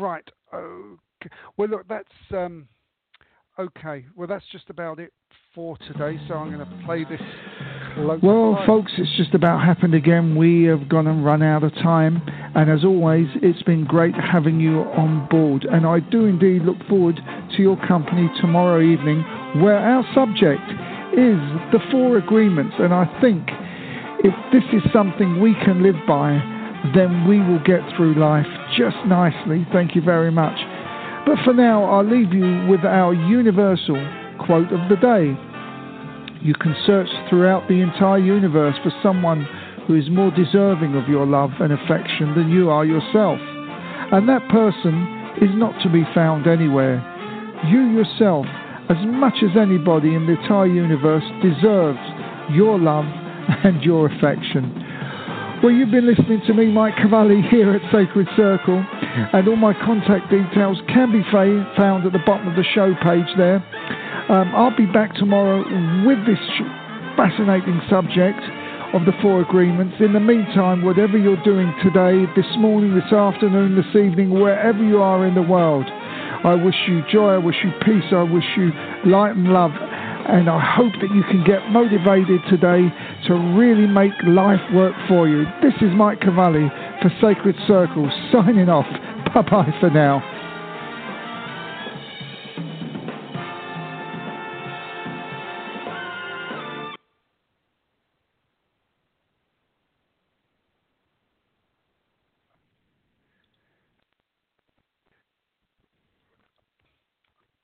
[0.00, 0.28] right.
[0.52, 1.34] Okay.
[1.56, 2.66] Well, look, that's um,
[3.58, 4.06] okay.
[4.16, 5.12] Well, that's just about it
[5.54, 6.18] for today.
[6.26, 7.20] So I'm going to play this.
[8.22, 10.36] Well, folks, it's just about happened again.
[10.36, 12.20] We have gone and run out of time.
[12.54, 15.64] And as always, it's been great having you on board.
[15.64, 19.24] And I do indeed look forward to your company tomorrow evening,
[19.62, 20.62] where our subject
[21.14, 21.40] is
[21.72, 22.74] the four agreements.
[22.78, 23.48] And I think
[24.24, 26.40] if this is something we can live by,
[26.94, 28.46] then we will get through life
[28.76, 29.66] just nicely.
[29.72, 30.58] Thank you very much.
[31.26, 33.98] But for now, I'll leave you with our universal
[34.38, 35.34] quote of the day.
[36.42, 39.46] You can search throughout the entire universe for someone
[39.86, 43.38] who is more deserving of your love and affection than you are yourself.
[44.12, 44.94] And that person
[45.42, 47.02] is not to be found anywhere.
[47.66, 48.46] You yourself,
[48.88, 51.98] as much as anybody in the entire universe, deserves
[52.52, 53.04] your love
[53.64, 54.70] and your affection.
[55.62, 58.84] Well, you've been listening to me, Mike Cavalli, here at Sacred Circle,
[59.32, 63.26] and all my contact details can be found at the bottom of the show page
[63.36, 63.64] there.
[64.28, 65.64] Um, I'll be back tomorrow
[66.06, 66.38] with this
[67.16, 68.38] fascinating subject
[68.92, 69.96] of the four agreements.
[69.98, 75.00] In the meantime, whatever you're doing today, this morning, this afternoon, this evening, wherever you
[75.00, 75.86] are in the world,
[76.44, 78.70] I wish you joy, I wish you peace, I wish you
[79.04, 79.72] light and love
[80.28, 82.90] and I hope that you can get motivated today
[83.28, 85.44] to really make life work for you.
[85.62, 86.68] This is Mike Cavalli
[87.00, 88.86] for Sacred Circles signing off.
[89.32, 90.35] Bye bye for now.